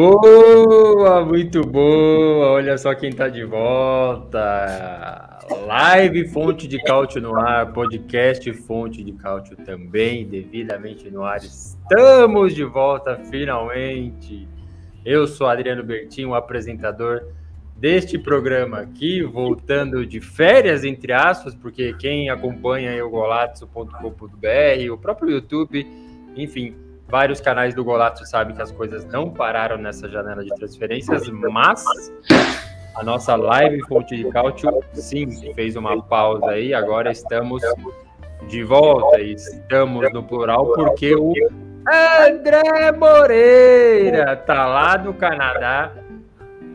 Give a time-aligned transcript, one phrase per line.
[0.00, 2.52] Boa, muito boa.
[2.52, 5.38] Olha só quem tá de volta.
[5.66, 11.36] Live Fonte de Cálcio no ar, podcast Fonte de Cálcio também, devidamente no ar.
[11.36, 14.48] Estamos de volta finalmente.
[15.04, 17.22] Eu sou Adriano Bertin, o apresentador
[17.76, 25.30] deste programa aqui, voltando de férias, entre aspas, porque quem acompanha o golazzo.com.br, o próprio
[25.32, 25.86] YouTube,
[26.34, 26.74] enfim,
[27.10, 31.84] vários canais do Golazzo sabem que as coisas não pararam nessa janela de transferências, mas
[32.94, 37.62] a nossa live Fonte de Cálcio, sim, fez uma pausa aí, agora estamos
[38.48, 41.32] de volta, estamos no plural, porque o
[42.26, 45.92] André Moreira tá lá no Canadá,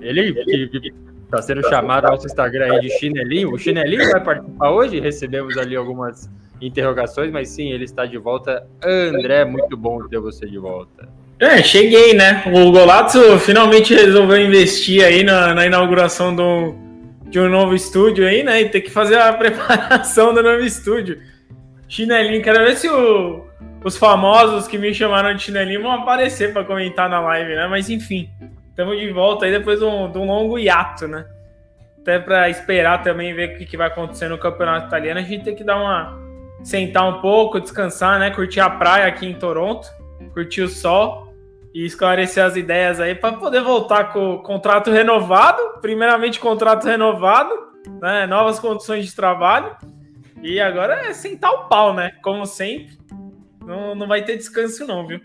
[0.02, 0.38] ele
[1.24, 5.58] está sendo chamado ao nosso Instagram aí de chinelinho, o chinelinho vai participar hoje, recebemos
[5.58, 6.30] ali algumas
[6.62, 8.66] interrogações, mas sim, ele está de volta.
[8.84, 11.08] André, muito bom ter você de volta.
[11.40, 12.44] É, cheguei, né?
[12.48, 16.76] O Golazzo finalmente resolveu investir aí na, na inauguração do,
[17.28, 18.62] de um novo estúdio aí, né?
[18.62, 21.20] E ter que fazer a preparação do novo estúdio.
[21.90, 23.46] Chinelinho, quero ver se o,
[23.84, 27.68] os famosos que me chamaram de chinelinho vão aparecer para comentar na live, né?
[27.68, 28.30] Mas enfim,
[28.70, 31.26] estamos de volta aí depois de um, de um longo hiato, né?
[32.02, 35.44] Até para esperar também ver o que, que vai acontecer no campeonato italiano, a gente
[35.44, 36.18] tem que dar uma,
[36.66, 38.32] sentar um pouco, descansar, né?
[38.32, 39.88] Curtir a praia aqui em Toronto,
[40.34, 41.32] curtir o sol
[41.72, 45.62] e esclarecer as ideias aí para poder voltar com o contrato renovado.
[45.80, 47.54] Primeiramente, contrato renovado,
[48.02, 48.26] né?
[48.26, 49.76] Novas condições de trabalho.
[50.42, 52.14] E agora é sentar o pau, né?
[52.24, 52.98] Como sempre.
[53.64, 55.22] Não, não vai ter descanso, não, viu?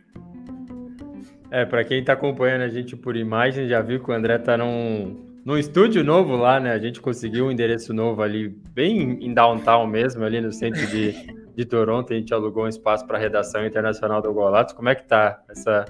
[1.51, 4.57] É, para quem está acompanhando a gente por imagem, já viu que o André tá
[4.59, 6.73] num, no estúdio novo lá, né?
[6.73, 11.13] A gente conseguiu um endereço novo ali, bem em downtown mesmo, ali no centro de,
[11.55, 12.13] de Toronto.
[12.13, 14.75] A gente alugou um espaço para a redação internacional do Golatos.
[14.75, 15.85] Como é que tá essa.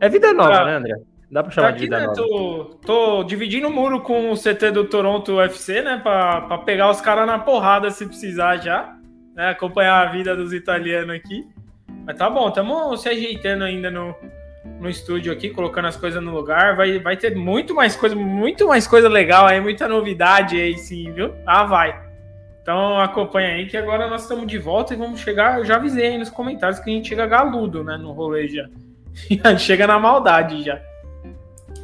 [0.00, 0.94] É vida nova, ah, né, André?
[1.30, 2.16] Dá para chamar tá aqui, de vida né, nova.
[2.16, 6.00] Tô, tô, dividindo o muro com o CT do Toronto UFC, né?
[6.02, 8.96] Para pegar os caras na porrada se precisar já.
[9.34, 11.44] Né, acompanhar a vida dos italianos aqui.
[12.06, 14.14] Mas tá bom, estamos se ajeitando ainda no,
[14.80, 16.76] no estúdio aqui, colocando as coisas no lugar.
[16.76, 21.12] Vai, vai ter muito mais coisa, muito mais coisa legal aí, muita novidade aí sim,
[21.12, 21.32] viu?
[21.46, 22.02] Ah, vai.
[22.62, 25.58] Então acompanha aí que agora nós estamos de volta e vamos chegar.
[25.58, 27.98] Eu já avisei aí nos comentários que a gente chega galudo, né?
[27.98, 28.66] No rolê já.
[29.14, 30.80] gente chega na maldade já.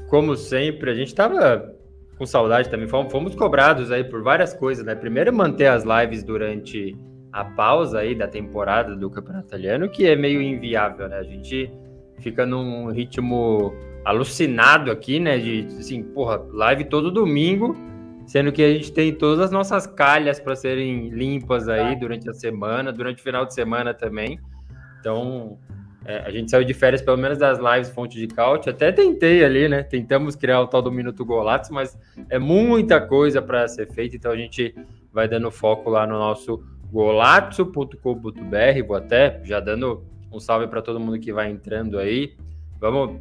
[0.08, 1.74] Como sempre, a gente tava
[2.16, 2.88] com saudade também.
[2.88, 4.94] Fomos cobrados aí por várias coisas, né?
[4.94, 6.96] Primeiro, manter as lives durante
[7.32, 11.18] a pausa aí da temporada do Campeonato Italiano, que é meio inviável, né?
[11.18, 11.70] A gente
[12.20, 15.38] fica num ritmo alucinado aqui, né?
[15.38, 17.76] De assim, porra, live todo domingo,
[18.26, 22.32] sendo que a gente tem todas as nossas calhas para serem limpas aí durante a
[22.32, 24.38] semana, durante o final de semana também.
[25.00, 25.58] Então,
[26.04, 28.70] é, a gente saiu de férias, pelo menos das lives Fonte de Caute.
[28.70, 29.82] Até tentei ali, né?
[29.82, 31.98] Tentamos criar o tal do Minuto Golatos, mas
[32.28, 34.74] é muita coisa para ser feita, então a gente
[35.12, 38.86] vai dando foco lá no nosso golazzo.com.br.
[38.86, 40.02] Vou até já dando
[40.32, 42.34] um salve para todo mundo que vai entrando aí.
[42.78, 43.20] Vamos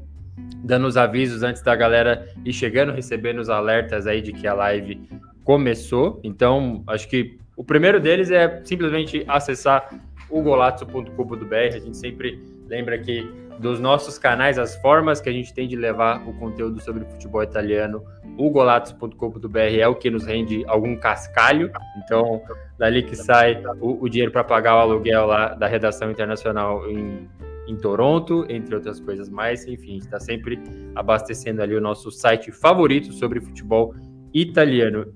[0.63, 4.53] dando os avisos antes da galera ir chegando, recebendo os alertas aí de que a
[4.53, 5.01] live
[5.43, 6.19] começou.
[6.23, 9.89] Então, acho que o primeiro deles é simplesmente acessar
[10.29, 11.55] o golazzo.com.br.
[11.55, 13.27] A gente sempre lembra que
[13.59, 17.43] dos nossos canais, as formas que a gente tem de levar o conteúdo sobre futebol
[17.43, 18.03] italiano,
[18.37, 21.69] o golazzo.com.br é o que nos rende algum cascalho.
[22.03, 22.41] Então,
[22.77, 27.27] dali que sai o, o dinheiro para pagar o aluguel lá da redação internacional em,
[27.67, 29.67] em Toronto, entre outras coisas mais.
[29.67, 30.57] Enfim, está sempre
[30.95, 34.08] abastecendo ali o nosso site favorito sobre futebol italiano.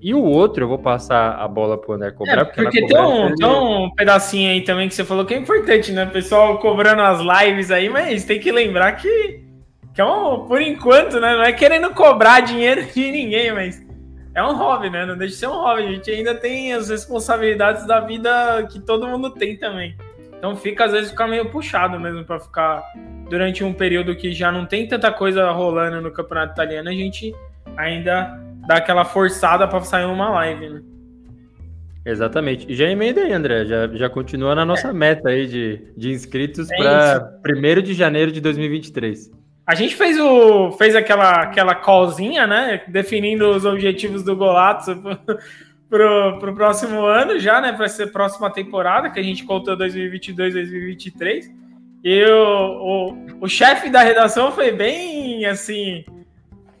[0.00, 2.40] E o outro, eu vou passar a bola para o André cobrar.
[2.40, 5.38] É, porque, porque tem, um, tem um pedacinho aí também que você falou que é
[5.38, 6.04] importante, né?
[6.04, 9.40] O pessoal cobrando as lives aí, mas tem que lembrar que,
[9.94, 11.36] que é um, por enquanto, né?
[11.36, 13.84] Não é querendo cobrar dinheiro de ninguém, mas
[14.34, 15.06] é um hobby, né?
[15.06, 15.82] Não deixa de ser um hobby.
[15.82, 19.96] A gente ainda tem as responsabilidades da vida que todo mundo tem também.
[20.36, 22.82] Então fica, às vezes, fica meio puxado mesmo para ficar
[23.30, 27.34] durante um período que já não tem tanta coisa rolando no campeonato italiano, a gente
[27.76, 30.82] ainda dá aquela forçada para sair uma live, né?
[32.04, 32.66] Exatamente.
[32.70, 33.64] E já emenda aí, André.
[33.64, 38.30] Já, já continua na nossa meta aí de, de inscritos é para 1 de janeiro
[38.30, 39.30] de 2023.
[39.66, 42.82] A gente fez, o, fez aquela, aquela callzinha, né?
[42.88, 45.00] Definindo os objetivos do Golato
[45.88, 47.72] pro, pro próximo ano já, né?
[47.72, 51.50] Para ser próxima temporada, que a gente contou 2022, 2023.
[52.04, 56.04] E o, o, o chefe da redação foi bem assim.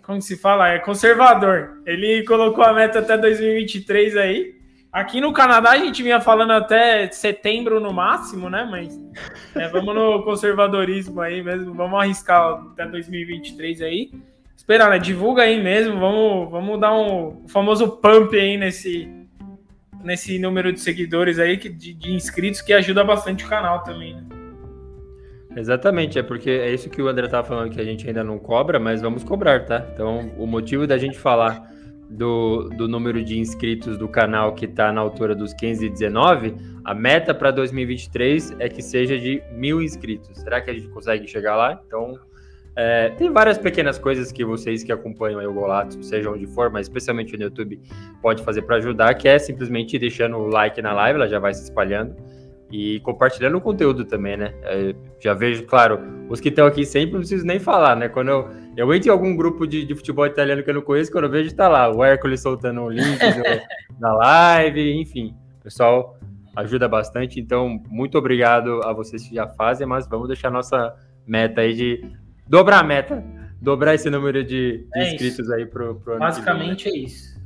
[0.06, 0.68] Como se fala?
[0.68, 1.82] É conservador.
[1.86, 4.54] Ele colocou a meta até 2023 aí.
[4.92, 8.68] Aqui no Canadá a gente vinha falando até setembro no máximo, né?
[8.70, 8.96] Mas
[9.56, 14.12] é, vamos no conservadorismo aí mesmo, vamos arriscar até 2023 aí.
[14.56, 14.98] Esperar, né?
[14.98, 19.10] Divulga aí mesmo, vamos, vamos dar um o famoso pump aí nesse,
[20.02, 24.43] nesse número de seguidores aí, de, de inscritos, que ajuda bastante o canal também, né?
[25.56, 28.38] Exatamente, é porque é isso que o André estava falando que a gente ainda não
[28.38, 29.86] cobra, mas vamos cobrar, tá?
[29.92, 31.72] Então, o motivo da gente falar
[32.10, 36.54] do, do número de inscritos do canal que está na altura dos 15 e 19,
[36.84, 40.38] a meta para 2023 é que seja de mil inscritos.
[40.38, 41.80] Será que a gente consegue chegar lá?
[41.86, 42.18] Então,
[42.76, 46.86] é, tem várias pequenas coisas que vocês que acompanham o Golato, seja onde for, mas
[46.86, 47.80] especialmente no YouTube,
[48.20, 51.54] pode fazer para ajudar, que é simplesmente deixando o like na live, ela já vai
[51.54, 52.16] se espalhando
[52.74, 54.52] e compartilhando o conteúdo também, né?
[54.64, 58.08] É, já vejo, claro, os que estão aqui sempre não preciso nem falar, né?
[58.08, 61.12] Quando eu, eu entro em algum grupo de, de futebol italiano que eu não conheço,
[61.12, 63.20] quando eu vejo, tá lá, o Hércules soltando um link
[64.00, 65.36] na live, enfim.
[65.60, 66.18] O pessoal
[66.56, 71.60] ajuda bastante, então muito obrigado a vocês que já fazem, mas vamos deixar nossa meta
[71.60, 72.04] aí de
[72.48, 73.22] dobrar a meta,
[73.60, 75.54] dobrar esse número de, de é inscritos isso.
[75.54, 77.40] aí pro, pro ano Basicamente é isso.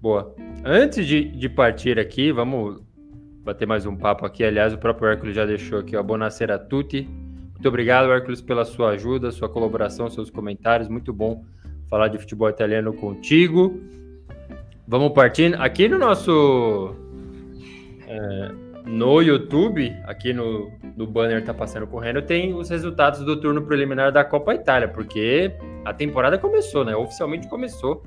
[0.00, 0.34] Boa.
[0.64, 2.82] Antes de, de partir aqui, vamos
[3.44, 4.42] bater mais um papo aqui.
[4.42, 6.02] Aliás, o próprio Hércules já deixou aqui, ó.
[6.02, 7.06] Bonacera tutti.
[7.52, 10.88] Muito obrigado, Hércules, pela sua ajuda, sua colaboração, seus comentários.
[10.88, 11.44] Muito bom
[11.88, 13.80] falar de futebol italiano contigo.
[14.88, 15.54] Vamos partindo.
[15.56, 16.94] Aqui no nosso.
[18.08, 18.50] É,
[18.86, 24.12] no YouTube, aqui no, no banner tá passando correndo, tem os resultados do turno preliminar
[24.12, 25.50] da Copa Itália, porque
[25.86, 26.94] a temporada começou, né?
[26.94, 28.02] Oficialmente começou.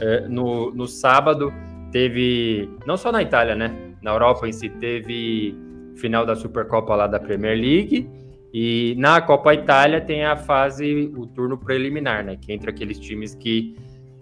[0.00, 1.50] É, no, no sábado
[1.90, 3.87] teve, não só na Itália, né?
[4.02, 5.56] Na Europa em si teve
[5.96, 8.08] final da Supercopa lá da Premier League
[8.52, 12.36] e na Copa Itália tem a fase, o turno preliminar, né?
[12.40, 13.76] Que entra aqueles times que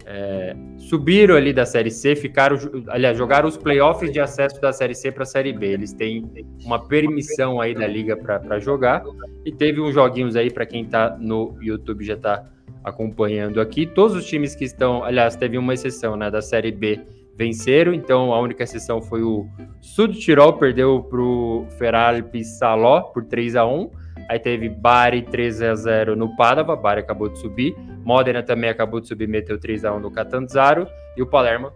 [0.05, 2.57] é, subiram ali da Série C, ficaram,
[2.89, 5.67] aliás, jogaram os playoffs de acesso da Série C para a Série B.
[5.67, 6.31] Eles têm
[6.65, 9.05] uma permissão aí da liga para jogar
[9.45, 12.49] e teve uns joguinhos aí para quem está no YouTube já está
[12.83, 13.85] acompanhando aqui.
[13.85, 17.01] Todos os times que estão, aliás, teve uma exceção, né, da Série B
[17.37, 19.47] venceram, então a única exceção foi o
[19.81, 23.91] Sud Tirol, perdeu para o Feralpi Saló por 3 a 1
[24.29, 27.77] Aí teve Bari 3 a 0 no Padova, Bari acabou de subir.
[28.05, 30.89] Modena também acabou de subir, meteu 3 a 1 no Catanzaro.
[31.17, 31.71] E o Palermo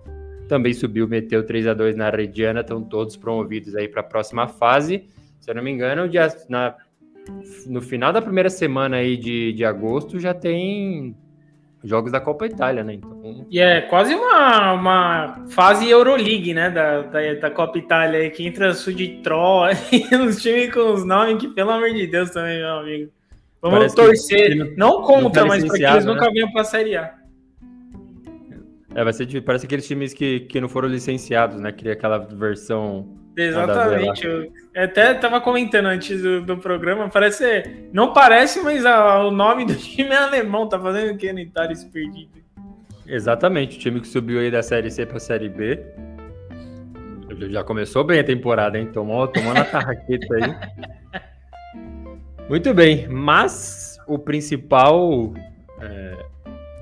[0.48, 2.60] também subiu, meteu 3 a 2 na Reggiana.
[2.60, 5.04] Estão todos promovidos aí para a próxima fase.
[5.38, 6.74] Se eu não me engano, dia, na,
[7.66, 11.14] no final da primeira semana aí de, de agosto já tem
[11.82, 12.94] jogos da Copa Itália, né?
[12.94, 13.46] Então...
[13.50, 16.70] E é quase uma, uma fase Euroleague, né?
[16.70, 19.36] Da, da, da Copa Itália aí, que entra Suditro,
[20.12, 23.10] uns times com os nomes que, pelo amor de Deus, também, meu amigo.
[23.62, 26.12] Vamos Parece torcer, não, não contra, mas para que eles né?
[26.12, 27.19] nunca venham para a Série A.
[28.94, 31.70] É, vai ser parece aqueles times que, que não foram licenciados, né?
[31.70, 34.26] Queria aquela versão Exatamente.
[34.26, 37.86] Eu até tava comentando antes do, do programa, parece.
[37.92, 41.40] Não parece, mas a, o nome do time é alemão, tá fazendo o que no
[41.40, 42.40] Itália perdido?
[43.06, 45.80] Exatamente, o time que subiu aí da Série C pra Série B.
[47.48, 48.86] Já começou bem a temporada, hein?
[48.92, 51.20] Tomou, tomou na tarraqueta aí.
[52.48, 55.32] Muito bem, mas o principal
[55.80, 56.26] é,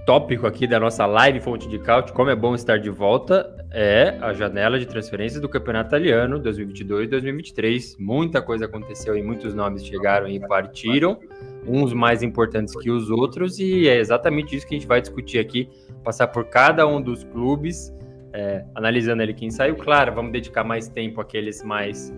[0.08, 4.16] tópico aqui da nossa live Fonte de Caute, como é bom estar de volta, é
[4.22, 7.96] a janela de transferências do Campeonato Italiano 2022-2023.
[7.98, 11.20] Muita coisa aconteceu e muitos nomes chegaram e partiram,
[11.66, 15.40] uns mais importantes que os outros, e é exatamente isso que a gente vai discutir
[15.40, 15.68] aqui,
[16.02, 17.92] passar por cada um dos clubes,
[18.32, 19.76] é, analisando ali quem saiu.
[19.76, 22.10] Claro, vamos dedicar mais tempo àqueles mais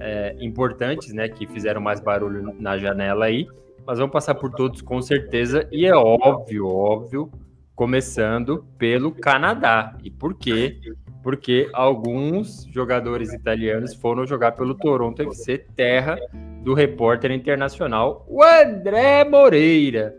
[0.00, 3.48] é, importantes, né, que fizeram mais barulho na janela aí
[3.88, 5.66] mas vamos passar por todos com certeza.
[5.72, 7.32] E é óbvio, óbvio,
[7.74, 9.96] começando pelo Canadá.
[10.04, 10.78] E por quê?
[11.22, 16.18] Porque alguns jogadores italianos foram jogar pelo Toronto FC, terra
[16.62, 20.14] do repórter internacional, o André Moreira.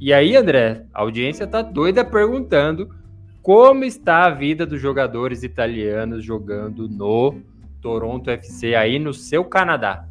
[0.00, 2.90] E aí, André, a audiência tá doida perguntando
[3.40, 7.40] como está a vida dos jogadores italianos jogando no
[7.80, 10.08] Toronto FC aí no seu Canadá.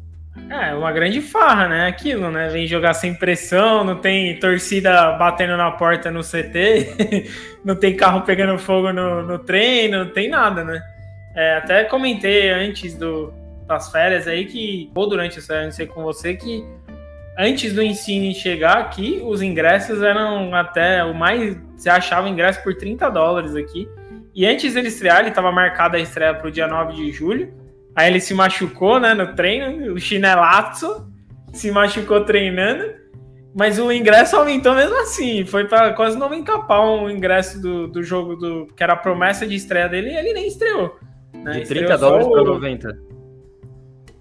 [0.48, 1.86] É, uma grande farra, né?
[1.88, 2.48] Aquilo, né?
[2.48, 7.26] Vem jogar sem pressão, não tem torcida batendo na porta no CT,
[7.64, 10.80] não tem carro pegando fogo no, no treino, não tem nada, né?
[11.34, 13.34] É, até comentei antes do,
[13.66, 16.64] das férias aí que, ou durante as férias, não sei com você, que
[17.36, 21.56] antes do ensino chegar aqui, os ingressos eram até o mais.
[21.76, 23.88] Você achava ingresso por 30 dólares aqui.
[24.34, 27.52] E antes dele estrear, ele estava marcado a estreia para o dia 9 de julho.
[27.96, 31.10] Aí ele se machucou, né, no treino, o chinelato
[31.54, 32.94] se machucou treinando.
[33.54, 35.46] Mas o ingresso aumentou mesmo assim.
[35.46, 39.46] Foi para quase 90 pau o ingresso do, do jogo do que era a promessa
[39.46, 40.98] de estreia dele e ele nem estreou.
[41.32, 41.52] Né?
[41.52, 42.98] De 30 estreou dólares para 90.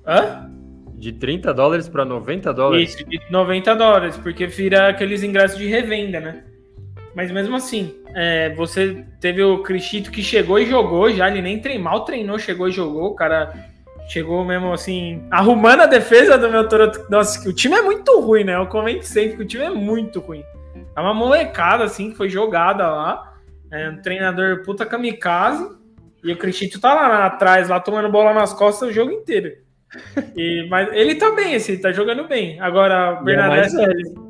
[0.08, 0.51] Hã?
[0.94, 2.96] De 30 dólares para 90 dólares?
[2.96, 6.46] Isso, de 90 dólares, porque vira aqueles ingressos de revenda, né?
[7.15, 11.62] Mas mesmo assim, é, você teve o Cristito que chegou e jogou já, ele nem
[11.62, 13.53] treinou, mal treinou, chegou e jogou, o cara
[14.10, 17.05] chegou mesmo assim, arrumando a defesa do meu Toronto.
[17.10, 18.55] Nossa, o time é muito ruim, né?
[18.55, 20.43] Eu comento sempre que o time é muito ruim.
[20.95, 23.34] É uma molecada, assim, que foi jogada lá.
[23.72, 25.67] É um treinador puta kamikaze.
[26.24, 29.51] E o Cristito tá lá atrás, lá tomando bola nas costas o jogo inteiro.
[30.36, 32.60] E, mas ele tá bem, assim, tá jogando bem.
[32.60, 33.75] Agora, o Bernadette.
[33.79, 34.25] É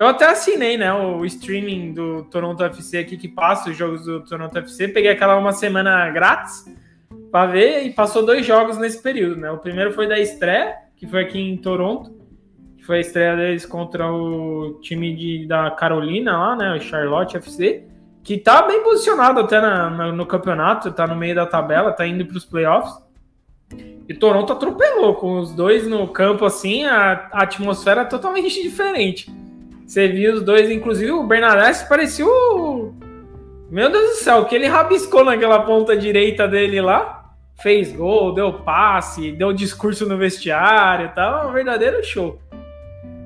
[0.00, 4.24] eu até assinei, né, o streaming do Toronto FC aqui que passa os jogos do
[4.24, 4.88] Toronto FC.
[4.88, 6.64] Peguei aquela uma semana grátis
[7.32, 9.50] para ver e passou dois jogos nesse período, né?
[9.50, 12.16] O primeiro foi da estreia, que foi aqui em Toronto,
[12.76, 17.36] que foi a estreia deles contra o time de, da Carolina lá, né, o Charlotte
[17.36, 17.84] FC,
[18.22, 22.06] que tá bem posicionado até na, na, no campeonato, tá no meio da tabela, tá
[22.06, 22.94] indo para os playoffs.
[24.08, 29.30] E Toronto atropelou com os dois no campo assim, a, a atmosfera é totalmente diferente.
[29.88, 32.92] Você viu os dois, inclusive o Bernadette parecia o.
[33.70, 37.32] Meu Deus do céu, que ele rabiscou naquela ponta direita dele lá.
[37.62, 42.38] Fez gol, deu passe, deu discurso no vestiário, tava um verdadeiro show.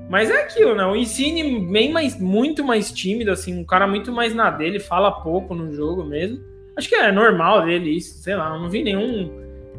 [0.09, 0.85] Mas é aquilo, né?
[0.85, 5.11] O Insigne bem mais, muito mais tímido, assim, um cara muito mais na dele, fala
[5.11, 6.39] pouco no jogo mesmo.
[6.77, 9.29] Acho que é normal dele isso, sei lá, não vi nenhum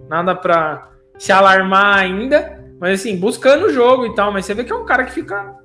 [0.06, 4.64] nada pra se alarmar ainda, mas assim, buscando o jogo e tal, mas você vê
[4.64, 5.63] que é um cara que fica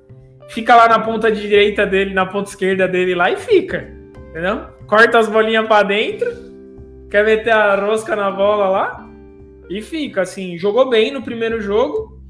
[0.50, 3.88] fica lá na ponta direita dele, na ponta esquerda dele lá e fica,
[4.30, 4.66] entendeu?
[4.86, 6.28] Corta as bolinhas para dentro,
[7.08, 9.08] quer meter a rosca na bola lá
[9.68, 12.20] e fica assim, jogou bem no primeiro jogo.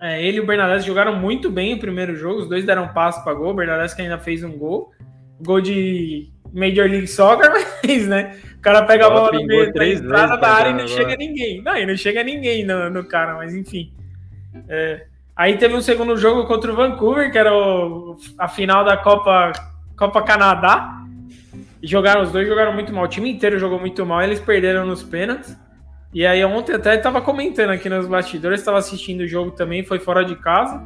[0.00, 3.22] É, ele e o Bernadette jogaram muito bem o primeiro jogo, os dois deram passo
[3.22, 4.92] para gol, o Bernadette que ainda fez um gol,
[5.42, 7.50] gol de Major League Soccer,
[7.84, 8.38] mas, né?
[8.56, 11.62] O cara pega a bola no meio da entrada da área e não chega ninguém.
[11.62, 13.92] Não, e não chega ninguém no, no cara, mas enfim.
[14.68, 15.06] É.
[15.40, 19.52] Aí teve um segundo jogo contra o Vancouver, que era o, a final da Copa,
[19.96, 21.02] Copa Canadá.
[21.82, 23.04] E jogaram, os dois jogaram muito mal.
[23.04, 25.56] O time inteiro jogou muito mal, eles perderam nos pênaltis.
[26.12, 29.98] E aí ontem até estava comentando aqui nos bastidores, estava assistindo o jogo também, foi
[29.98, 30.78] fora de casa.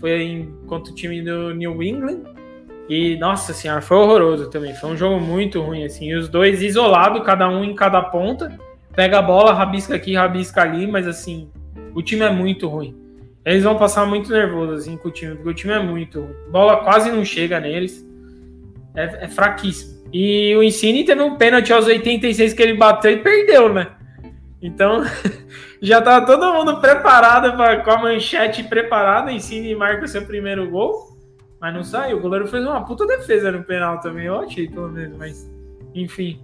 [0.00, 2.22] Foi contra o time do New England.
[2.88, 4.74] E, nossa senhora, foi horroroso também.
[4.74, 6.08] Foi um jogo muito ruim, assim.
[6.08, 8.58] E os dois isolados, cada um em cada ponta.
[8.92, 11.48] Pega a bola, rabisca aqui, rabisca ali, mas assim,
[11.94, 13.06] o time é muito ruim.
[13.48, 16.28] Eles vão passar muito nervoso, assim, com o time, porque o time é muito.
[16.50, 18.06] Bola quase não chega neles.
[18.94, 20.02] É, é fraquíssimo.
[20.12, 23.88] E o Insigne teve um pênalti aos 86 que ele bateu e perdeu, né?
[24.60, 25.02] Então,
[25.80, 29.32] já tava todo mundo preparado pra, com a manchete preparada.
[29.32, 31.16] Insigne marca seu primeiro gol.
[31.58, 32.18] Mas não saiu.
[32.18, 34.26] O goleiro fez uma puta defesa no penal também.
[34.26, 35.16] Eu achei, pelo menos.
[35.16, 35.50] Mas,
[35.94, 36.38] enfim.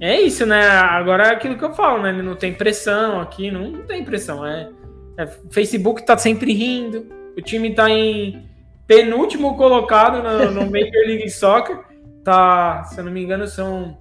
[0.00, 0.66] É isso, né?
[0.66, 2.10] Agora é aquilo que eu falo, né?
[2.10, 3.48] Não tem pressão aqui.
[3.48, 4.44] Não, não tem pressão.
[4.44, 4.70] É,
[5.16, 7.06] é, Facebook tá sempre rindo.
[7.36, 8.48] O time tá em
[8.86, 11.80] penúltimo colocado no, no Major League Soccer.
[12.22, 13.98] Tá, se eu não me engano, são.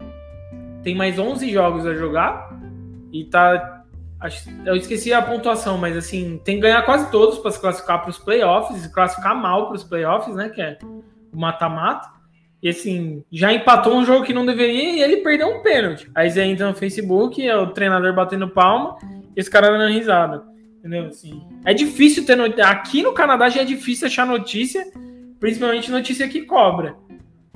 [0.82, 2.58] Tem mais 11 jogos a jogar.
[3.12, 3.84] E tá
[4.65, 8.10] eu esqueci a pontuação, mas assim, tem que ganhar quase todos para se classificar para
[8.10, 10.50] os playoffs, e classificar mal para os playoffs, né?
[10.50, 12.10] Que é o mata-mata.
[12.62, 16.10] E assim, já empatou um jogo que não deveria e ele perdeu um pênalti.
[16.15, 18.98] Aí você entra no Facebook, é o treinador batendo palma
[19.36, 20.52] e esse cara dando risada.
[20.83, 21.05] Entendeu?
[21.05, 22.67] Assim, é difícil ter notícia.
[22.67, 24.85] Aqui no Canadá já é difícil achar notícia,
[25.39, 26.93] principalmente notícia que cobra.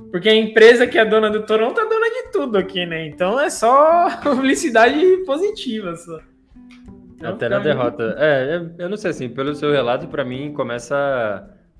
[0.10, 3.06] Porque a empresa que é dona do Toronto é dona de tudo aqui, né?
[3.06, 5.94] Então é só publicidade positiva.
[5.98, 6.22] Só.
[7.22, 8.16] Até na derrota.
[8.18, 10.96] É, eu não sei assim, pelo seu relato, para mim começa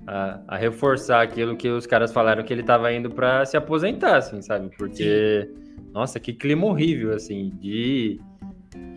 [0.06, 3.56] a, a, a, reforçar aquilo que os caras falaram que ele tava indo para se
[3.56, 4.68] aposentar, assim, sabe?
[4.76, 5.90] Porque, Sim.
[5.94, 8.20] nossa, que clima horrível, assim, de.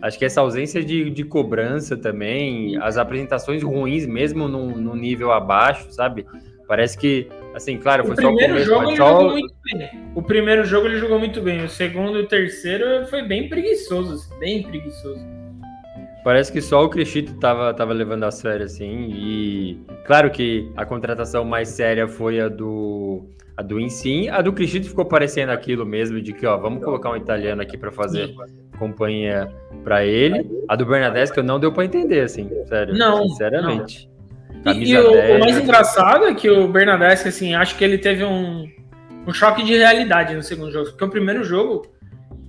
[0.00, 5.30] Acho que essa ausência de, de cobrança também, as apresentações ruins, mesmo num, num nível
[5.32, 6.26] abaixo, sabe?
[6.66, 8.64] Parece que, assim, claro, foi o só o começo.
[8.64, 9.06] Jogo ele só...
[9.06, 9.90] jogou muito bem.
[10.14, 11.64] O primeiro jogo ele jogou muito bem.
[11.64, 15.24] O segundo e o terceiro foi bem preguiçoso, assim, bem preguiçoso.
[16.24, 20.86] Parece que só o Cristito tava, tava levando as férias, assim, e claro que a
[20.86, 23.24] contratação mais séria foi a do,
[23.56, 24.28] a a do Insim.
[24.28, 27.78] A do Cristiano ficou parecendo aquilo mesmo, de que, ó, vamos colocar um italiano aqui
[27.78, 28.34] para fazer
[28.82, 29.48] companhia
[29.84, 30.50] para ele.
[30.68, 32.94] A do Bernadette que eu não deu para entender, assim, sério.
[32.96, 34.10] Não, sinceramente.
[34.64, 34.72] Não.
[34.72, 38.24] E, e o, o, mais engraçado é que o Bernadette, assim, acho que ele teve
[38.24, 38.68] um,
[39.26, 40.90] um choque de realidade no segundo jogo.
[40.90, 41.86] Porque o primeiro jogo,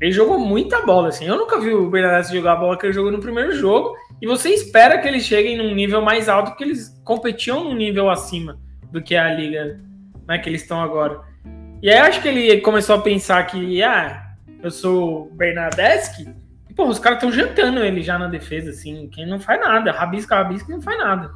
[0.01, 1.25] ele jogou muita bola, assim.
[1.25, 3.95] Eu nunca vi o Bernadette jogar a bola que ele jogou no primeiro jogo.
[4.19, 8.09] E você espera que eles cheguem num nível mais alto, porque eles competiam num nível
[8.09, 8.57] acima
[8.91, 9.79] do que a liga
[10.27, 11.19] né, que eles estão agora.
[11.81, 14.22] E aí acho que ele começou a pensar que, ah,
[14.63, 16.27] eu sou Bernadette,
[16.69, 19.91] e, pô, os caras estão jantando ele já na defesa, assim, quem não faz nada,
[19.91, 21.31] rabisca, rabisca não faz nada.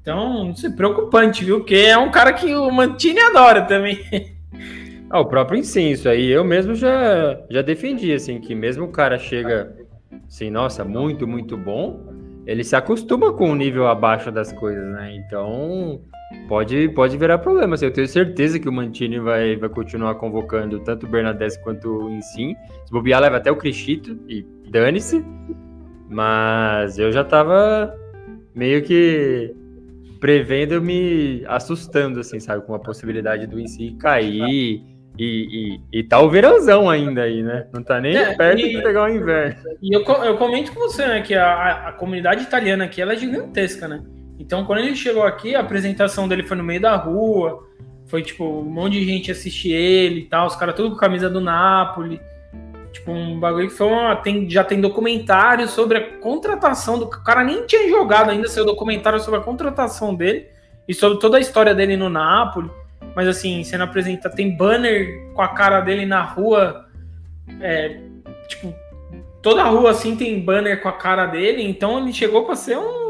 [0.00, 1.58] Então, isso é preocupante, viu?
[1.58, 3.98] Porque é um cara que o Mantini adora também.
[5.08, 9.16] Ah, o próprio incenso aí, eu mesmo já, já defendi, assim, que mesmo o cara
[9.16, 9.72] chega,
[10.26, 12.12] assim, nossa, muito, muito bom,
[12.44, 15.14] ele se acostuma com o nível abaixo das coisas, né?
[15.14, 16.00] Então,
[16.48, 17.74] pode, pode virar problema.
[17.74, 21.88] Assim, eu tenho certeza que o Mantini vai, vai continuar convocando tanto o Bernadette quanto
[21.88, 22.54] o Insim.
[22.84, 25.24] Se bobear, leva até o Crichito e dane-se.
[26.08, 27.94] Mas eu já tava
[28.54, 29.54] meio que
[30.20, 32.64] prevendo me assustando, assim, sabe?
[32.64, 34.82] Com a possibilidade do Insim cair
[35.18, 37.66] e, e, e, tá o verãozão ainda aí, né?
[37.72, 39.56] Não tá nem é, perto e, de pegar o inverno.
[39.82, 43.14] E eu, eu comento com você, né, que a, a, a comunidade italiana aqui ela
[43.14, 44.02] é gigantesca, né?
[44.38, 47.66] Então, quando ele chegou aqui, a apresentação dele foi no meio da rua,
[48.06, 51.28] foi tipo, um monte de gente assistir ele e tal, os caras tudo com camisa
[51.28, 52.20] do Napoli.
[52.92, 54.16] Tipo, um bagulho que foi uma.
[54.16, 57.04] Tem, já tem documentário sobre a contratação do.
[57.04, 60.46] O cara nem tinha jogado ainda seu documentário sobre a contratação dele
[60.88, 62.70] e sobre toda a história dele no Napoli.
[63.14, 66.86] Mas assim, sendo apresenta, tem banner com a cara dele na rua.
[67.60, 68.00] É,
[68.48, 68.74] tipo,
[69.42, 72.78] toda a rua assim tem banner com a cara dele, então ele chegou para ser
[72.78, 73.05] um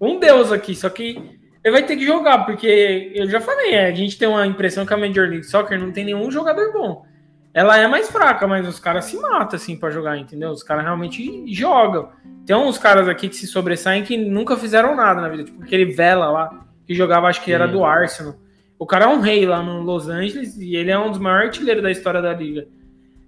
[0.00, 3.86] um deus aqui, só que ele vai ter que jogar, porque eu já falei, é,
[3.86, 7.04] a gente tem uma impressão que a Major League Soccer não tem nenhum jogador bom.
[7.52, 10.50] Ela é mais fraca, mas os caras se matam assim para jogar, entendeu?
[10.50, 12.10] Os caras realmente jogam.
[12.44, 15.86] Tem uns caras aqui que se sobressaem que nunca fizeram nada na vida, tipo aquele
[15.86, 18.36] Vela lá, que jogava, acho que era do Arsenal.
[18.78, 21.48] O cara é um rei lá no Los Angeles e ele é um dos maiores
[21.48, 22.68] artilheiros da história da liga.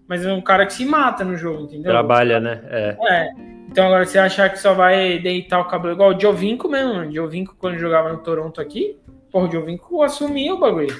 [0.07, 1.91] Mas é um cara que se mata no jogo, entendeu?
[1.91, 2.61] Trabalha, né?
[2.69, 2.97] É.
[3.11, 3.58] é.
[3.71, 7.01] Então agora você achar que só vai deitar o cabelo igual o Jovinco mesmo.
[7.01, 8.97] O Jovinco, quando jogava no Toronto aqui,
[9.31, 10.97] porra, o Jovinco assumia o bagulho.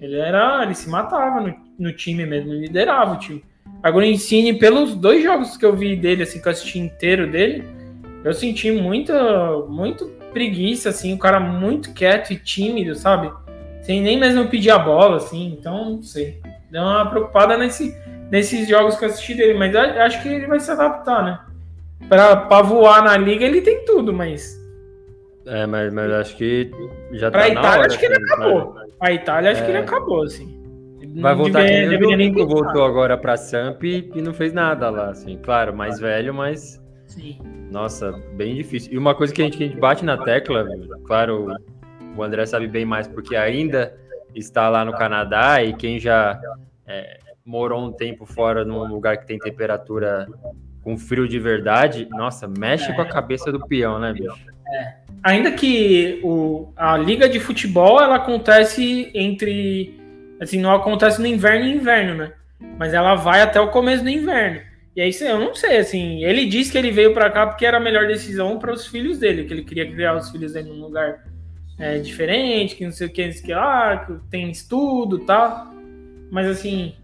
[0.00, 0.62] Ele era.
[0.62, 3.44] Ele se matava no, no time mesmo, liderava o time.
[3.82, 7.64] Agora ensine pelos dois jogos que eu vi dele, assim, que eu assisti inteiro dele,
[8.24, 13.30] eu senti muita, muito preguiça, assim, o cara muito quieto e tímido, sabe?
[13.82, 16.40] Sem nem mesmo pedir a bola, assim, então não sei.
[16.70, 17.94] Deu uma preocupada nesse,
[18.30, 21.38] nesses jogos que eu assisti dele, mas acho que ele vai se adaptar, né?
[22.08, 24.62] Pra, voar na liga ele tem tudo, mas.
[25.46, 26.70] É, mas, mas acho que
[27.12, 28.76] já pra tá Itália, hora, acho que ele acabou.
[29.00, 29.64] A Itália, acho é...
[29.64, 29.82] que ele é.
[29.82, 30.64] acabou, assim.
[31.20, 35.10] Vai voltar deveria, deveria nem voltou agora pra Samp e, e não fez nada lá,
[35.10, 35.38] assim.
[35.38, 36.82] Claro, mais velho, mas.
[37.06, 37.38] Sim.
[37.70, 38.92] Nossa, bem difícil.
[38.92, 40.66] E uma coisa que a gente, que a gente bate na tecla,
[41.06, 41.48] claro,
[42.16, 43.94] o André sabe bem mais, porque ainda
[44.34, 46.40] está lá no Canadá e quem já
[46.86, 50.26] é, morou um tempo fora num lugar que tem temperatura
[50.84, 52.94] com frio de verdade, nossa, mexe é.
[52.94, 54.36] com a cabeça do peão, né, bicho?
[54.68, 54.94] É.
[55.22, 59.98] Ainda que o, a liga de futebol ela acontece entre.
[60.38, 62.32] Assim, não acontece no inverno e inverno, né?
[62.78, 64.60] Mas ela vai até o começo do inverno.
[64.94, 67.78] E aí eu não sei, assim, ele disse que ele veio para cá porque era
[67.78, 70.82] a melhor decisão para os filhos dele, que ele queria criar os filhos dele num
[70.82, 71.24] lugar
[71.78, 75.74] é, diferente, que não sei o que, que lá, que tem estudo e tal.
[76.30, 76.94] Mas assim,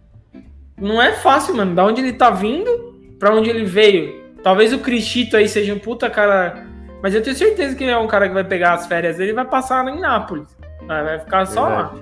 [0.79, 1.75] não é fácil, mano.
[1.75, 2.90] Da onde ele tá vindo,
[3.21, 4.25] para onde ele veio.
[4.43, 6.67] Talvez o Cristito aí seja um puta cara.
[7.03, 9.31] Mas eu tenho certeza que ele é um cara que vai pegar as férias dele
[9.31, 10.49] e vai passar em Nápoles.
[10.87, 11.95] Vai ficar só lá.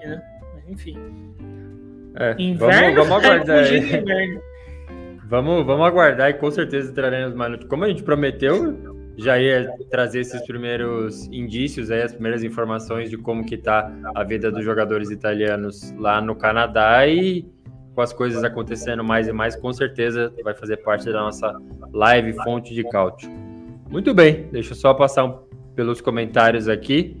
[0.00, 0.22] Né?
[0.68, 0.96] Enfim.
[2.14, 3.64] É, inverno, vamos, vamos aguardar.
[5.24, 7.64] vamos, vamos aguardar e com certeza traremos mais.
[7.64, 8.76] Como a gente prometeu,
[9.16, 14.24] já ia trazer esses primeiros indícios, aí, as primeiras informações de como que tá a
[14.24, 17.44] vida dos jogadores italianos lá no Canadá e
[18.00, 21.54] com as coisas acontecendo mais e mais, com certeza vai fazer parte da nossa
[21.92, 23.30] live Fonte de Cálcio.
[23.90, 25.38] Muito bem, deixa eu só passar um,
[25.74, 27.14] pelos comentários aqui.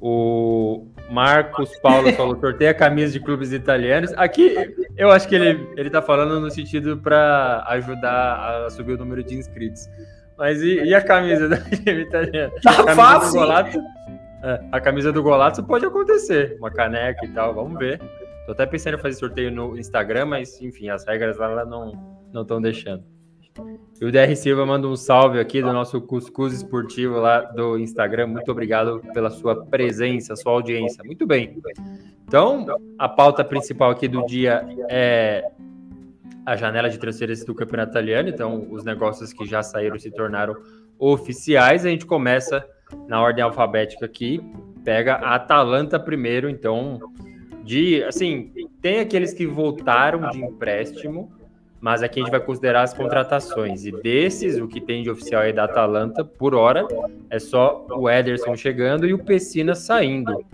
[0.00, 4.12] O Marcos Paulo falou: sorteia a camisa de clubes italianos.
[4.16, 4.56] Aqui
[4.96, 9.22] eu acho que ele, ele tá falando no sentido para ajudar a subir o número
[9.22, 9.88] de inscritos.
[10.36, 12.52] Mas e, e a camisa da time italiana?
[12.60, 13.40] Tá fácil!
[14.42, 18.00] É, a camisa do Golato pode acontecer, uma caneca e tal, vamos ver.
[18.46, 21.92] Tô até pensando em fazer sorteio no Instagram, mas enfim, as regras lá não
[22.32, 23.04] não estão deixando.
[24.00, 28.28] E o DR Silva manda um salve aqui do nosso Cuscuz Esportivo lá do Instagram.
[28.28, 31.04] Muito obrigado pela sua presença, sua audiência.
[31.04, 31.60] Muito bem.
[32.26, 32.66] Então,
[32.98, 35.44] a pauta principal aqui do dia é
[36.46, 38.28] a janela de transferência do campeonato italiano.
[38.28, 40.56] Então, os negócios que já saíram se tornaram
[40.98, 41.84] oficiais.
[41.84, 42.66] A gente começa
[43.06, 44.40] na ordem alfabética aqui.
[44.82, 46.48] Pega a Atalanta primeiro.
[46.48, 46.98] Então,
[47.64, 51.32] de assim, tem aqueles que voltaram de empréstimo,
[51.80, 53.84] mas aqui a gente vai considerar as contratações.
[53.84, 56.86] E desses, o que tem de oficial aí da Atalanta, por hora,
[57.28, 60.44] é só o Ederson chegando e o Pessina saindo.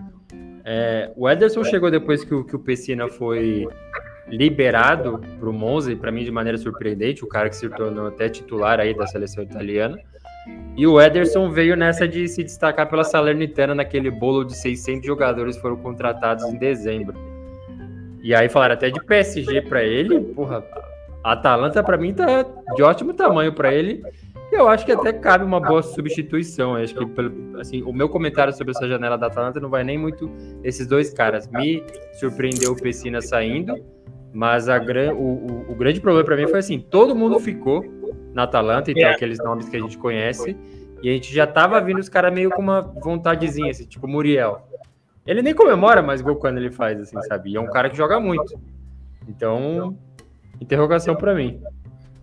[0.65, 3.67] É, o Ederson chegou depois que o, que o Pessina foi
[4.27, 8.07] liberado para o Monza, e para mim de maneira surpreendente, o cara que se tornou
[8.07, 9.99] até titular aí da seleção italiana.
[10.75, 15.55] E o Ederson veio nessa de se destacar pela Salernitana naquele bolo de 600 jogadores
[15.55, 17.17] que foram contratados em dezembro.
[18.21, 20.63] E aí falaram até de PSG para ele, porra,
[21.23, 24.01] Atalanta para mim tá de ótimo tamanho para ele.
[24.51, 26.77] E eu acho que até cabe uma boa substituição.
[26.77, 27.05] Eu acho que
[27.59, 30.31] assim, o meu comentário sobre essa janela da Atalanta não vai nem muito
[30.63, 31.47] esses dois caras.
[31.47, 31.83] Me
[32.19, 33.75] surpreendeu o Pessina saindo
[34.33, 37.83] mas a, o, o, o grande problema para mim foi assim: todo mundo ficou
[38.33, 39.13] na Atalanta, então é.
[39.13, 40.55] aqueles nomes que a gente conhece,
[41.01, 44.67] e a gente já tava vindo os caras meio com uma vontadezinha, assim, tipo Muriel.
[45.25, 47.51] Ele nem comemora mais gol quando ele faz, assim, sabe?
[47.51, 48.59] E é um cara que joga muito.
[49.27, 49.97] Então,
[50.59, 51.61] interrogação para mim.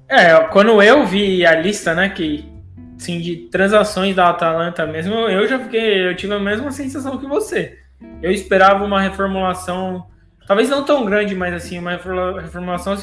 [0.08, 2.56] É, quando eu vi a lista, né, que
[2.98, 7.26] assim, de transações da Atalanta mesmo, eu já fiquei, eu tive a mesma sensação que
[7.26, 7.78] você.
[8.22, 10.06] Eu esperava uma reformulação
[10.46, 11.92] Talvez não tão grande, mas assim, uma
[12.40, 12.96] reformulação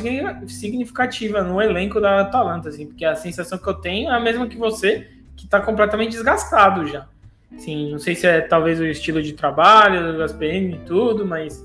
[0.47, 4.47] significativa no elenco da Atalanta, assim, porque a sensação que eu tenho é a mesma
[4.47, 7.05] que você, que está completamente desgastado já.
[7.53, 11.61] Assim, não sei se é talvez o estilo de trabalho, do Gasperini e tudo, mas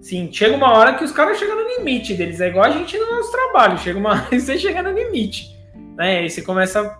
[0.00, 2.40] sim, chega uma hora que os caras chegam no limite deles.
[2.40, 5.56] É igual a gente no nosso trabalho, chega uma hora que você chega no limite,
[5.96, 6.24] né?
[6.24, 6.98] E você começa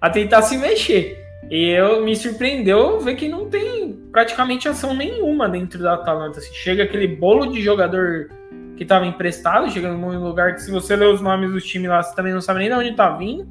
[0.00, 1.21] a tentar se mexer.
[1.52, 6.38] E eu me surpreendeu ver que não tem praticamente ação nenhuma dentro da Atalanta.
[6.38, 8.30] Assim, chega aquele bolo de jogador
[8.74, 12.02] que estava emprestado, chega num lugar que se você ler os nomes dos times lá,
[12.02, 13.46] você também não sabe nem de onde está vindo.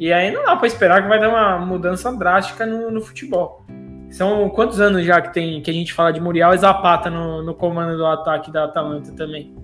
[0.00, 3.64] E aí não dá para esperar que vai dar uma mudança drástica no, no, futebol.
[4.10, 7.44] São quantos anos já que tem que a gente fala de Muriel e Zapata no,
[7.44, 9.54] no comando do ataque da Atalanta também?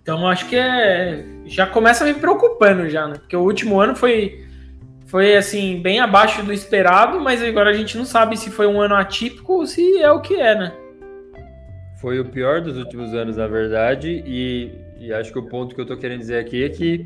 [0.00, 3.14] Então acho que é, já começa me preocupando já, né?
[3.14, 4.48] Porque o último ano foi
[5.10, 8.80] foi assim, bem abaixo do esperado, mas agora a gente não sabe se foi um
[8.80, 10.72] ano atípico ou se é o que é, né?
[12.00, 14.70] Foi o pior dos últimos anos, na verdade, e,
[15.00, 17.04] e acho que o ponto que eu tô querendo dizer aqui é que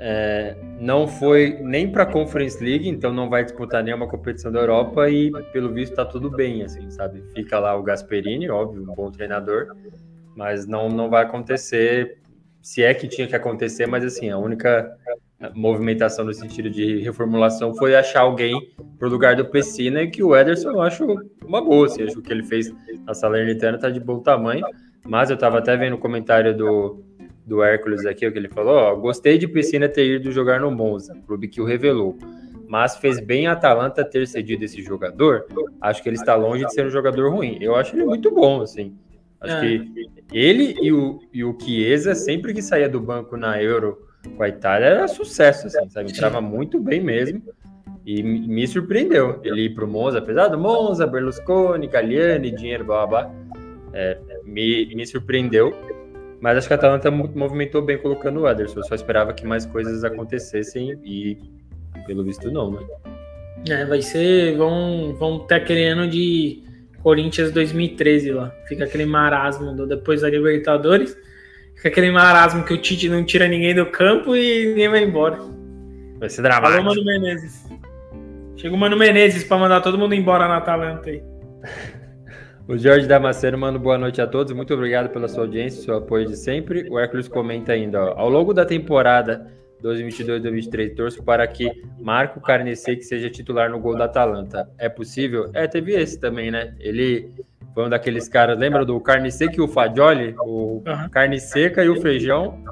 [0.00, 4.60] é, não foi nem para a Conference League, então não vai disputar nenhuma competição da
[4.60, 7.22] Europa e, pelo visto, tá tudo bem, assim, sabe?
[7.34, 9.76] Fica lá o Gasperini, óbvio, um bom treinador,
[10.34, 12.16] mas não, não vai acontecer,
[12.62, 14.96] se é que tinha que acontecer, mas assim, a única
[15.54, 20.22] movimentação no sentido de reformulação foi achar alguém para o lugar do Pessina e que
[20.22, 21.06] o Ederson eu acho
[21.46, 22.74] uma boa, assim, acho que o que ele fez
[23.06, 24.66] na Salernitana está de bom tamanho,
[25.06, 27.04] mas eu estava até vendo o comentário do,
[27.46, 30.72] do Hércules aqui, o que ele falou, ó, gostei de Pessina ter ido jogar no
[30.72, 32.18] Monza, clube que o revelou,
[32.66, 35.46] mas fez bem a Atalanta ter cedido esse jogador,
[35.80, 38.60] acho que ele está longe de ser um jogador ruim, eu acho ele muito bom,
[38.60, 38.92] assim,
[39.40, 39.60] acho é.
[39.60, 44.42] que ele e o, e o Chiesa, sempre que saía do banco na Euro com
[44.42, 46.10] a Itália era sucesso, assim, sabe?
[46.10, 47.42] Entrava muito bem mesmo.
[48.04, 53.06] E me surpreendeu ele ir para o Monza, apesar do Monza, Berlusconi, Galliani, dinheiro, blá
[53.06, 53.30] blá.
[53.92, 55.74] É, me, me surpreendeu.
[56.40, 58.80] Mas acho que a Atalanta movimentou bem colocando o Ederson.
[58.80, 61.36] Eu só esperava que mais coisas acontecesse e,
[62.06, 62.86] pelo visto, não, né?
[63.68, 64.56] É, vai ser.
[64.56, 66.62] Vão, vão ter aquele ano de
[67.02, 68.50] Corinthians 2013 lá.
[68.66, 71.16] Fica aquele marasmo do, depois da Libertadores.
[71.78, 75.38] Fica aquele marasmo que o Tite não tira ninguém do campo e ninguém vai embora.
[76.18, 76.76] Vai ser dramático.
[76.76, 77.68] Falou Mano Menezes.
[78.56, 81.22] Chega o Mano Menezes para mandar todo mundo embora na Atalanta aí.
[82.68, 84.52] O Jorge Damasceno manda boa noite a todos.
[84.52, 86.86] Muito obrigado pela sua audiência, seu apoio de sempre.
[86.90, 89.50] O Hércules comenta ainda, ó, ao longo da temporada
[89.82, 94.68] 2022-2023, torço para que Marco Carneseque seja titular no gol da Atalanta.
[94.78, 95.50] É possível?
[95.54, 96.74] É, teve esse também, né?
[96.78, 97.30] Ele
[97.74, 100.34] foi um daqueles caras, lembra do Carne Seca e o Fagioli?
[100.40, 101.08] O uhum.
[101.10, 102.62] Carne Seca e o Feijão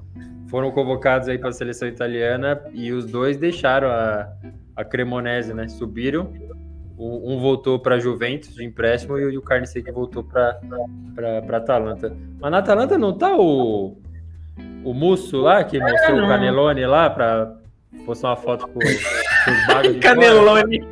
[0.49, 4.29] foram convocados aí para a seleção italiana e os dois deixaram a,
[4.75, 5.69] a Cremonese, né?
[5.69, 6.33] Subiram.
[6.99, 10.59] Um, voltou para Juventus de empréstimo e, o Carne Seca voltou para
[11.53, 12.17] Atalanta.
[12.41, 13.99] Mas na Atalanta não tá o,
[14.85, 17.53] o Musso lá, que mostrou é, o Canelone lá para
[18.05, 20.87] postar uma foto com, com os bagos Canelone.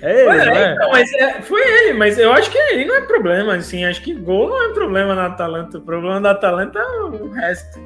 [0.00, 3.00] É ele, é, então, mas é, foi ele, mas eu acho que ele não é
[3.00, 6.84] problema, assim, acho que gol não é problema na Atalanta, o problema da Atalanta é
[6.84, 7.80] o resto.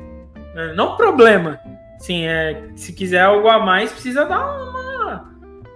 [0.55, 0.75] Né?
[0.75, 1.59] Não problema.
[1.99, 5.33] Sim, é, se quiser algo a mais, precisa dar uma,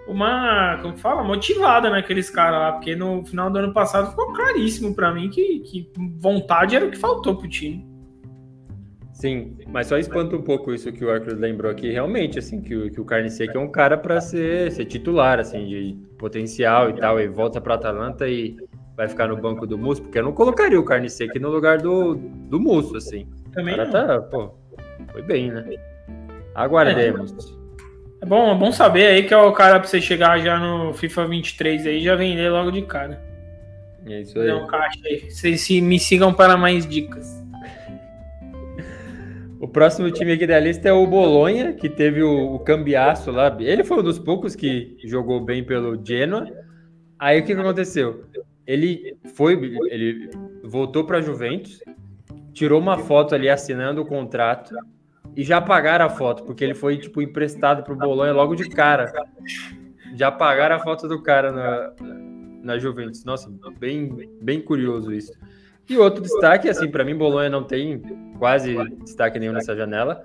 [0.06, 4.94] uma como fala, motivada naqueles caras lá, porque no final do ano passado ficou claríssimo
[4.94, 7.95] para mim que, que vontade era o que faltou pro time.
[9.16, 12.76] Sim, mas só espanta um pouco isso que o Arcos lembrou aqui, realmente, assim, que,
[12.76, 16.90] o, que o Carne Seca é um cara para ser, ser titular, assim, de potencial
[16.90, 18.58] e tal, e volta para Atalanta e
[18.94, 21.78] vai ficar no banco do Musso, porque eu não colocaria o Carne Seca no lugar
[21.78, 23.26] do, do Musso, assim.
[23.54, 24.54] Também o cara tá, pô,
[25.10, 25.64] foi bem, né?
[26.54, 27.56] Aguardemos.
[28.20, 30.92] É, bom, é bom saber aí que é o cara pra você chegar já no
[30.92, 33.18] FIFA 23 aí já vender logo de cara.
[34.06, 34.52] É isso aí.
[34.52, 35.30] Um caixa aí.
[35.30, 37.45] Vocês se me sigam para mais dicas.
[39.58, 43.54] O próximo time aqui da lista é o Bolonha, que teve o, o cambiaço lá.
[43.58, 46.46] Ele foi um dos poucos que jogou bem pelo Genoa.
[47.18, 48.24] Aí o que, que aconteceu?
[48.66, 49.54] Ele foi,
[49.90, 50.30] ele
[50.62, 51.80] voltou para a Juventus,
[52.52, 54.74] tirou uma foto ali assinando o contrato
[55.34, 58.68] e já pagaram a foto, porque ele foi tipo emprestado para o Bolonha logo de
[58.68, 59.10] cara.
[60.14, 61.92] Já pagaram a foto do cara na,
[62.62, 63.24] na Juventus.
[63.24, 65.32] Nossa, bem, bem curioso isso.
[65.88, 68.02] E outro destaque, assim, para mim, Bolonha não tem
[68.38, 70.24] quase destaque nenhum nessa janela.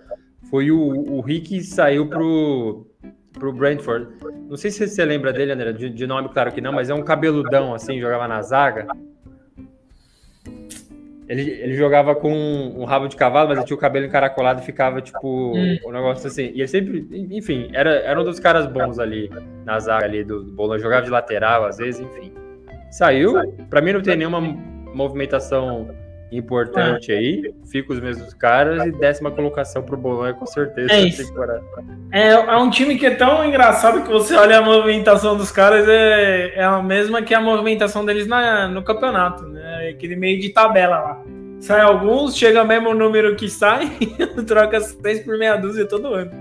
[0.49, 2.87] Foi o, o Rick saiu pro,
[3.33, 4.07] pro Brentford.
[4.49, 6.93] Não sei se você lembra dele, André, de, de nome, claro que não, mas é
[6.93, 8.87] um cabeludão, assim, jogava na zaga.
[11.29, 14.65] Ele, ele jogava com um rabo de cavalo, mas ele tinha o cabelo encaracolado e
[14.65, 15.77] ficava, tipo, hum.
[15.85, 16.51] um negócio assim.
[16.53, 19.31] E ele sempre, enfim, era, era um dos caras bons ali
[19.63, 20.81] na zaga ali do, do Bolonha.
[20.81, 22.33] Jogava de lateral, às vezes, enfim.
[22.91, 23.35] Saiu.
[23.69, 24.41] Para mim não tem nenhuma
[24.93, 25.89] movimentação
[26.31, 27.17] importante é.
[27.17, 27.53] aí.
[27.69, 30.93] Fica os mesmos caras e décima colocação pro Bolonha, com certeza.
[30.93, 31.33] É, isso.
[32.11, 35.87] É, é um time que é tão engraçado que você olha a movimentação dos caras,
[35.87, 39.89] é, é a mesma que a movimentação deles na, no campeonato, né?
[39.89, 41.23] Aquele meio de tabela lá.
[41.59, 43.91] Sai alguns, chega mesmo o número que sai,
[44.47, 46.31] troca seis por meia dúzia todo ano.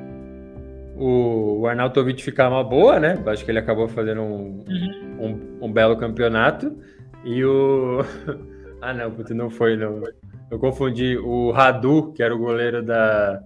[0.97, 3.19] O, o Arnautovic ficar uma boa, né?
[3.27, 5.17] Acho que ele acabou fazendo um, uhum.
[5.61, 6.77] um, um belo campeonato.
[7.25, 8.01] E o.
[8.83, 10.03] Ah, não, puta, não foi, não.
[10.51, 13.39] Eu confundi o Radu, que era o goleiro da,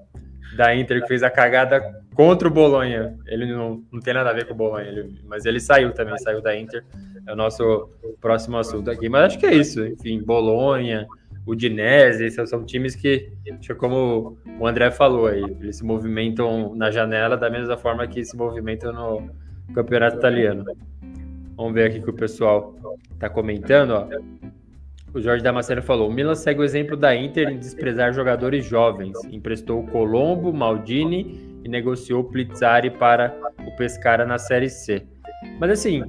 [0.56, 1.80] da Inter, que fez a cagada
[2.14, 3.18] contra o Bolonha.
[3.26, 6.16] Ele não, não tem nada a ver com o Bolonha, ele, mas ele saiu também,
[6.18, 6.84] saiu da Inter.
[7.26, 9.08] É o nosso próximo assunto aqui.
[9.08, 9.84] Mas acho que é isso.
[9.84, 11.04] Enfim, Bolonha,
[11.44, 13.32] o Dinese, esses são times que,
[13.76, 18.36] como o André falou aí, eles se movimentam na janela da mesma forma que se
[18.36, 20.64] movimentam no campeonato italiano.
[21.56, 22.74] Vamos ver aqui que o pessoal
[23.12, 23.90] está comentando.
[23.92, 24.08] Ó.
[25.14, 29.16] O Jorge Damasceno falou: o Milan segue o exemplo da Inter em desprezar jogadores jovens.
[29.30, 33.34] Emprestou Colombo, Maldini e negociou Plizzari para
[33.66, 35.02] o Pescara na Série C.
[35.60, 36.04] Mas assim,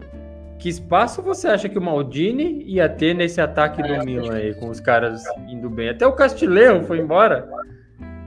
[0.57, 4.69] que espaço você acha que o Maldini ia ter nesse ataque do Milan aí, com
[4.69, 5.89] os caras indo bem?
[5.89, 7.47] Até o Castileu foi embora.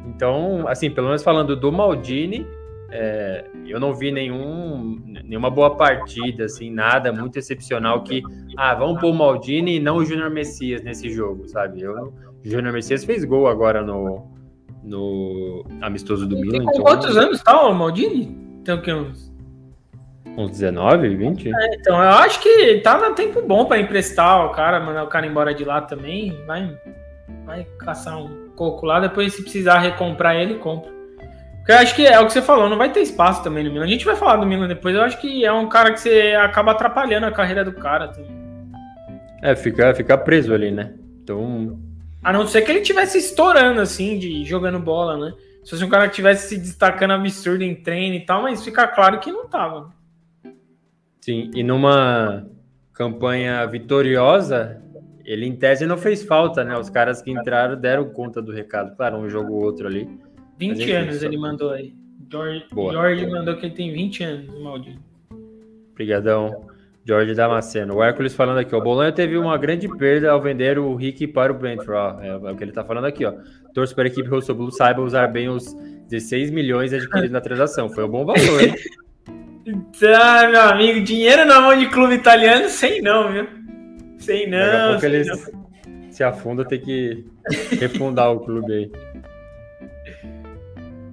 [0.06, 2.46] Então, assim, pelo menos falando do Maldini,
[2.90, 8.22] é, eu não vi nenhum, nenhuma boa partida, assim, nada muito excepcional que,
[8.56, 11.82] ah, vamos pôr o Maldini e não o Júnior Messias nesse jogo, sabe?
[11.82, 14.26] Eu, o Júnior Messias fez gol agora no,
[14.82, 16.64] no amistoso do Milan.
[16.64, 16.82] Com então...
[16.82, 18.34] quantos anos tá o Maldini?
[18.64, 19.28] Tem o que, uns...
[20.38, 21.48] Uns 19, 20?
[21.48, 25.08] É, então, eu acho que tá no tempo bom para emprestar o cara, mandar o
[25.08, 26.74] cara embora de lá também, vai,
[27.44, 30.97] vai caçar um coco lá, depois se precisar recomprar ele, compra.
[31.68, 33.84] Eu acho que é o que você falou, não vai ter espaço também no Milan.
[33.84, 34.94] A gente vai falar do Milan depois.
[34.94, 38.30] Eu acho que é um cara que você acaba atrapalhando a carreira do cara também.
[39.42, 40.94] É, fica, fica preso ali, né?
[41.22, 41.78] Então.
[42.24, 45.34] A não ser que ele tivesse estourando, assim, de jogando bola, né?
[45.62, 48.88] Se fosse um cara que tivesse se destacando absurdo em treino e tal, mas fica
[48.88, 49.92] claro que não tava.
[51.20, 52.46] Sim, e numa
[52.94, 54.82] campanha vitoriosa,
[55.22, 56.78] ele em tese não fez falta, né?
[56.78, 58.96] Os caras que entraram deram conta do recado.
[58.96, 60.08] Claro, um jogo ou outro ali.
[60.58, 61.94] 20 anos ele mandou aí.
[62.30, 65.00] George, George mandou que ele tem 20 anos, maldito.
[65.92, 66.66] Obrigadão,
[67.06, 67.96] George Damasceno.
[67.96, 68.78] O Hércules falando aqui, ó.
[68.78, 72.22] O Bolonha teve uma grande perda ao vender o Rick para o Brentford.
[72.22, 73.32] É, é, o que ele tá falando aqui, ó.
[73.72, 75.74] Torço para a equipe Rosso Blue saiba usar bem os
[76.08, 77.88] 16 milhões adquiridos na transação.
[77.88, 78.74] Foi um bom valor, hein?
[80.14, 83.46] ah, meu amigo, dinheiro na mão de clube italiano, sem não, viu?
[84.18, 84.58] Sem não.
[84.58, 86.10] Daqui a pouco eles não.
[86.10, 87.24] se afunda, tem que
[87.78, 88.92] refundar o clube aí.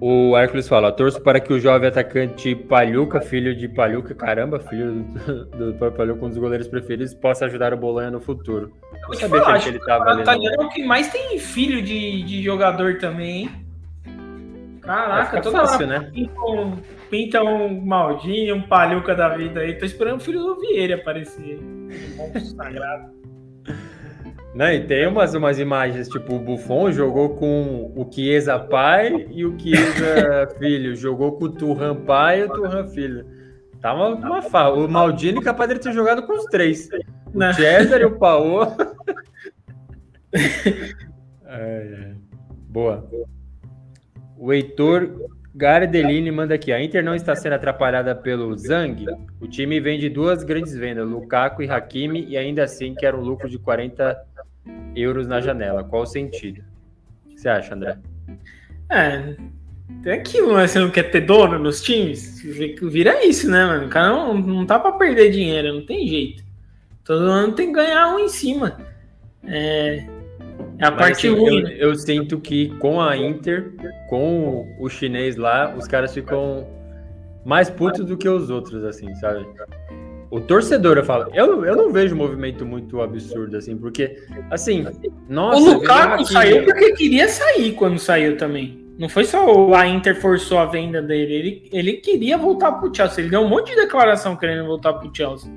[0.00, 5.02] O Hércules fala: torço para que o jovem atacante Palhuca, filho de Palhuca, caramba, filho
[5.02, 8.72] do, do Palhuca, um dos goleiros preferidos, possa ajudar o Bolonha no futuro.
[9.08, 10.22] Eu sabia falar, que ele estava ali.
[10.22, 13.66] O é o que mais tem filho de, de jogador também, hein?
[14.82, 16.10] Caraca, toda fácil, hora né?
[16.12, 16.76] pinta, um,
[17.10, 19.74] pinta um Maldinho, um Palhuca da vida aí.
[19.74, 21.58] Tô esperando o filho do Vieira aparecer.
[21.58, 23.10] Um sagrado.
[24.56, 29.44] Não, e tem umas, umas imagens, tipo, o Buffon jogou com o Chiesa pai e
[29.44, 30.96] o Chiesa filho.
[30.96, 33.26] Jogou com o Turhan pai e o Turhan filho.
[33.82, 34.70] Tá uma, uma fa...
[34.70, 36.88] O Maldini capaz de ter jogado com os três.
[37.34, 37.52] O Não.
[37.52, 38.62] César e o Paô.
[41.44, 42.14] é,
[42.70, 43.06] boa.
[44.38, 46.72] O Heitor Gardelini manda aqui.
[46.72, 49.04] A Inter não está sendo atrapalhada pelo Zang.
[49.38, 53.50] O time vende duas grandes vendas, Lukaku e Hakimi, e ainda assim quer um lucro
[53.50, 54.16] de 40
[54.94, 55.84] euros na janela.
[55.84, 56.62] Qual o sentido?
[57.24, 57.98] O que você acha, André?
[58.90, 59.36] É,
[60.02, 60.66] tem aquilo, né?
[60.66, 62.40] Você não quer ter dono nos times?
[62.40, 63.86] Vira isso, né, mano?
[63.86, 66.44] O cara não, não tá pra perder dinheiro, não tem jeito.
[67.04, 68.78] Todo ano tem que ganhar um em cima.
[69.44, 70.04] É,
[70.78, 71.60] é a Mas, parte assim, ruim.
[71.60, 73.72] Eu, eu, sinto que com a Inter,
[74.08, 76.66] com o chinês lá, os caras ficam
[77.44, 79.46] mais putos do que os outros, assim, sabe?
[80.30, 84.16] O torcedor, eu falo, eu, eu não vejo um movimento muito absurdo, assim, porque,
[84.50, 84.84] assim,
[85.28, 85.60] nossa...
[85.60, 88.84] O Lukaku saiu porque queria sair quando saiu também.
[88.98, 93.22] Não foi só a Inter forçou a venda dele, ele, ele queria voltar pro Chelsea.
[93.22, 95.52] Ele deu um monte de declaração querendo voltar pro Chelsea.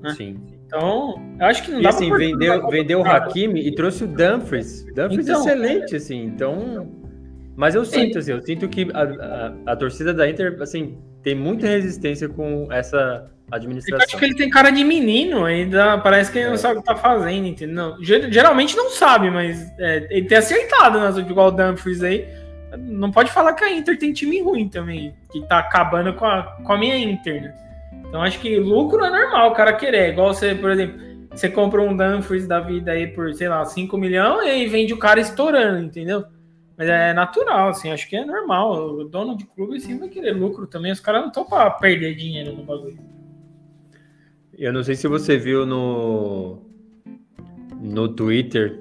[0.00, 0.14] Né?
[0.16, 0.40] Sim.
[0.66, 4.04] Então, eu acho que não e, dá assim, pra vendeu, vendeu o Hakimi e trouxe
[4.04, 4.86] o Dumfries.
[4.94, 6.22] Dumfries então, excelente, assim.
[6.22, 6.88] Então,
[7.56, 11.34] mas eu sinto, assim, eu sinto que a, a, a, torcida da Inter, assim, tem
[11.34, 13.98] muita resistência com essa administração.
[13.98, 16.58] Eu acho que ele tem cara de menino, ainda parece que ele não é.
[16.58, 17.96] sabe o que tá fazendo, entendeu?
[18.00, 22.28] Geralmente não sabe, mas é, ele tem acertado nas igual o Dumfries aí.
[22.78, 26.42] Não pode falar que a Inter tem time ruim também, que tá acabando com a,
[26.64, 27.54] com a minha Inter, né?
[28.08, 30.10] Então acho que lucro é normal o cara querer.
[30.10, 33.96] Igual você, por exemplo, você compra um Dumfries da vida aí por, sei lá, 5
[33.96, 36.24] milhões e vende o cara estourando, entendeu?
[36.76, 38.72] Mas é natural, assim, acho que é normal.
[38.72, 40.90] O dono de clube sim vai querer lucro também.
[40.90, 42.98] Os caras não estão para perder dinheiro no bagulho.
[44.60, 46.58] Eu não sei se você viu no,
[47.80, 48.78] no Twitter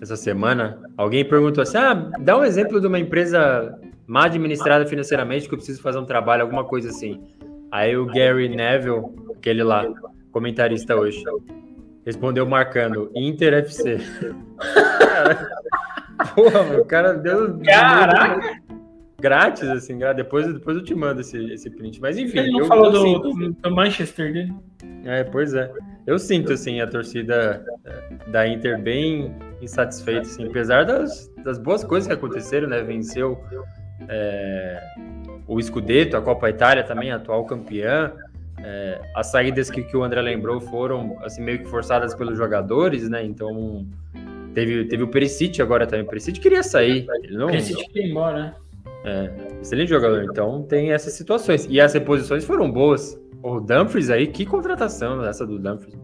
[0.00, 5.48] essa semana, alguém perguntou assim: ah, dá um exemplo de uma empresa mal administrada financeiramente
[5.48, 7.20] que eu preciso fazer um trabalho, alguma coisa assim.
[7.72, 9.02] Aí o Gary Neville,
[9.36, 9.84] aquele lá,
[10.30, 11.24] comentarista hoje,
[12.04, 13.98] respondeu marcando Inter FC.
[16.36, 17.58] Porra, o cara deu.
[17.64, 18.62] Caraca!
[19.26, 22.00] Grátis, assim, depois, depois eu te mando esse, esse print.
[22.00, 22.38] Mas enfim.
[22.38, 23.60] Ele não eu, falou eu do, sinto...
[23.60, 24.54] do, Manchester dele.
[25.04, 25.68] É, pois é.
[26.06, 31.82] Eu sinto, assim, a torcida é, da Inter bem insatisfeita, assim, apesar das, das boas
[31.82, 32.80] coisas que aconteceram, né?
[32.82, 33.36] Venceu
[34.08, 34.80] é,
[35.48, 38.12] o Scudetto, a Copa Itália também, atual campeã.
[38.62, 43.08] É, as saídas que, que o André lembrou foram assim meio que forçadas pelos jogadores,
[43.08, 43.24] né?
[43.24, 43.84] Então
[44.54, 46.04] teve, teve o Perisic agora também.
[46.04, 47.06] O Perisic queria sair.
[47.24, 48.54] Ele não, Perisic queria ir embora, né?
[49.06, 49.30] É,
[49.62, 50.24] excelente jogador.
[50.24, 51.66] Então tem essas situações.
[51.70, 53.18] E as reposições foram boas.
[53.42, 55.96] O Dumfries aí, que contratação essa do Dumfries.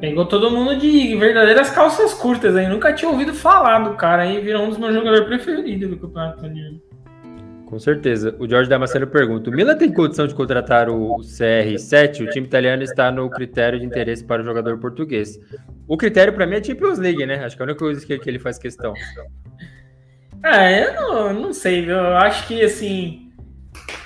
[0.00, 2.68] Pegou todo mundo de verdadeiras calças curtas aí.
[2.68, 4.40] Nunca tinha ouvido falar do cara aí.
[4.40, 6.80] Virou um dos meus jogadores preferidos do campeonato italiano.
[7.66, 8.34] Com certeza.
[8.38, 12.26] O Jorge Damasceno pergunta: o Milan tem condição de contratar o CR7?
[12.26, 15.38] O time italiano está no critério de interesse para o jogador português.
[15.86, 17.44] O critério para mim é Champions League, né?
[17.44, 18.94] Acho que é a única coisa que, que ele faz questão.
[20.44, 21.96] É, eu não, não sei, viu?
[21.96, 23.32] Eu acho que assim.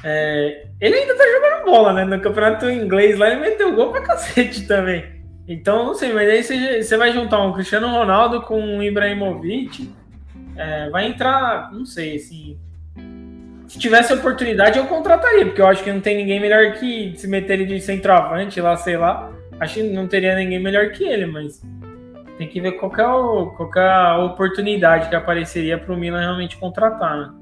[0.02, 2.04] É, ele ainda tá jogando bola, né?
[2.04, 5.20] No campeonato inglês lá, ele meteu gol pra cacete também.
[5.46, 9.92] Então, não sei, mas aí você, vai juntar um Cristiano Ronaldo com um Ibrahimovic.
[10.56, 12.58] É, vai entrar, não sei, assim
[13.70, 17.28] se tivesse oportunidade, eu contrataria, porque eu acho que não tem ninguém melhor que se
[17.28, 19.30] meter de centroavante lá, sei lá.
[19.60, 21.62] Acho que não teria ninguém melhor que ele, mas
[22.40, 26.20] tem que ver qual é, o, qual é a oportunidade que apareceria para o Milan
[26.20, 27.34] realmente contratar, né?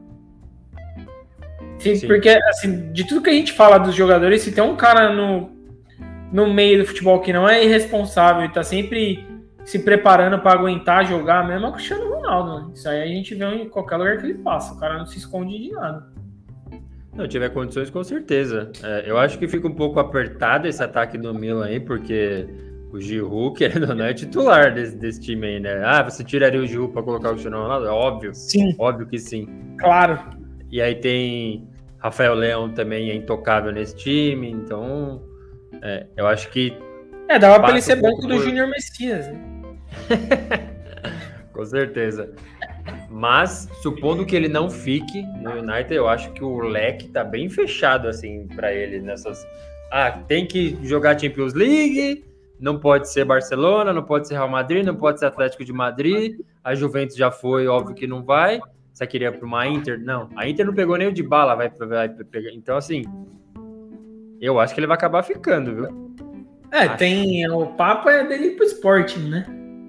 [1.78, 2.08] Sim, Sim.
[2.08, 5.52] Porque, assim, de tudo que a gente fala dos jogadores, se tem um cara no,
[6.32, 9.24] no meio do futebol que não é irresponsável e tá sempre
[9.64, 12.66] se preparando para aguentar jogar, mesmo é o Cristiano Ronaldo.
[12.66, 12.72] Né?
[12.74, 14.74] Isso aí a gente vê em qualquer lugar que ele passa.
[14.74, 16.08] O cara não se esconde de nada.
[17.14, 18.72] Não, tiver condições, com certeza.
[18.82, 22.48] É, eu acho que fica um pouco apertado esse ataque do Milan aí, porque
[22.90, 25.83] o Giroud, querendo ou não, é titular desse, desse time aí, né?
[25.85, 27.87] Ah, você tiraria o Giroud para colocar o Cristiano Ronaldo?
[27.87, 28.35] É óbvio.
[28.35, 28.74] Sim.
[28.79, 29.46] Óbvio que sim.
[29.79, 30.18] Claro.
[30.70, 35.22] E aí tem Rafael Leão também é intocável nesse time, então
[35.83, 36.77] é, eu acho que.
[37.29, 39.40] É, dava para ele ser banco do Júnior Messias, né?
[41.52, 42.33] com certeza.
[43.10, 47.48] Mas, supondo que ele não fique no United, eu acho que o leque tá bem
[47.48, 49.46] fechado, assim, para ele nessas.
[49.90, 52.25] Ah, tem que jogar Champions League,
[52.61, 56.40] não pode ser Barcelona, não pode ser Real Madrid, não pode ser Atlético de Madrid.
[56.63, 58.61] A Juventus já foi, óbvio que não vai.
[58.92, 60.00] Você queria para uma Inter?
[60.00, 62.50] Não, a Inter não pegou nem o de bala, vai, vai pegar.
[62.52, 63.04] Então, assim,
[64.40, 66.15] eu acho que ele vai acabar ficando, viu?
[66.73, 66.96] É, acho.
[66.96, 67.48] tem.
[67.48, 69.46] O papo é dele pro Sporting, né?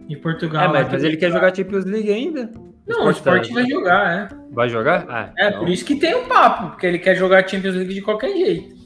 [0.07, 0.65] De Portugal.
[0.65, 2.51] É, mas, mas ele quer jogar Champions League ainda.
[2.88, 3.32] Não, o tá...
[3.32, 4.36] vai jogar, é.
[4.51, 5.05] Vai jogar?
[5.07, 5.59] Ah, é, então...
[5.59, 8.32] por isso que tem o um papo, porque ele quer jogar Champions League de qualquer
[8.36, 8.78] jeito.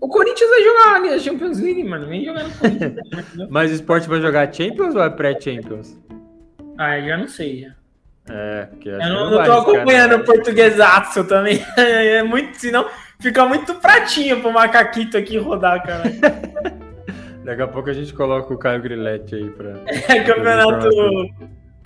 [0.00, 2.06] O Corinthians vai jogar a Champions League, mano.
[2.06, 2.94] Vem jogar no Corinthians.
[3.50, 5.98] mas o Sport vai jogar Champions ou é pré-Champions?
[6.78, 7.62] Ah, já não sei.
[7.62, 7.78] Já.
[8.30, 11.64] É, porque eu não, não tô acompanhando o portuguesaço também.
[11.76, 12.86] É muito, senão
[13.20, 16.04] fica muito pratinho pro macaquito aqui rodar, cara.
[17.44, 19.80] Daqui a pouco a gente coloca o Caio Grilletti aí pra.
[19.86, 20.88] É, campeonato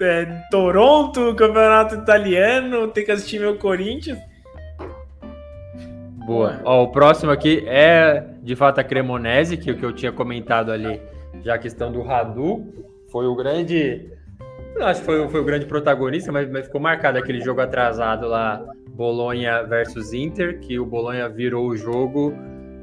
[0.00, 4.18] é, Toronto, campeonato italiano, tem que assistir meu Corinthians.
[6.26, 6.60] Boa.
[6.64, 10.70] Ó, o próximo aqui é de fato a Cremonese, que o que eu tinha comentado
[10.70, 11.00] ali,
[11.42, 12.64] já a questão do Radu,
[13.10, 14.10] foi o grande
[14.80, 18.64] acho que foi, foi o grande protagonista, mas, mas ficou marcado aquele jogo atrasado lá,
[18.90, 22.32] Bolonha versus Inter, que o Bolonha virou o jogo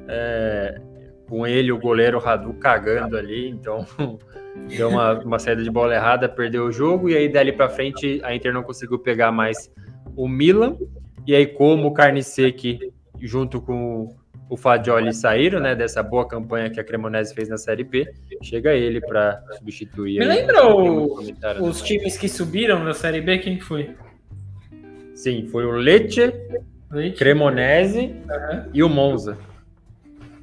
[0.07, 0.79] é,
[1.27, 3.85] com ele, o goleiro Radu, cagando ali, então
[4.75, 8.19] deu uma, uma saída de bola errada, perdeu o jogo, e aí dali para frente
[8.23, 9.71] a Inter não conseguiu pegar mais
[10.15, 10.77] o Milan,
[11.25, 14.15] e aí como o Carniceque, junto com
[14.49, 18.11] o Fagioli saíram, né, dessa boa campanha que a Cremonese fez na Série B,
[18.41, 20.19] chega ele para substituir.
[20.19, 21.19] Me lembra o,
[21.61, 23.95] os times que subiram da Série B, quem foi?
[25.13, 26.33] Sim, foi o Lecce,
[26.91, 27.17] Lecce.
[27.17, 28.63] Cremonese uhum.
[28.73, 29.37] e o Monza.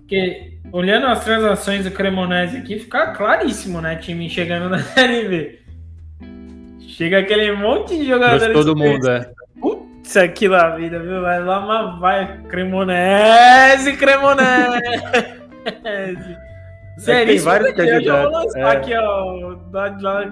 [0.06, 5.58] Que, olhando as transações do Cremonese aqui, fica claríssimo, né, time chegando na Série B.
[6.78, 8.54] Chega aquele monte de jogadores.
[8.54, 9.30] todo mundo, é.
[10.06, 11.20] Isso aqui na vida, viu?
[11.20, 12.42] Vai lá, mas vai.
[12.42, 14.46] Cremonese, Cremonese.
[16.96, 18.06] Seríssima tem vários candidatos.
[18.06, 18.76] Eu vou lançar é.
[18.76, 19.56] aqui, ó,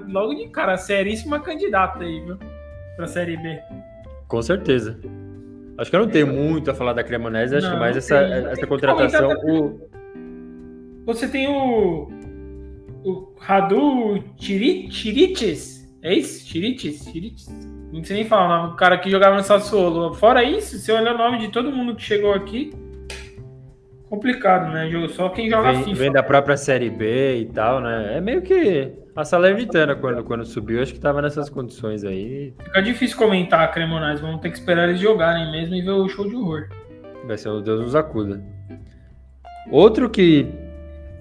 [0.09, 2.39] logo de cara, seríssima candidata aí, viu?
[2.97, 3.61] Pra Série B.
[4.29, 4.97] Com certeza.
[5.77, 8.17] Acho que eu não tenho muito a falar da Cremonese, acho não, que mais essa,
[8.17, 9.29] essa contratação.
[9.43, 9.81] O...
[11.05, 12.09] Você tem o.
[13.05, 15.93] O Radu Tirites?
[16.01, 16.47] É isso?
[16.47, 17.05] Tirites?
[17.07, 17.74] Tirites?
[17.95, 20.15] Não sei nem falar o nome do cara que jogava no Sassuolo.
[20.15, 22.73] Fora isso, se olhar o nome de todo mundo que chegou aqui,
[24.11, 24.91] complicado, né?
[25.11, 26.01] Só quem joga vem, FIFA.
[26.01, 28.17] Vem da própria Série B e tal, né?
[28.17, 32.53] É meio que a Salernitana quando, quando subiu, acho que tava nessas condições aí.
[32.65, 36.09] Fica difícil comentar a Cremonais, vamos ter que esperar eles jogarem mesmo e ver o
[36.09, 36.67] show de horror.
[37.25, 38.43] Vai ser o Deus nos acuda.
[39.71, 40.49] Outro que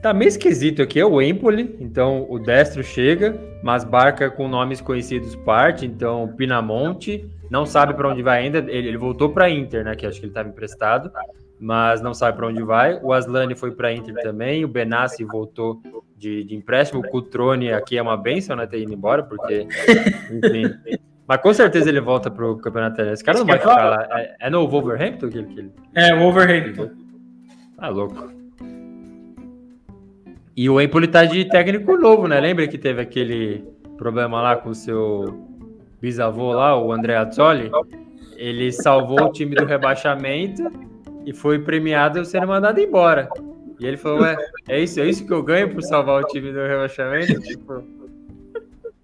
[0.03, 4.81] Tá meio esquisito aqui é o Empoli, então o Destro chega, mas barca com nomes
[4.81, 9.85] conhecidos parte, então Pinamonte, não sabe para onde vai ainda, ele, ele voltou para Inter,
[9.85, 11.09] né, que acho que ele estava emprestado,
[11.57, 12.99] mas não sabe para onde vai.
[13.01, 15.81] O Aslani foi para Inter também, o Benassi voltou
[16.17, 19.65] de, de, empréstimo, o Cutrone aqui é uma benção, né, ter ido embora, porque,
[20.29, 20.99] enfim...
[21.25, 23.13] Mas com certeza ele volta pro campeonato italiano.
[23.13, 24.19] Esse cara não vai ficar lá.
[24.19, 26.91] É, é no Wolverhampton que ele, É, Wolverhampton.
[27.77, 28.42] Ah, louco.
[30.55, 32.39] E o Empoli tá de técnico novo, né?
[32.39, 33.65] Lembra que teve aquele
[33.97, 35.47] problema lá com o seu
[35.99, 37.71] bisavô lá, o André Azzoli?
[38.37, 40.63] Ele salvou o time do rebaixamento
[41.25, 43.29] e foi premiado sendo mandado embora.
[43.79, 44.37] E ele falou, ué,
[44.67, 47.39] é isso, é isso que eu ganho por salvar o time do rebaixamento?
[47.41, 47.83] Tipo...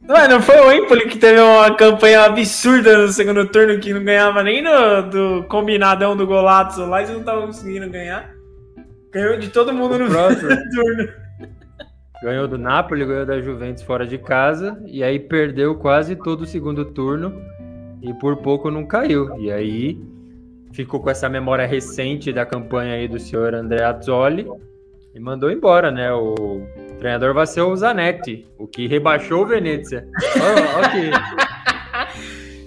[0.07, 4.03] Ué, não foi o Empoli que teve uma campanha absurda no segundo turno que não
[4.03, 8.33] ganhava nem no, do combinadão do Golazzo lá, eles não estavam conseguindo ganhar.
[9.11, 11.09] Ganhou de todo mundo no próximo turno.
[12.21, 16.45] Ganhou do Napoli, ganhou da Juventus fora de casa e aí perdeu quase todo o
[16.45, 17.41] segundo turno
[18.01, 19.39] e por pouco não caiu.
[19.39, 19.97] E aí
[20.73, 24.45] ficou com essa memória recente da campanha aí do senhor André Azzoli
[25.15, 26.11] e mandou embora, né?
[26.11, 26.61] O
[26.99, 30.05] treinador vai ser o Zanetti, o que rebaixou o Venezia.
[30.77, 31.11] ok.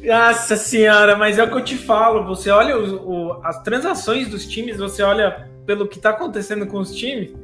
[0.09, 2.25] Nossa senhora, mas é o que eu te falo.
[2.27, 6.93] Você olha o, as transações dos times, você olha pelo que está acontecendo com os
[6.93, 7.42] times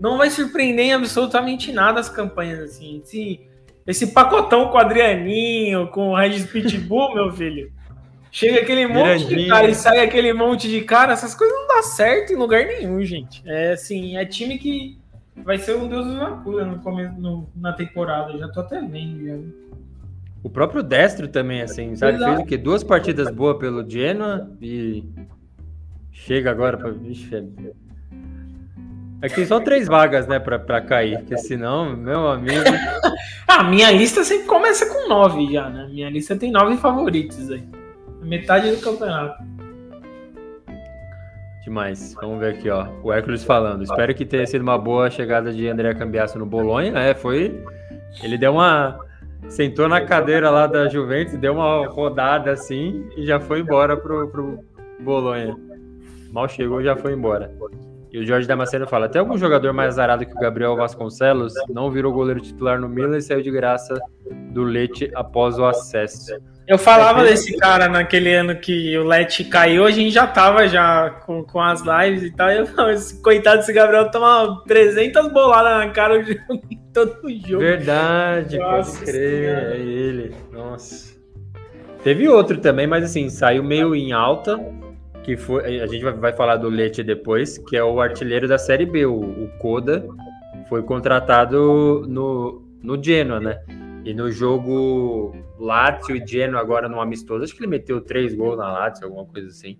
[0.00, 3.02] não vai surpreender em absolutamente nada as campanhas, assim.
[3.04, 3.40] Esse,
[3.86, 7.70] esse pacotão com o Adrianinho, com o Regis Pitbull, meu filho.
[8.32, 11.82] Chega aquele monte de cara e sai aquele monte de cara, essas coisas não dá
[11.82, 13.42] certo em lugar nenhum, gente.
[13.44, 14.98] É assim, é time que
[15.36, 16.06] vai ser um Deus
[16.44, 18.38] cura no começo, no, na temporada.
[18.38, 19.26] Já tô até vendo.
[19.26, 19.36] Já.
[20.44, 22.14] O próprio Destro também, assim, sabe?
[22.14, 22.32] Exato.
[22.32, 22.56] Fez o quê?
[22.56, 25.04] Duas partidas boas pelo Genoa e
[26.12, 26.90] chega agora para.
[26.90, 27.89] É
[29.28, 32.64] que tem só três vagas, né, pra, pra cair, porque senão, meu amigo.
[33.46, 35.88] ah, minha lista sempre começa com nove já, né?
[35.90, 37.62] Minha lista tem nove favoritos aí.
[38.22, 39.42] Metade do campeonato.
[41.62, 42.14] Demais.
[42.20, 42.86] Vamos ver aqui, ó.
[43.02, 43.82] O Hércules falando.
[43.82, 46.98] Espero que tenha sido uma boa chegada de André Cambiasso no Bolonha.
[46.98, 47.62] É, foi.
[48.22, 48.98] Ele deu uma.
[49.48, 54.28] Sentou na cadeira lá da Juventus, deu uma rodada assim e já foi embora pro,
[54.28, 54.64] pro
[55.00, 55.56] Bolonha.
[56.30, 57.50] Mal chegou, já foi embora.
[58.12, 61.90] E o Jorge Damasceno fala: até algum jogador mais azarado que o Gabriel Vasconcelos não
[61.90, 63.94] virou goleiro titular no Milan e saiu de graça
[64.50, 66.36] do Leite após o acesso.
[66.66, 70.68] Eu falava é desse cara naquele ano que o Leite caiu, a gente já tava
[70.68, 72.50] já com, com as lives e tal.
[72.50, 76.40] E eu falava, esse coitado desse Gabriel toma 300 boladas na cara de
[76.94, 77.62] todo jogo.
[77.62, 80.34] Verdade, Nossa, pode crer, é ele.
[80.52, 81.10] Nossa.
[82.02, 84.58] Teve outro também, mas assim, saiu meio em alta
[85.22, 85.80] que foi.
[85.80, 89.18] A gente vai falar do Leite depois, que é o artilheiro da Série B, o,
[89.18, 90.06] o Koda,
[90.68, 93.60] foi contratado no, no Genoa, né?
[94.04, 98.56] E no jogo Lazio e Genoa, agora no amistoso, acho que ele meteu três gols
[98.56, 99.78] na Lazio, alguma coisa assim.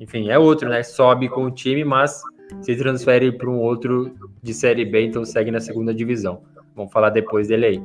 [0.00, 0.82] Enfim, é outro, né?
[0.82, 2.22] Sobe com o time, mas
[2.60, 6.42] se transfere para um outro de Série B, então segue na segunda divisão.
[6.74, 7.82] Vamos falar depois dele aí.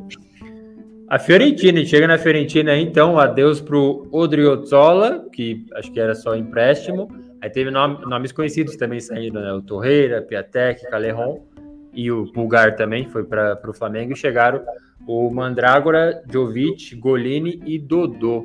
[1.10, 7.08] A Fiorentina, chega na Fiorentina então, adeus pro Odriozola, que acho que era só empréstimo.
[7.42, 9.54] Aí teve nome, nomes conhecidos também saindo, né?
[9.54, 11.46] O Torreira, Piatek, Calerron
[11.94, 14.12] e o Pulgar também foi para o Flamengo.
[14.12, 14.62] E chegaram
[15.08, 18.44] o Mandrágora, Jovic, Golini e Dodô.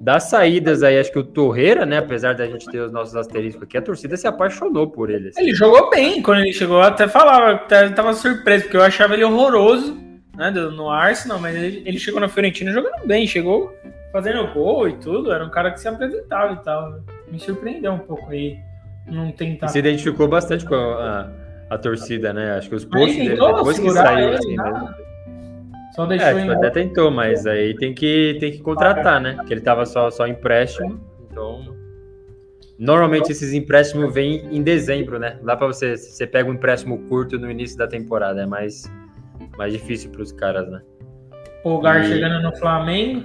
[0.00, 1.98] Das saídas aí, acho que o Torreira, né?
[1.98, 5.30] Apesar da gente ter os nossos asteriscos aqui, a torcida se apaixonou por ele.
[5.30, 5.42] Assim.
[5.42, 9.24] Ele jogou bem quando ele chegou, até falava, até tava surpreso, porque eu achava ele
[9.24, 10.06] horroroso
[10.38, 13.76] né, no Arsenal, mas ele, ele chegou na Fiorentina jogando bem, chegou
[14.12, 17.00] fazendo gol e tudo, era um cara que se apresentava e tal.
[17.30, 18.56] Me surpreendeu um pouco aí
[19.06, 19.66] não tentar.
[19.68, 21.28] Se identificou bastante com a,
[21.68, 22.52] a, a torcida, né?
[22.52, 24.94] Acho que os posts dele, depois que saiu, assim, né?
[25.96, 29.34] Só deixou é, tipo, até tentou, mas aí tem que, tem que contratar, né?
[29.34, 31.76] Porque ele tava só, só empréstimo, então.
[32.78, 35.36] Normalmente esses empréstimos vêm em dezembro, né?
[35.42, 38.46] Dá para você, você pega um empréstimo curto no início da temporada, é
[39.56, 40.80] mais difícil para os caras, né?
[41.62, 42.08] Polgar e...
[42.08, 43.24] chegando no Flamengo.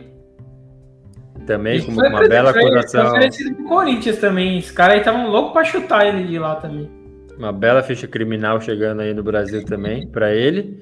[1.45, 4.59] Também com uma bela oferecido pro Corinthians também.
[4.59, 6.89] Os caras aí estavam loucos para chutar ele de lá também.
[7.38, 10.82] Uma bela ficha criminal chegando aí no Brasil também para ele.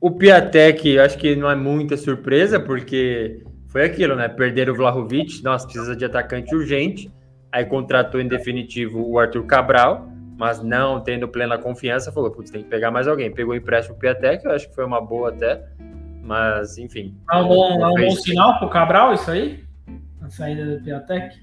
[0.00, 4.28] O Piatek, acho que não é muita surpresa, porque foi aquilo, né?
[4.28, 7.10] Perder o Vlahovic, nossa, precisa de atacante urgente.
[7.52, 10.11] Aí contratou em definitivo o Arthur Cabral
[10.42, 13.30] mas não tendo plena confiança, falou, putz, tem que pegar mais alguém.
[13.30, 15.62] Pegou o empréstimo Piatek, eu acho que foi uma boa até,
[16.20, 17.16] mas enfim.
[17.32, 19.62] É um bom, é um bom sinal pro Cabral isso aí?
[20.20, 21.36] A saída do Piatek?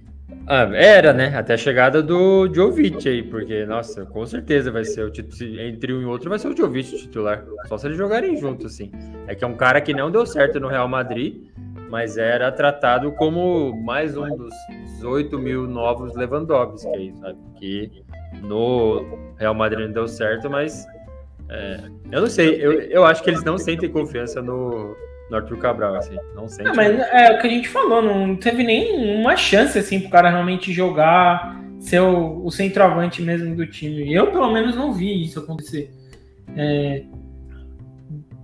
[0.46, 1.34] Ah, era, né?
[1.34, 5.66] Até a chegada do Jovic aí, porque, nossa, com certeza vai ser o titular.
[5.66, 7.46] Entre um e outro vai ser o Jovic titular.
[7.70, 8.92] Só se eles jogarem junto, assim.
[9.28, 11.48] É que é um cara que não deu certo no Real Madrid,
[11.90, 14.54] mas era tratado como mais um dos
[14.98, 17.38] 18 mil novos Lewandowski sabe?
[17.58, 18.04] Que
[18.44, 20.86] no Real Madrid não deu certo, mas
[21.50, 21.80] é,
[22.12, 24.96] eu não sei, eu, eu acho que eles não sentem confiança no,
[25.32, 26.66] no Arthur Cabral, assim, não sentem.
[26.66, 30.30] Não, mas é o que a gente falou, não teve nenhuma chance, assim, pro cara
[30.30, 34.14] realmente jogar, ser o, o centroavante mesmo do time.
[34.14, 35.92] Eu, pelo menos, não vi isso acontecer.
[36.56, 37.04] É,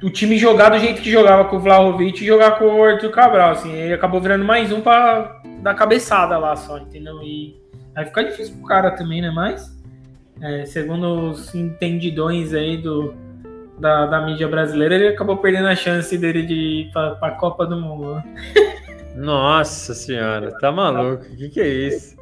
[0.03, 3.11] o time jogar do jeito que jogava com o Vlahovic e jogar com o Arthur
[3.11, 7.21] Cabral, assim, ele acabou virando mais um para dar cabeçada lá só, entendeu?
[7.23, 7.59] E
[7.95, 9.31] aí fica difícil pro cara também, né?
[9.31, 9.75] Mas
[10.41, 13.13] é, segundo os entendidões aí do,
[13.79, 17.65] da, da, mídia brasileira, ele acabou perdendo a chance dele de ir para a Copa
[17.65, 18.15] do Mundo.
[18.15, 18.23] Né?
[19.15, 21.23] Nossa senhora, tá maluco?
[21.23, 22.17] O que, que é isso?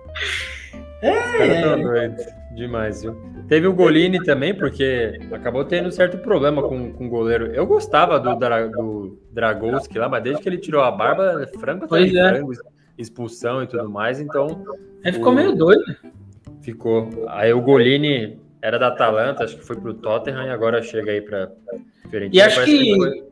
[1.02, 1.12] É.
[1.12, 2.26] Caras tão doidos.
[2.56, 3.16] Demais, viu?
[3.48, 7.48] Teve o Golini também, porque acabou tendo um certo problema com, com o goleiro.
[7.48, 11.88] Eu gostava do, do Dragowski lá, mas desde que ele tirou a barba, frango tá
[11.88, 12.30] pois é.
[12.30, 12.54] frango,
[12.98, 14.64] expulsão e tudo mais, então.
[15.04, 15.84] Ele ficou meio doido.
[16.62, 17.10] Ficou.
[17.28, 21.22] Aí o Golini era da Atalanta, acho que foi pro Tottenham e agora chega aí
[21.22, 21.52] para
[22.10, 22.44] Fiorentina.
[22.44, 23.24] E acho que, que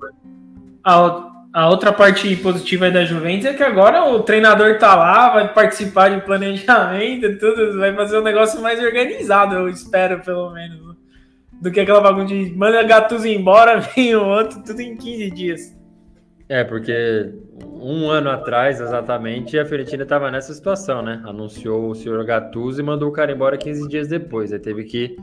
[0.84, 5.54] a, a outra parte positiva da Juventus é que agora o treinador tá lá, vai
[5.54, 10.96] participar de planejamento e tudo, vai fazer um negócio mais organizado, eu espero, pelo menos.
[11.62, 15.82] Do que aquela bagunça de manda gatos embora, vem o outro, tudo em 15 dias.
[16.48, 17.34] É, porque
[17.80, 21.22] um ano atrás, exatamente, a Fiorentina estava nessa situação, né?
[21.26, 24.52] Anunciou o senhor Gattuso e mandou o cara embora 15 dias depois.
[24.52, 25.16] Aí teve que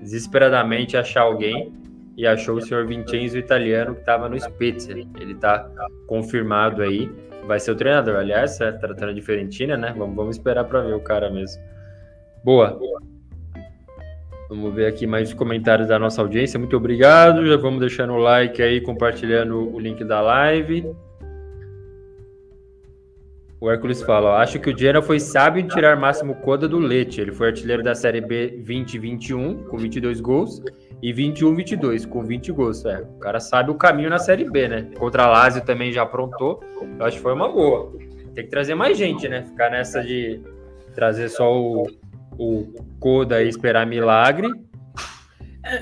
[0.00, 1.72] desesperadamente achar alguém
[2.16, 4.94] e achou o senhor Vincenzo italiano que estava no Spezia.
[4.94, 5.70] Ele está
[6.06, 7.10] confirmado aí,
[7.46, 8.16] vai ser o treinador.
[8.16, 9.94] Aliás, é, tratando de Fiorentina, né?
[9.96, 11.62] Vamos, vamos esperar para ver o cara mesmo.
[12.44, 12.78] Boa.
[14.48, 16.58] Vamos ver aqui mais comentários da nossa audiência.
[16.58, 17.46] Muito obrigado.
[17.46, 20.92] Já vamos deixando o like aí, compartilhando o link da live.
[23.60, 26.78] O Hércules fala: ó, acho que o Genoa foi sábio em tirar máximo coda do
[26.78, 27.20] Leite.
[27.20, 30.62] Ele foi artilheiro da Série B 2021 com 22 gols
[31.02, 32.84] e 21-22 com 20 gols.
[32.84, 34.86] É, o cara sabe o caminho na Série B, né?
[34.98, 36.62] Contra a Lazio também já aprontou.
[36.98, 37.92] Eu acho que foi uma boa.
[38.34, 39.42] Tem que trazer mais gente, né?
[39.42, 40.40] Ficar nessa de
[40.94, 41.86] trazer só o,
[42.38, 42.66] o
[42.98, 44.48] Coda e esperar milagre.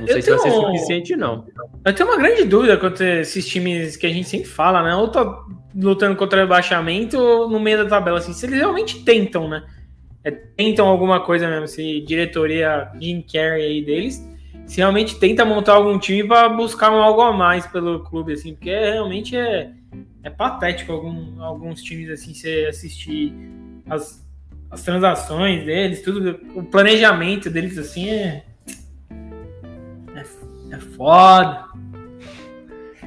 [0.01, 1.47] Não sei se vai ser suficiente, não.
[1.85, 4.95] Eu tenho uma grande dúvida quanto a esses times que a gente sempre fala, né?
[4.95, 5.45] Ou tá
[5.75, 8.33] lutando contra o rebaixamento ou no meio da tabela, assim.
[8.33, 9.65] Se eles realmente tentam, né?
[10.25, 14.21] É, tentam alguma coisa mesmo, se diretoria Jim Carrey aí deles,
[14.69, 18.55] se realmente tenta montar algum time para buscar um algo a mais pelo clube, assim,
[18.55, 19.73] porque é, realmente é,
[20.23, 23.35] é patético algum, alguns times, assim, você assistir
[23.91, 24.25] as,
[24.71, 28.45] as transações deles, tudo, o planejamento deles, assim, é
[30.71, 31.65] é foda.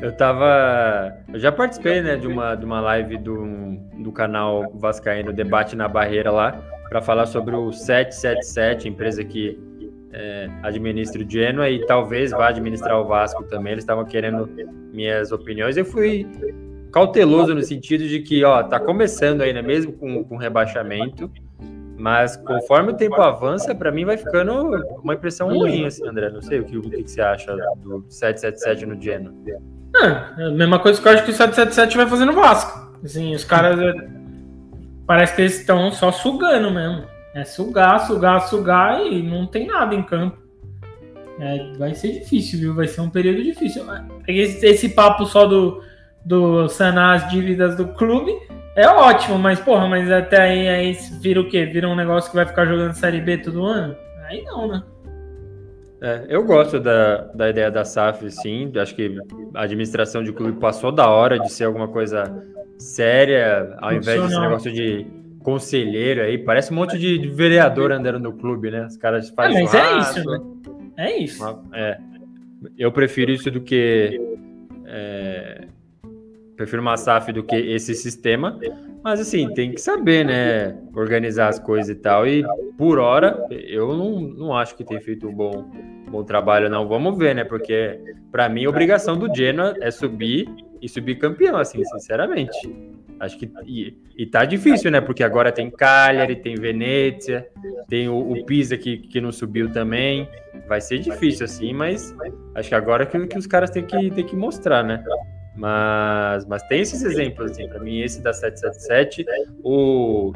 [0.02, 1.16] Eu tava.
[1.32, 5.88] Eu já participei, né, de uma, de uma live do, do canal Vascaíno Debate na
[5.88, 6.54] Barreira lá,
[6.90, 9.60] para falar sobre o 777, empresa que
[10.14, 13.74] é, administra o Genoa e talvez vá administrar o Vasco também.
[13.74, 14.50] Eles estavam querendo
[14.94, 15.78] minhas opiniões.
[15.78, 16.28] Eu fui
[16.92, 21.32] cauteloso no sentido de que, ó, tá começando ainda, mesmo com, com rebaixamento.
[21.98, 24.54] Mas conforme o tempo avança, para mim vai ficando
[25.04, 26.32] uma impressão ruim, assim, André.
[26.32, 29.34] Não sei o que, o que você acha do 777 no Genoa.
[29.96, 32.92] É, é, a mesma coisa que eu acho que o 777 vai fazer no Vasco.
[33.04, 33.80] Assim, os caras.
[33.80, 33.94] É,
[35.06, 37.06] parece que eles estão só sugando mesmo.
[37.34, 40.38] É sugar, sugar, sugar e não tem nada em campo.
[41.40, 42.76] É, vai ser difícil, viu?
[42.76, 43.84] Vai ser um período difícil.
[44.28, 45.82] Esse, esse papo só do,
[46.26, 48.32] do sanar as dívidas do clube
[48.76, 51.66] é ótimo, mas porra, mas até aí, aí vira o quê?
[51.66, 53.96] Vira um negócio que vai ficar jogando Série B todo ano?
[54.30, 54.84] Aí não, né?
[56.02, 58.72] É, eu gosto da, da ideia da SAF, sim.
[58.76, 59.18] Acho que
[59.54, 62.24] a administração de clube passou da hora de ser alguma coisa
[62.78, 65.06] séria, ao invés desse negócio de
[65.44, 66.38] conselheiro aí.
[66.38, 68.86] Parece um monte de vereador andando no clube, né?
[68.86, 69.60] Os caras fazem.
[69.60, 70.40] É, mas é isso, né?
[70.98, 71.64] É isso.
[71.74, 71.98] É.
[72.78, 74.20] Eu prefiro isso do que.
[74.86, 75.66] É,
[76.56, 78.60] prefiro uma SAF do que esse sistema.
[79.04, 80.78] Mas assim, tem que saber, né?
[80.94, 82.28] Organizar as coisas e tal.
[82.28, 82.46] E
[82.78, 85.66] por hora, eu não, não acho que tem feito um bom,
[86.10, 86.88] bom trabalho, não.
[86.88, 87.44] Vamos ver, né?
[87.44, 88.00] Porque
[88.32, 90.48] para mim a obrigação do Genoa é subir
[90.82, 92.58] e subir campeão, assim, sinceramente.
[93.22, 93.52] Acho que.
[93.68, 95.00] E, e tá difícil, né?
[95.00, 97.48] Porque agora tem Cagliari, tem Venezia,
[97.88, 100.28] tem o, o Pisa que, que não subiu também.
[100.68, 102.16] Vai ser difícil, assim, mas
[102.56, 105.04] acho que agora que, que os caras têm que, têm que mostrar, né?
[105.56, 109.24] Mas, mas tem esses exemplos, assim, para mim, esse da 777,
[109.64, 110.34] o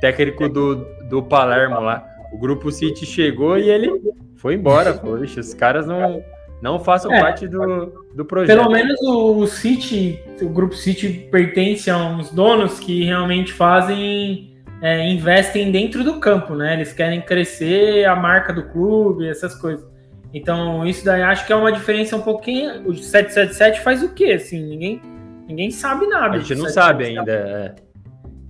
[0.00, 3.88] técnico do, do Palermo lá, o Grupo City chegou e ele
[4.34, 5.00] foi embora.
[5.22, 6.20] Ixi, os caras não,
[6.64, 8.56] não façam é, parte do, do projeto.
[8.56, 15.06] Pelo menos o City, o Grupo City pertence a uns donos que realmente fazem, é,
[15.10, 16.72] investem dentro do campo, né?
[16.72, 19.86] Eles querem crescer a marca do clube, essas coisas.
[20.32, 22.88] Então, isso daí acho que é uma diferença um pouquinho.
[22.88, 24.32] O 777 faz o quê?
[24.32, 25.02] Assim, ninguém,
[25.46, 26.36] ninguém sabe nada.
[26.36, 27.76] A gente não sabe ainda.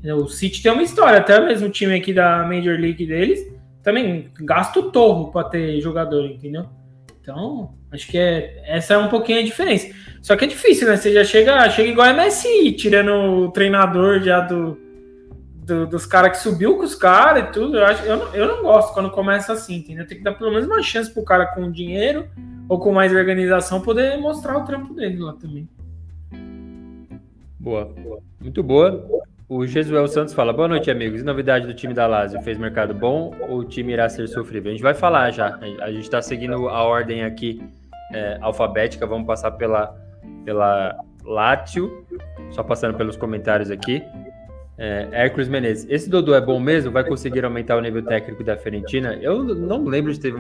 [0.05, 0.15] É.
[0.15, 3.53] O City tem uma história, até mesmo o time aqui da Major League deles
[3.83, 6.65] também gasta o torro para ter jogador, entendeu?
[7.21, 9.95] Então, acho que é, essa é um pouquinho a diferença.
[10.21, 10.97] Só que é difícil, né?
[10.97, 14.79] Você já chega, chega igual a MSI, tirando o treinador já do,
[15.65, 17.79] do, dos caras que subiu com os caras e tudo.
[17.79, 20.07] Eu, acho, eu, não, eu não gosto quando começa assim, entendeu?
[20.07, 22.29] Tem que dar pelo menos uma chance pro cara com dinheiro
[22.69, 25.69] ou com mais organização poder mostrar o trampo dele lá também.
[27.61, 27.95] Boa,
[28.41, 29.07] muito boa.
[29.49, 31.21] O Jesuel Santos fala: Boa noite, amigos.
[31.21, 32.41] E novidade do time da Lazio?
[32.43, 34.71] Fez mercado bom ou o time irá ser sofrível?
[34.71, 35.59] A gente vai falar já.
[35.81, 37.63] A gente está seguindo a ordem aqui
[38.15, 39.07] é, alfabética.
[39.07, 39.95] Vamos passar pela,
[40.45, 42.07] pela Látio,
[42.51, 44.03] só passando pelos comentários aqui.
[44.77, 46.91] É, Hércules Menezes, esse Dodô é bom mesmo?
[46.91, 49.15] Vai conseguir aumentar o nível técnico da Fiorentina?
[49.21, 50.35] Eu não lembro de ter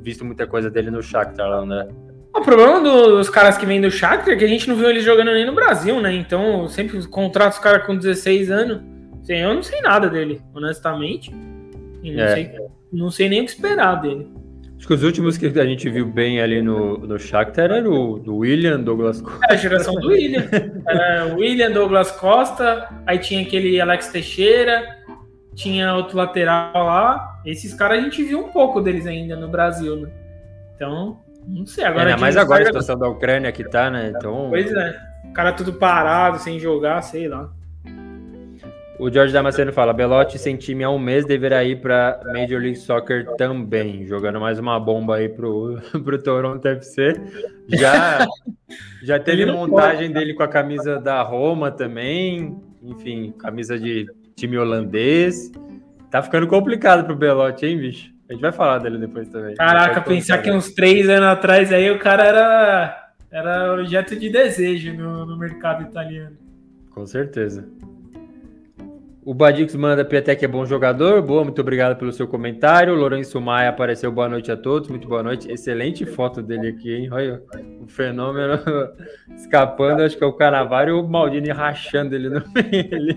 [0.00, 1.88] visto muita coisa dele no Shakhtar lá, né?
[2.34, 5.04] O problema dos caras que vêm do Shakhtar é que a gente não viu eles
[5.04, 6.12] jogando nem no Brasil, né?
[6.14, 8.80] Então, sempre contrato os caras com 16 anos.
[9.28, 11.30] Eu não sei nada dele, honestamente.
[12.02, 12.34] Não, é.
[12.34, 12.50] sei,
[12.92, 14.28] não sei nem o que esperar dele.
[14.82, 18.18] Acho que os últimos que a gente viu bem ali no, no Shakhtar era o
[18.18, 19.46] do William, Douglas Costa.
[19.48, 20.44] É, a geração do William.
[20.88, 24.82] Era William, Douglas Costa, aí tinha aquele Alex Teixeira,
[25.54, 27.40] tinha outro lateral lá.
[27.46, 30.10] Esses caras a gente viu um pouco deles ainda no Brasil, né?
[30.74, 31.16] Então,
[31.46, 31.84] não sei.
[31.84, 34.12] Agora é, mas agora a situação da Ucrânia que tá, né?
[34.12, 34.48] Então...
[34.50, 35.00] Pois é.
[35.26, 37.48] O cara tudo parado, sem jogar, sei lá.
[39.02, 42.76] O Jorge Damasceno fala: Belotti sem time há um mês deverá ir para Major League
[42.76, 47.20] Soccer também, jogando mais uma bomba aí pro, pro Toronto FC.
[47.66, 48.24] Já,
[49.02, 55.50] já teve montagem dele com a camisa da Roma também, enfim, camisa de time holandês.
[56.08, 58.12] Tá ficando complicado pro Belotti, hein, bicho?
[58.28, 59.56] A gente vai falar dele depois também.
[59.56, 64.94] Caraca, pensar que uns três anos atrás aí o cara era, era objeto de desejo
[64.94, 66.36] no, no mercado italiano.
[66.88, 67.66] Com certeza.
[69.24, 71.22] O Badix manda Piatek é bom jogador.
[71.22, 72.92] Boa, muito obrigado pelo seu comentário.
[72.92, 74.10] Lourenço Maia apareceu.
[74.10, 74.88] Boa noite a todos.
[74.88, 75.48] Muito boa noite.
[75.48, 77.08] Excelente foto dele aqui, hein?
[77.12, 77.40] Olha
[77.80, 78.58] o fenômeno
[79.36, 80.02] escapando.
[80.02, 83.16] Acho que é o Canavário e o Maldini rachando ele no meio.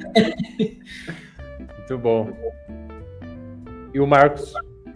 [1.76, 2.30] muito bom.
[3.92, 4.54] E o Marcos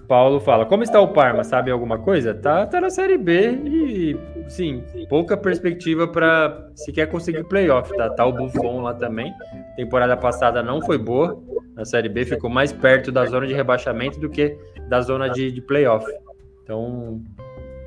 [0.09, 1.43] Paulo fala: Como está o Parma?
[1.43, 2.33] Sabe alguma coisa?
[2.33, 4.17] Tá, tá na Série B e,
[4.49, 7.95] sim, pouca perspectiva para se quer conseguir playoff.
[7.95, 9.31] Tá, tá o Buffon lá também.
[9.75, 11.39] Temporada passada não foi boa
[11.75, 14.57] na Série B, ficou mais perto da zona de rebaixamento do que
[14.89, 16.05] da zona de, de playoff.
[16.63, 17.21] Então,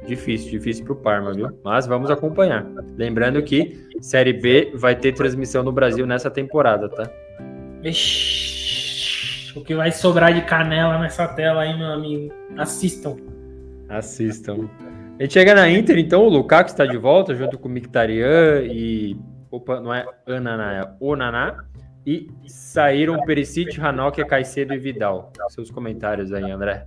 [0.06, 1.48] difícil, difícil para o Parma, viu?
[1.64, 2.64] Mas vamos acompanhar.
[2.96, 7.10] Lembrando que Série B vai ter transmissão no Brasil nessa temporada, tá?
[9.54, 12.32] O que vai sobrar de canela nessa tela aí, meu amigo.
[12.56, 13.16] Assistam.
[13.88, 14.68] Assistam.
[15.18, 18.62] A gente chega na Inter, então o Lukaku está de volta junto com o Mkhitaryan
[18.64, 19.16] e.
[19.50, 21.64] Opa, não é Ananá, é Onaná.
[22.04, 25.32] E saíram Perisic, Hanoka, Caicedo e Vidal.
[25.50, 26.86] Seus comentários aí, André.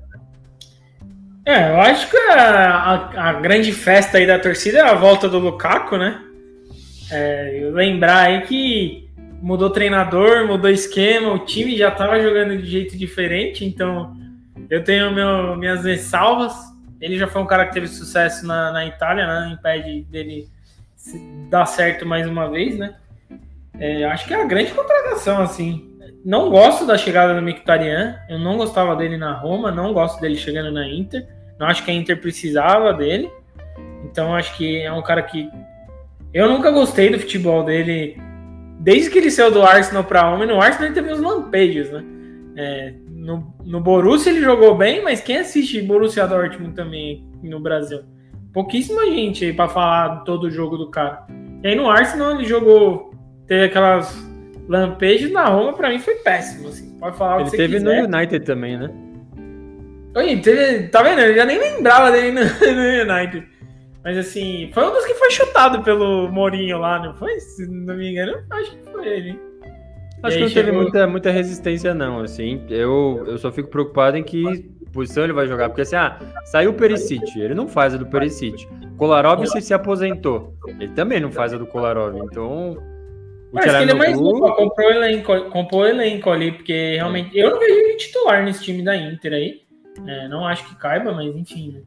[1.46, 5.30] É, eu acho que a, a, a, grande festa aí da torcida é a volta
[5.30, 6.20] do Lukaku, né?
[7.12, 9.05] É, lembrar aí que
[9.46, 14.18] mudou treinador, mudou esquema, o time já estava jogando de jeito diferente, então
[14.72, 16.56] eu tenho meu, minhas ressalvas.
[17.00, 19.52] Ele já foi um cara que teve sucesso na, na Itália, né?
[19.54, 20.50] Impede dele
[21.48, 22.96] dar certo mais uma vez, né?
[23.80, 25.96] É, acho que é a grande contratação, assim.
[26.26, 30.38] Não gosto da chegada do Mkhitaryan, eu não gostava dele na Roma, não gosto dele
[30.38, 31.28] chegando na Inter.
[31.60, 33.30] Não acho que a Inter precisava dele.
[34.06, 35.48] Então acho que é um cara que
[36.34, 38.20] eu nunca gostei do futebol dele
[38.80, 42.04] desde que ele saiu do Arsenal para homem, no Arsenal ele teve uns lampejos, né?
[42.58, 48.02] É, no, no Borussia ele jogou bem, mas quem assiste Borussia Dortmund também no Brasil?
[48.54, 51.26] Pouquíssima gente aí para falar todo o jogo do cara.
[51.64, 53.12] E aí no Arsenal ele jogou,
[53.48, 54.16] teve aquelas
[54.68, 56.98] lampejos na Roma, para mim foi péssimo, assim.
[57.00, 58.08] Pode falar ele o que teve quiser.
[58.08, 58.90] no United também, né?
[60.16, 61.20] Oi, teve, tá vendo?
[61.20, 63.46] Eu já nem lembrava dele no, no United.
[64.06, 67.40] Mas assim, foi um dos que foi chutado pelo Mourinho lá, não foi?
[67.40, 69.40] Se não me engano, acho que foi ele.
[70.22, 70.64] Acho que não chegou...
[70.64, 72.64] teve muita, muita resistência, não, assim.
[72.70, 74.44] Eu, eu só fico preocupado em que
[74.94, 75.70] posição ele vai jogar.
[75.70, 78.68] Porque assim, ah, saiu o Perisic, ele não faz a do Perisic.
[78.96, 80.54] Kolarov se, se aposentou.
[80.68, 82.16] Ele também não faz a do Kolarov.
[82.16, 82.78] Então.
[83.52, 87.36] Mas que ele é mais novo, comprou elenco, comprou elenco ali, porque realmente.
[87.36, 89.62] Eu não vejo ele titular nesse time da Inter aí.
[90.06, 91.72] É, não acho que caiba, mas enfim.
[91.72, 91.82] Né?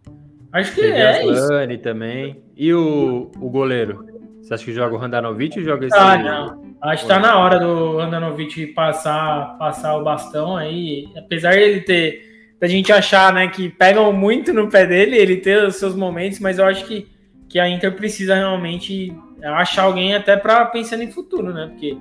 [0.53, 1.82] Acho que Teve é Aslane isso.
[1.82, 2.42] também.
[2.57, 4.07] E o, o goleiro?
[4.40, 5.96] Você acha que joga o Randanovic ou joga esse?
[5.96, 6.68] Ah, não.
[6.80, 11.09] Acho que tá na hora do Randanovic passar, passar o bastão aí.
[11.16, 12.26] Apesar de ele ter.
[12.61, 16.40] Da gente achar, né, que pegam muito no pé dele, ele ter os seus momentos,
[16.40, 17.07] mas eu acho que,
[17.49, 21.68] que a Inter precisa realmente achar alguém até para pensando em futuro, né?
[21.68, 21.96] Porque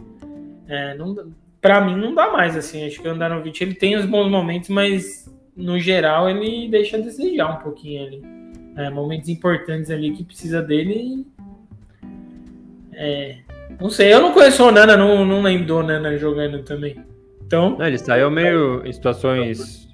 [0.68, 1.16] é, não,
[1.62, 2.88] para mim não dá mais assim.
[2.88, 7.02] Acho que o Andanovic ele tem os bons momentos, mas no geral ele deixa a
[7.02, 8.37] desejar um pouquinho ali
[8.78, 11.26] é, momentos importantes ali que precisa dele.
[12.94, 13.38] É,
[13.80, 16.96] não sei, eu não conheço o Nana, não, não lembro do Nana jogando também.
[17.46, 17.78] Então.
[17.78, 19.87] Não, ele saiu meio em situações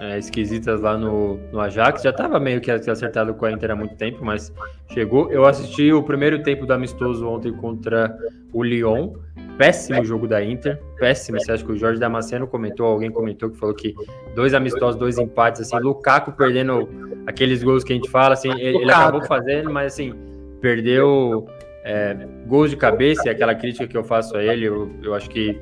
[0.00, 2.02] é, esquisitas lá no, no Ajax.
[2.02, 4.50] Já estava meio que acertado com a Inter há muito tempo, mas
[4.88, 5.30] chegou.
[5.30, 8.16] Eu assisti o primeiro tempo do amistoso ontem contra
[8.50, 9.12] o Lyon.
[9.58, 11.38] Péssimo jogo da Inter, péssimo.
[11.38, 13.94] Você acha que o Jorge Damasceno comentou, alguém comentou que falou que
[14.34, 16.88] dois amistosos, dois empates, assim, Lukaku perdendo
[17.26, 20.14] aqueles gols que a gente fala, assim, ele, ele acabou fazendo, mas assim,
[20.62, 21.46] perdeu
[21.84, 25.28] é, gols de cabeça, e aquela crítica que eu faço a ele, eu, eu acho
[25.28, 25.60] que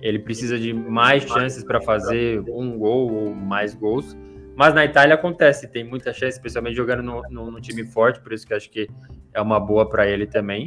[0.00, 4.16] ele precisa de mais chances para fazer um gol ou mais gols.
[4.56, 8.32] Mas na Itália acontece, tem muita chance, especialmente jogando no, no, no time forte, por
[8.32, 8.88] isso que acho que
[9.32, 10.66] é uma boa para ele também.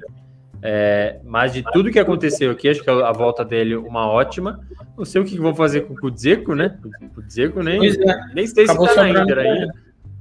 [0.66, 4.66] É, mas de tudo que aconteceu aqui, acho que a volta dele uma ótima.
[4.98, 6.80] Não sei o que vão fazer com o Dzeko, né?
[7.18, 8.34] O Dzeko nem, é.
[8.34, 9.74] nem sei se tá na Inter ainda.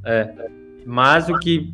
[0.04, 0.34] É.
[0.84, 1.72] Mas o que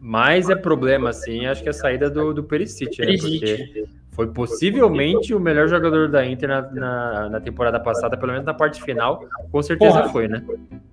[0.00, 3.16] mais é problema, assim, acho que é a saída do, do Perisic, né?
[3.20, 3.86] Porque
[4.18, 8.52] foi possivelmente o melhor jogador da Inter na, na, na, temporada passada, pelo menos na
[8.52, 10.42] parte final, com certeza Porra, foi, né?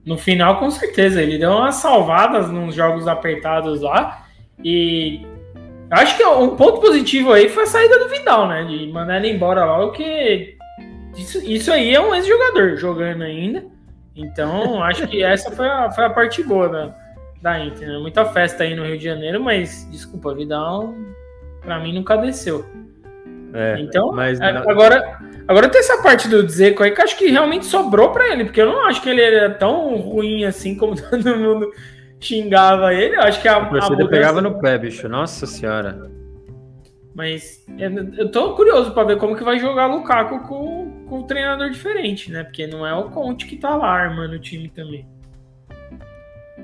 [0.06, 1.24] No final, com certeza.
[1.24, 4.28] Ele deu umas salvadas nos jogos apertados lá.
[4.64, 5.26] E
[5.90, 8.64] Acho que um ponto positivo aí foi a saída do Vidal, né?
[8.64, 10.56] De mandar ele embora logo, que
[11.16, 13.66] isso, isso aí é um ex-jogador jogando ainda.
[14.16, 16.96] Então, acho que essa foi a, foi a parte boa da,
[17.42, 17.88] da Inter.
[17.88, 17.98] Né?
[17.98, 20.94] Muita festa aí no Rio de Janeiro, mas, desculpa, Vidal,
[21.62, 22.85] pra mim, nunca desceu.
[23.56, 27.66] É, então, mas agora, agora tem essa parte do Dzeko aí que acho que realmente
[27.66, 31.38] sobrou para ele, porque eu não acho que ele era tão ruim assim como todo
[31.38, 31.72] mundo
[32.20, 33.16] xingava ele.
[33.16, 34.08] Eu acho que a, a mudança...
[34.10, 35.08] pegava no pé, bicho.
[35.08, 36.12] Nossa senhora.
[37.16, 37.66] Mas
[38.18, 42.30] eu tô curioso para ver como que vai jogar Lukaku com, com o treinador diferente,
[42.30, 42.44] né?
[42.44, 45.08] Porque não é o Conte que tá lá armando o time também.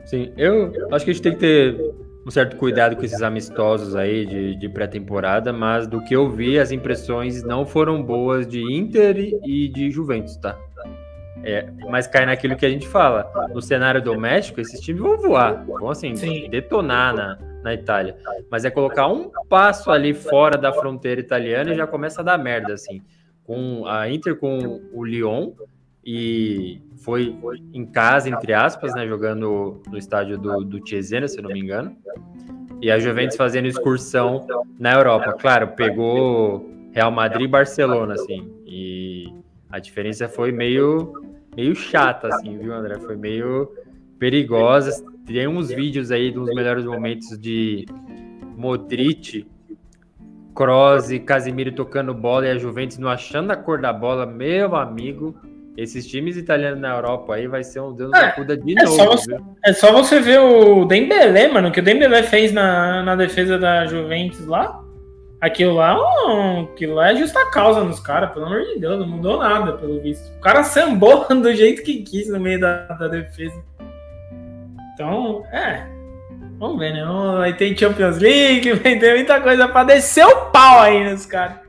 [0.04, 1.96] Sim, eu acho que a gente tem que ter
[2.26, 6.60] um certo cuidado com esses amistosos aí de, de pré-temporada, mas do que eu vi,
[6.60, 10.58] as impressões não foram boas de Inter e de Juventus, tá?
[11.44, 13.32] É, mas cai naquilo que a gente fala.
[13.54, 16.48] No cenário doméstico, esses times vão voar, vão assim, Sim.
[16.50, 18.16] detonar na, na Itália.
[18.50, 22.38] Mas é colocar um passo ali fora da fronteira italiana e já começa a dar
[22.38, 23.02] merda, assim.
[23.44, 25.52] Com a Inter com o Lyon
[26.06, 27.36] e foi
[27.74, 31.96] em casa, entre aspas, né, jogando no estádio do, do se não me engano.
[32.82, 34.46] E a Juventus fazendo excursão
[34.80, 35.34] na Europa.
[35.34, 38.52] Claro, pegou Real Madrid e Barcelona, assim.
[38.66, 39.32] E
[39.70, 41.14] a diferença foi meio,
[41.56, 43.00] meio chata, assim, viu, André?
[43.00, 43.72] Foi meio
[44.18, 45.04] perigosa.
[45.26, 47.86] Tem uns vídeos aí dos melhores momentos de
[48.58, 49.48] Modric,
[50.56, 54.76] Kroos e Casimiro tocando bola e a Juventus não achando a cor da bola, meu
[54.76, 55.36] amigo.
[55.82, 58.96] Esses times italianos na Europa aí vai ser um Deus é, cuida de é novo.
[58.96, 63.16] Só você, é só você ver o Dembélé, mano, que o Dembélé fez na, na
[63.16, 64.80] defesa da Juventus lá.
[65.42, 65.98] Aquilo lá,
[66.72, 70.00] aquilo lá é justa causa nos caras, pelo amor de Deus, não mudou nada, pelo
[70.00, 70.32] visto.
[70.38, 73.60] O cara sambou do jeito que quis no meio da, da defesa.
[74.94, 75.84] Então, é.
[76.60, 77.02] Vamos ver, né?
[77.42, 81.61] Aí tem Champions League, tem muita coisa pra descer o pau aí nos caras.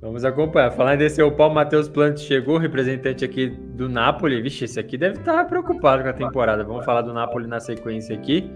[0.00, 0.70] Vamos acompanhar.
[0.70, 4.40] Falando em descer o pau, Matheus Plantes chegou, representante aqui do Napoli.
[4.40, 6.62] Vixe, esse aqui deve estar preocupado com a temporada.
[6.62, 8.48] Vamos falar do Napoli na sequência aqui.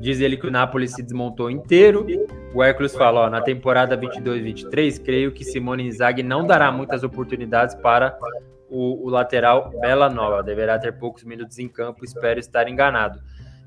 [0.00, 2.06] Diz ele que o Napoli se desmontou inteiro.
[2.52, 8.18] O Hércules fala, na temporada 22-23, creio que Simone Inzaghi não dará muitas oportunidades para
[8.68, 10.42] o, o lateral Bela Nova.
[10.42, 13.20] Deverá ter poucos minutos em campo, espero estar enganado.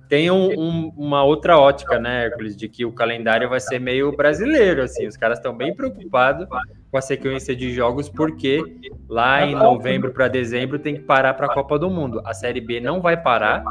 [0.10, 4.16] Tem um, um, uma outra ótica, né, Hércules, de que o calendário vai ser meio
[4.16, 5.08] brasileiro, assim.
[5.08, 6.48] Os caras estão bem preocupados
[6.92, 8.62] com a sequência de jogos, porque
[9.10, 12.22] lá em novembro para dezembro tem que parar para a Copa do Mundo.
[12.26, 13.64] A Série B não vai parar,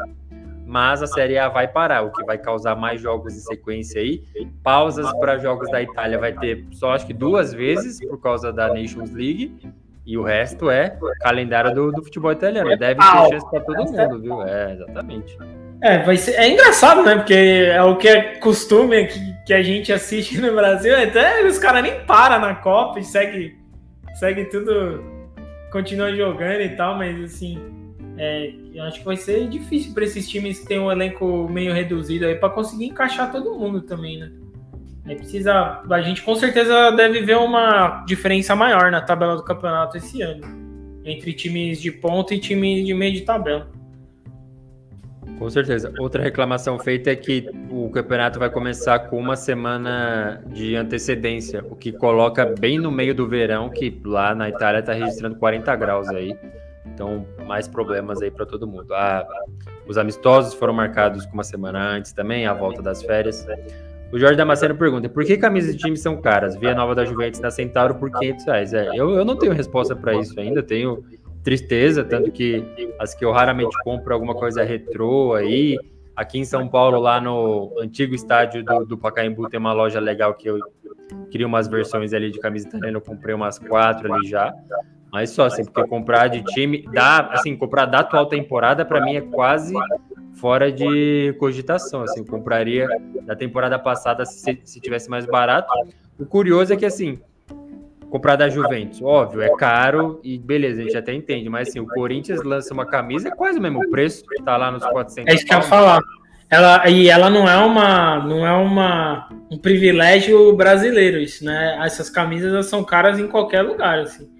[0.66, 4.24] mas a Série A vai parar, o que vai causar mais jogos em sequência aí.
[4.62, 8.68] Pausas para jogos da Itália vai ter só acho que duas vezes por causa da
[8.68, 9.55] Nations League.
[10.05, 12.76] E o resto é calendário do, do futebol italiano.
[12.76, 14.43] Deve ter chance para todo mundo, viu?
[14.43, 15.39] É, exatamente.
[15.83, 17.16] É, vai ser, é engraçado, né?
[17.16, 20.97] Porque é o que é costume que, que a gente assiste no Brasil.
[20.97, 23.57] Até os caras nem param na Copa e segue,
[24.14, 25.03] segue tudo,
[25.72, 27.59] continua jogando e tal, mas assim,
[28.16, 31.74] é, eu acho que vai ser difícil para esses times que têm um elenco meio
[31.74, 34.30] reduzido aí para conseguir encaixar todo mundo também, né?
[35.05, 35.83] Aí precisa.
[35.91, 40.43] A gente com certeza deve ver uma diferença maior na tabela do campeonato esse ano.
[41.05, 43.68] Entre times de ponta e times de meio de tabela.
[45.43, 45.93] Com certeza.
[45.99, 51.74] Outra reclamação feita é que o campeonato vai começar com uma semana de antecedência, o
[51.74, 56.09] que coloca bem no meio do verão, que lá na Itália está registrando 40 graus
[56.11, 56.38] aí.
[56.86, 58.95] Então, mais problemas aí para todo mundo.
[58.95, 59.26] Ah,
[59.84, 63.45] os amistosos foram marcados com uma semana antes também, a volta das férias.
[64.12, 66.55] O Jorge Damasceno pergunta: por que camisas de time são caras?
[66.55, 68.74] Via nova da Juventus na Centauro por 500 reais.
[68.74, 71.03] É, eu, eu não tenho resposta para isso ainda, tenho
[71.43, 72.64] tristeza, tanto que
[72.99, 75.78] as que eu raramente compro alguma coisa retrô aí.
[76.14, 80.34] Aqui em São Paulo, lá no antigo estádio do, do Pacaembu, tem uma loja legal
[80.34, 80.59] que eu
[81.30, 84.53] queria umas versões ali de camisa italiana, eu comprei umas quatro ali já.
[85.11, 89.16] Mas só assim, porque comprar de time, dá, assim, comprar da atual temporada para mim
[89.16, 89.74] é quase
[90.34, 92.88] fora de cogitação, assim, eu compraria
[93.24, 95.70] da temporada passada se, se tivesse mais barato.
[96.18, 97.20] O curioso é que assim,
[98.12, 101.86] comprar da Juventus, óbvio, é caro e beleza, a gente até entende, mas assim, o
[101.86, 105.32] Corinthians lança uma camisa é quase o mesmo preço, tá lá nos 400.
[105.32, 106.00] É isso que eu ia falar.
[106.50, 111.78] Ela, e ela não é uma não é uma um privilégio brasileiro isso, né?
[111.82, 114.30] Essas camisas são caras em qualquer lugar, assim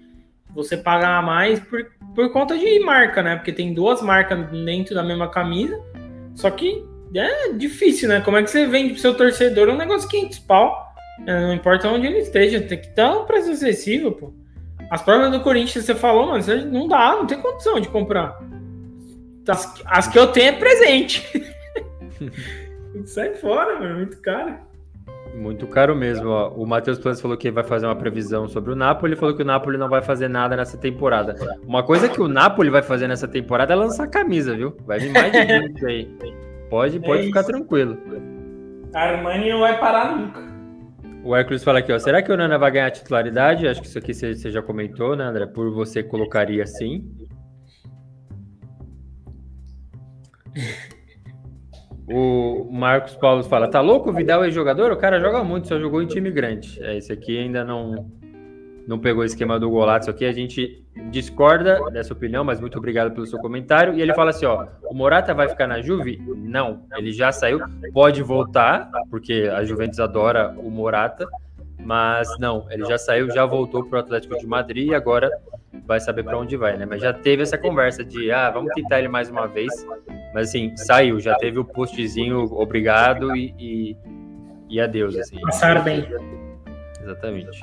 [0.53, 3.35] você pagar mais por, por conta de marca, né?
[3.35, 5.79] Porque tem duas marcas dentro da mesma camisa.
[6.35, 6.83] Só que
[7.15, 8.21] é difícil, né?
[8.21, 10.92] Como é que você vende pro seu torcedor um negócio 500 pau?
[11.25, 14.33] É, não importa onde ele esteja, tem que dar um preço acessível, pô.
[14.89, 18.39] As provas do Corinthians, você falou, mano, você não dá, não tem condição de comprar.
[19.47, 21.51] As, as que eu tenho é presente.
[23.05, 24.55] Sai fora, mano, muito caro.
[25.33, 26.29] Muito caro mesmo.
[26.29, 26.49] Ó.
[26.49, 29.13] O Matheus Planes falou que vai fazer uma previsão sobre o Napoli.
[29.13, 31.35] Ele falou que o Napoli não vai fazer nada nessa temporada.
[31.65, 34.77] Uma coisa que o Napoli vai fazer nessa temporada é lançar camisa, viu?
[34.85, 36.17] Vai vir mais de 20 aí.
[36.69, 37.97] Pode, pode é ficar tranquilo.
[38.93, 40.52] A Armani não vai parar nunca.
[41.23, 41.97] O Hércules fala aqui, ó.
[41.97, 43.65] Será que o Nana vai ganhar titularidade?
[43.65, 45.45] Acho que isso aqui você já comentou, né, André?
[45.45, 47.09] Por você colocaria sim.
[52.11, 54.09] O Marcos Paulo fala: tá louco?
[54.09, 54.91] O Vidal é jogador?
[54.91, 56.83] O cara joga muito, só jogou em time grande.
[56.83, 58.11] É, esse aqui ainda não
[58.87, 63.13] não pegou o esquema do Golato aqui, a gente discorda dessa opinião, mas muito obrigado
[63.13, 63.93] pelo seu comentário.
[63.93, 66.21] E ele fala assim: ó, o Morata vai ficar na Juve?
[66.35, 67.59] Não, ele já saiu,
[67.93, 71.27] pode voltar, porque a Juventus adora o Morata,
[71.79, 75.29] mas não, ele já saiu, já voltou para o Atlético de Madrid e agora
[75.85, 76.85] vai saber para onde vai, né?
[76.85, 79.71] Mas já teve essa conversa de, ah, vamos tentar ele mais uma vez.
[80.33, 83.97] Mas assim, saiu, já teve o postzinho obrigado e, e,
[84.69, 85.39] e adeus, assim.
[85.41, 86.05] Passaram bem.
[87.01, 87.61] Exatamente.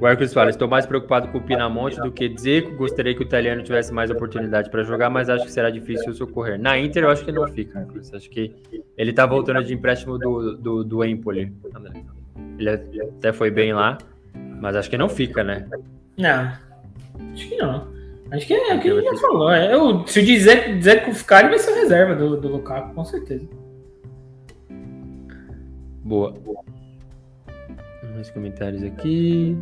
[0.00, 2.74] O Hércules fala: Estou mais preocupado com o Pinamonte do que Zico.
[2.76, 6.58] Gostaria que o italiano tivesse mais oportunidade para jogar, mas acho que será difícil socorrer.
[6.60, 8.12] Na Inter, eu acho que não fica, Hércules.
[8.12, 8.54] Acho que
[8.96, 11.52] ele está voltando de empréstimo do, do, do Empoli.
[12.58, 13.96] Ele até foi bem lá,
[14.60, 15.66] mas acho que não fica, né?
[16.18, 16.52] Não,
[17.32, 17.88] acho que não.
[18.30, 19.50] Acho que é o que ele já falou.
[19.50, 19.72] É,
[20.06, 23.46] se o Dzeko ficar, ele vai ser reserva do, do Lukaku, com certeza.
[26.02, 26.34] Boa.
[28.14, 29.56] Mais comentários aqui.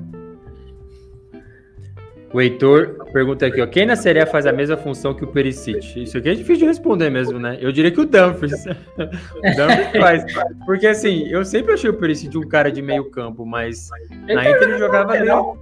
[2.35, 5.29] O Heitor pergunta aqui, ó, quem na Série A faz a mesma função que o
[5.29, 6.03] Perisic?
[6.03, 7.57] Isso aqui é difícil de responder mesmo, né?
[7.61, 8.67] Eu diria que o Dumfries.
[8.67, 10.25] o Dumfries faz.
[10.67, 13.89] Porque assim, eu sempre achei o Perisic um cara de meio campo, mas
[14.27, 15.57] na Inter ele jogava meio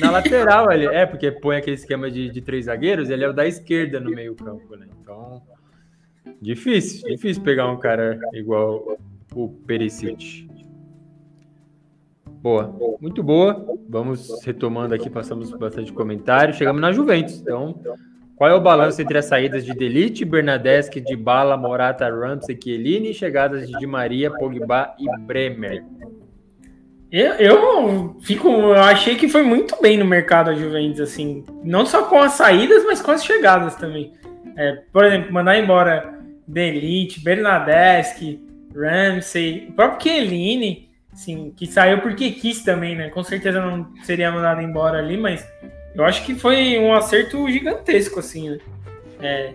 [0.00, 0.70] na lateral.
[0.70, 3.98] Ele, é, porque põe aquele esquema de, de três zagueiros, ele é o da esquerda
[3.98, 4.86] no meio campo, né?
[5.00, 5.40] Então,
[6.42, 8.98] difícil, difícil pegar um cara igual
[9.34, 10.46] o Perisic.
[12.40, 13.66] Boa, muito boa.
[13.88, 16.54] Vamos retomando aqui, passamos bastante comentário.
[16.54, 17.40] Chegamos na Juventus.
[17.40, 17.80] Então,
[18.36, 23.10] qual é o balanço entre as saídas de Delite, Bernadeschi, de Bala, Morata, Ramsey, Chiellini
[23.10, 25.84] e chegadas de Di Maria, Pogba e Bremer?
[27.10, 31.86] Eu, eu fico, eu achei que foi muito bem no mercado a Juventus, assim, não
[31.86, 34.12] só com as saídas, mas com as chegadas também.
[34.56, 38.40] É, por exemplo, mandar embora Delite, Bernadeschi,
[38.76, 40.87] Ramsey, o próprio Chiellini,
[41.18, 43.10] Sim, que saiu porque quis também, né?
[43.10, 45.44] Com certeza não seria mandado embora ali, mas
[45.92, 48.58] eu acho que foi um acerto gigantesco, assim, né?
[49.20, 49.52] É,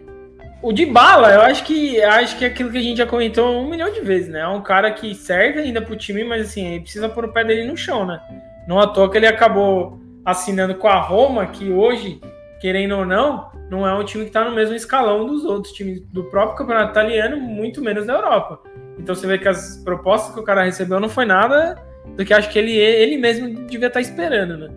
[0.61, 3.61] o de bala, eu acho que acho que é aquilo que a gente já comentou
[3.61, 4.41] um milhão de vezes, né?
[4.41, 7.45] É um cara que serve ainda pro time, mas assim, ele precisa pôr o pé
[7.45, 8.20] dele no chão, né?
[8.68, 12.20] Não à toa que ele acabou assinando com a Roma, que hoje,
[12.59, 16.01] querendo ou não, não é um time que está no mesmo escalão dos outros times
[16.11, 18.59] do próprio campeonato italiano, muito menos da Europa.
[18.98, 21.76] Então você vê que as propostas que o cara recebeu não foi nada
[22.16, 24.70] do que acho que ele, ele mesmo devia estar tá esperando, né?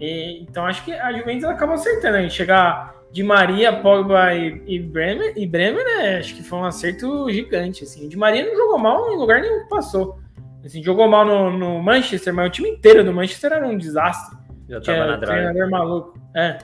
[0.00, 2.30] E, então acho que a Juventus acabou acertando aí.
[2.30, 6.18] Chegar de Maria, Pogba e, e, Bremer, e Bremer, né?
[6.18, 7.84] Acho que foi um acerto gigante.
[7.84, 8.08] Assim.
[8.08, 10.18] De Maria não jogou mal em lugar nenhum que passou.
[10.64, 14.36] Assim, jogou mal no, no, Manchester, mas o time inteiro do Manchester era um desastre.
[14.68, 16.18] Já tava Tinha, na treinador maluco.
[16.34, 16.58] É.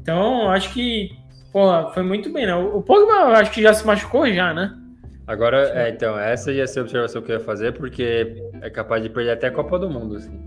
[0.00, 1.10] Então, acho que
[1.92, 2.54] foi muito bem, né?
[2.54, 4.77] O Pogba acho que já se machucou já, né?
[5.28, 9.02] Agora, é, então, essa ia ser a observação que eu ia fazer, porque é capaz
[9.02, 10.40] de perder até a Copa do Mundo, assim.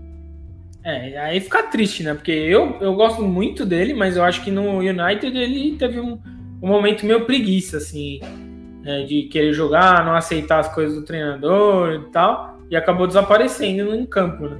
[0.82, 2.14] É, aí fica triste, né?
[2.14, 6.18] Porque eu, eu gosto muito dele, mas eu acho que no United ele teve um,
[6.60, 8.18] um momento meio preguiça, assim,
[8.82, 9.04] né?
[9.04, 14.06] de querer jogar, não aceitar as coisas do treinador e tal, e acabou desaparecendo no
[14.08, 14.58] campo, né?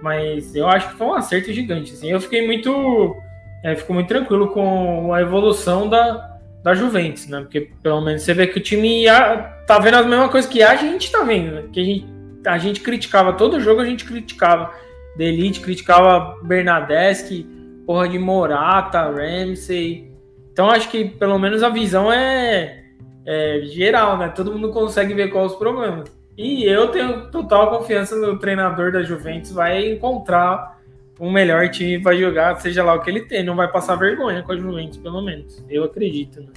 [0.00, 2.10] Mas eu acho que foi um acerto gigante, assim.
[2.10, 3.14] Eu fiquei muito,
[3.62, 6.33] é, fico muito tranquilo com a evolução da,
[6.64, 7.42] da Juventus, né?
[7.42, 9.36] Porque pelo menos você vê que o time ia,
[9.66, 11.64] tá vendo a mesma coisa que a gente tá vendo, né?
[11.70, 12.06] Que a gente,
[12.46, 14.72] a gente criticava todo jogo, a gente criticava
[15.14, 17.46] da Elite, criticava Bernadeschi,
[17.86, 20.10] porra de Morata, Ramsey.
[20.50, 22.82] Então acho que pelo menos a visão é,
[23.26, 24.32] é geral, né?
[24.34, 26.10] Todo mundo consegue ver quais os problemas.
[26.36, 30.80] E eu tenho total confiança no treinador da Juventus vai encontrar
[31.20, 33.44] um melhor time vai jogar, seja lá o que ele tem.
[33.44, 35.64] Não vai passar vergonha com a Juventus, pelo menos.
[35.68, 36.48] Eu acredito, né?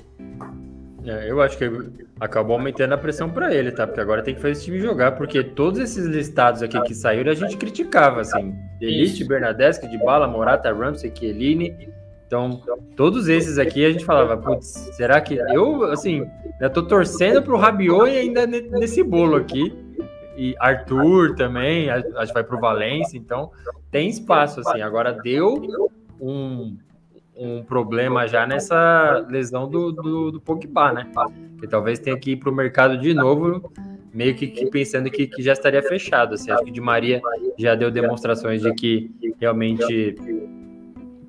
[1.06, 1.66] É, eu acho que
[2.20, 3.88] acabou aumentando a pressão para ele, tá?
[3.88, 7.32] Porque agora tem que fazer esse time jogar, porque todos esses listados aqui que saíram
[7.32, 8.54] a gente criticava, assim.
[8.82, 11.90] Elite, Bernadeschi, de Bala, Morata, Ramsey, Chiellini.
[12.26, 12.62] Então,
[12.98, 15.36] todos esses aqui a gente falava, putz, será que.
[15.36, 16.28] Eu, assim,
[16.60, 19.87] eu tô torcendo pro Rabiot e ainda nesse bolo aqui
[20.38, 23.52] e Arthur também, acho que vai para o Valência, então
[23.90, 24.82] tem espaço, assim.
[24.82, 25.90] Agora deu
[26.22, 26.78] um,
[27.36, 31.12] um problema já nessa lesão do, do, do Pogba, né?
[31.60, 33.72] Que talvez tenha que ir para o mercado de novo,
[34.14, 36.36] meio que, que pensando que, que, já estaria fechado.
[36.36, 36.52] Assim.
[36.52, 37.20] Acho que de Maria
[37.58, 40.16] já deu demonstrações de que realmente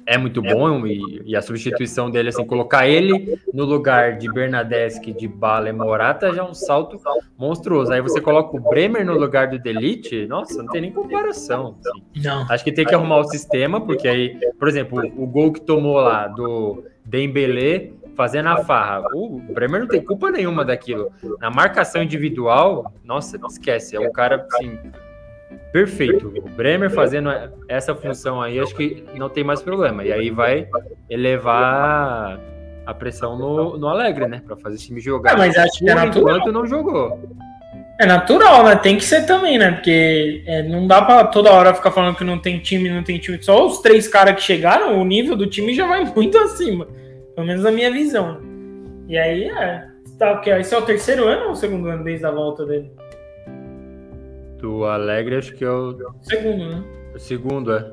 [0.09, 5.13] é muito bom e, e, a substituição dele, assim, colocar ele no lugar de Bernadeschi,
[5.13, 6.99] de Bala e Morata já é um salto
[7.37, 7.93] monstruoso.
[7.93, 11.77] Aí você coloca o Bremer no lugar do Delite, nossa, não tem nem comparação.
[11.79, 12.25] Assim.
[12.25, 12.47] Não.
[12.49, 16.01] Acho que tem que arrumar o sistema, porque aí, por exemplo, o gol que tomou
[16.01, 21.13] lá do Dembélé fazendo a farra, o Bremer não tem culpa nenhuma daquilo.
[21.39, 24.79] Na marcação individual, nossa, esquece, é um cara, assim,
[25.73, 26.33] perfeito.
[26.37, 27.31] O Bremer fazendo
[27.69, 30.05] essa função aí, acho que não tem mais problema.
[30.05, 30.69] E aí vai
[31.09, 32.41] elevar
[32.87, 34.43] a pressão no, no Alegre, né?
[34.47, 35.33] Para fazer esse time jogar.
[35.33, 36.37] É, mas acho que é natural.
[36.37, 37.21] enquanto não jogou.
[38.01, 38.77] É natural, né?
[38.77, 39.73] Tem que ser também, né?
[39.73, 43.19] Porque é, não dá para toda hora ficar falando que não tem time, não tem
[43.19, 43.43] time.
[43.43, 46.87] Só os três caras que chegaram, o nível do time já vai muito acima.
[47.35, 48.41] Pelo menos na minha visão.
[49.09, 49.85] E aí, é.
[50.19, 50.55] Tá, okay.
[50.55, 52.91] Esse é o terceiro ano ou o segundo ano desde a volta dele?
[54.59, 55.97] Do Alegre, acho que é o.
[56.23, 56.85] Segundo, né?
[57.15, 57.93] O segundo, é.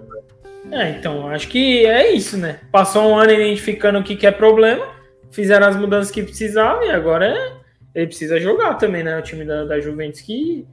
[0.71, 2.59] É, então, acho que é isso, né?
[2.71, 4.85] Passou um ano identificando o que, que é problema,
[5.31, 7.53] fizeram as mudanças que precisavam e agora é,
[7.93, 9.17] ele precisa jogar também, né?
[9.17, 10.65] O time da, da Juventus que,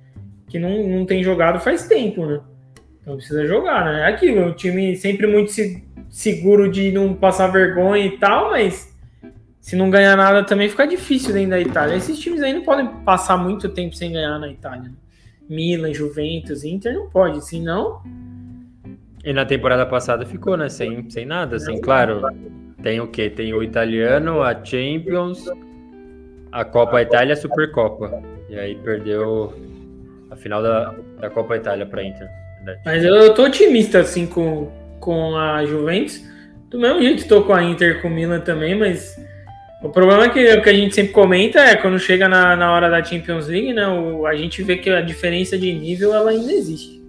[0.48, 2.40] que não, não tem jogado faz tempo, né?
[3.00, 4.02] Então precisa jogar, né?
[4.02, 8.92] É aquilo, o time sempre muito se, seguro de não passar vergonha e tal, mas
[9.60, 11.96] se não ganhar nada também fica difícil dentro da Itália.
[11.96, 14.90] Esses times aí não podem passar muito tempo sem ganhar na Itália.
[15.52, 15.56] Né?
[15.56, 18.00] Milan, Juventus, Inter não pode, senão.
[19.24, 20.68] E na temporada passada ficou, né?
[20.68, 22.22] Sem, sem nada, assim, claro.
[22.82, 23.30] Tem o quê?
[23.30, 25.44] Tem o italiano, a Champions,
[26.50, 28.22] a Copa Itália e a Supercopa.
[28.48, 29.54] E aí perdeu
[30.30, 32.28] a final da, da Copa Itália para Inter.
[32.84, 36.22] Mas eu tô otimista, assim, com, com a Juventus.
[36.68, 39.16] Do mesmo jeito tô com a Inter com o Milan também, mas
[39.82, 42.72] o problema é que o que a gente sempre comenta é quando chega na, na
[42.72, 43.86] hora da Champions League, né?
[43.88, 47.02] O, a gente vê que a diferença de nível ela ainda existe.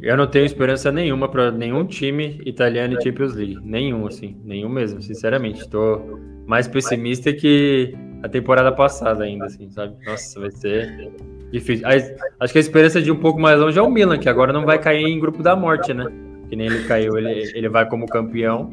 [0.00, 3.58] Eu não tenho esperança nenhuma para nenhum time italiano em Champions League.
[3.64, 4.36] Nenhum, assim.
[4.44, 5.60] Nenhum mesmo, sinceramente.
[5.60, 9.94] Estou mais pessimista que a temporada passada ainda, assim, sabe?
[10.06, 11.10] Nossa, vai ser
[11.50, 11.86] difícil.
[11.86, 14.64] Acho que a esperança de um pouco mais longe é o Milan, que agora não
[14.64, 16.06] vai cair em grupo da morte, né?
[16.48, 18.70] Que nem ele caiu, ele, ele vai como campeão.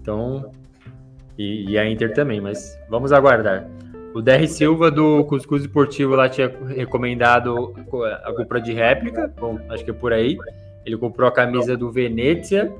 [0.00, 0.50] Então,
[1.38, 3.66] e, e, a Inter também, mas vamos aguardar.
[4.12, 7.74] O DR Silva do Cuscuz Esportivo lá tinha recomendado
[8.24, 10.36] a compra de réplica, bom, acho que é por aí.
[10.84, 12.72] Ele comprou a camisa do Venezia,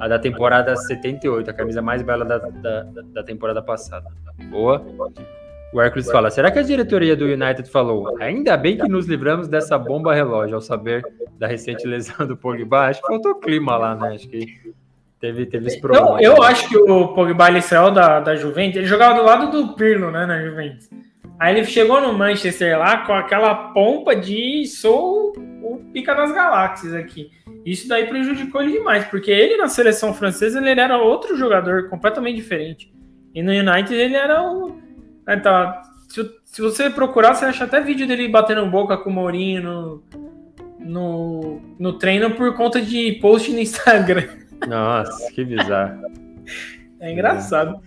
[0.00, 4.06] a da temporada 78, a camisa mais bela da, da, da temporada passada.
[4.50, 4.84] Boa.
[5.72, 8.16] O Hércules fala: será que a diretoria do United falou?
[8.20, 11.04] Ainda bem que nos livramos dessa bomba relógio ao saber
[11.38, 12.88] da recente lesão do Pogba.
[12.88, 14.14] Acho que faltou clima lá, né?
[14.14, 14.74] Acho que
[15.20, 16.20] Teve, teve esse problema.
[16.20, 19.50] Eu, eu acho que o Pogba ele saiu da, da Juventus, ele jogava do lado
[19.50, 20.88] do Pirlo, né, na Juventus.
[21.38, 26.94] Aí ele chegou no Manchester lá com aquela pompa de sou o pica das galáxias
[26.94, 27.30] aqui.
[27.64, 32.36] Isso daí prejudicou ele demais, porque ele na seleção francesa ele era outro jogador completamente
[32.36, 32.92] diferente.
[33.34, 34.80] E no United ele era o.
[35.28, 35.74] Então,
[36.08, 40.02] se, se você procurar, você acha até vídeo dele batendo boca com o Mourinho no,
[40.78, 44.45] no, no treino por conta de post no Instagram.
[44.68, 46.02] Nossa, que bizarro.
[47.00, 47.80] É engraçado.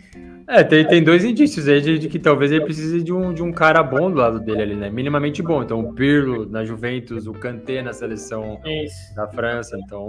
[0.47, 3.43] É, tem, tem dois indícios aí de, de, que talvez ele precise de um, de
[3.43, 4.89] um cara bom do lado dele ali, né?
[4.89, 5.61] Minimamente bom.
[5.61, 9.15] Então, o Pirlo na Juventus, o Kanté na seleção Isso.
[9.15, 9.77] da França.
[9.77, 10.07] Então,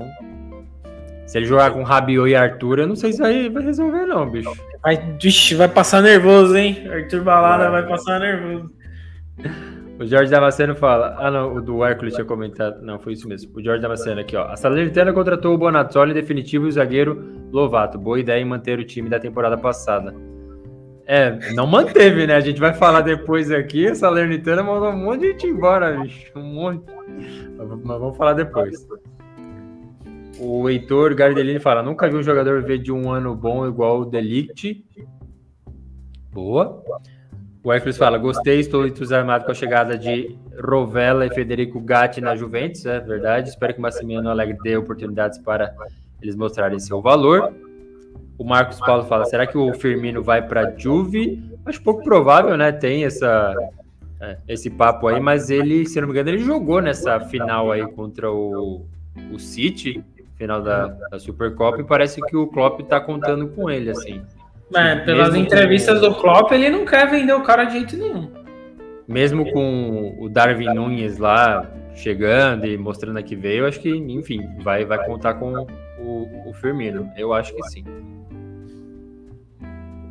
[1.26, 4.30] se ele jogar com Rabiot e Arthur, eu não sei se vai, vai resolver, não,
[4.30, 4.50] bicho.
[4.82, 4.96] Vai,
[5.56, 6.88] vai passar nervoso, hein?
[6.90, 8.72] Arthur Balada vai, vai passar nervoso.
[10.00, 11.14] O Jorge Damasceno fala.
[11.18, 12.80] Ah, não, o do Hércules tinha comentado.
[12.80, 13.52] Não, foi isso mesmo.
[13.54, 14.46] O Jorge Damasceno aqui, ó.
[14.46, 17.22] A Salernitana contratou o Bonazzoli definitivo e o zagueiro
[17.52, 17.98] Lovato.
[17.98, 20.14] Boa ideia em manter o time da temporada passada.
[21.06, 22.34] É, não manteve, né?
[22.34, 23.88] A gente vai falar depois aqui.
[23.88, 26.32] A Salernitana mandou um monte de gente embora, bicho.
[26.34, 26.82] Um monte.
[27.58, 28.88] Mas vamos falar depois.
[30.38, 34.04] O Heitor Gardelini fala: nunca vi um jogador viver de um ano bom igual o
[34.06, 34.82] Delict.
[36.32, 36.82] Boa.
[37.62, 42.34] O Hércules fala: gostei, estou entusiasmado com a chegada de Rovella e Federico Gatti na
[42.34, 43.50] Juventus, é verdade.
[43.50, 45.74] Espero que o Massimiliano Alegre dê oportunidades para
[46.22, 47.52] eles mostrarem seu valor.
[48.38, 51.42] O Marcos Paulo fala: será que o Firmino vai para Juve?
[51.66, 52.72] Acho pouco provável, né?
[52.72, 53.54] Tem essa,
[54.20, 57.86] é, esse papo aí, mas ele, se não me engano, ele jogou nessa final aí
[57.92, 58.86] contra o,
[59.30, 60.02] o City,
[60.36, 64.22] final da, da Supercopa, e parece que o Klopp está contando com ele, assim.
[64.74, 68.30] É, pelas entrevistas do Klopp, ele não quer vender o cara de jeito nenhum.
[69.08, 74.84] Mesmo com o Darwin Nunes lá chegando e mostrando que veio, acho que, enfim, vai,
[74.84, 75.66] vai contar com
[75.98, 77.10] o, o Firmino.
[77.16, 77.84] Eu acho que sim.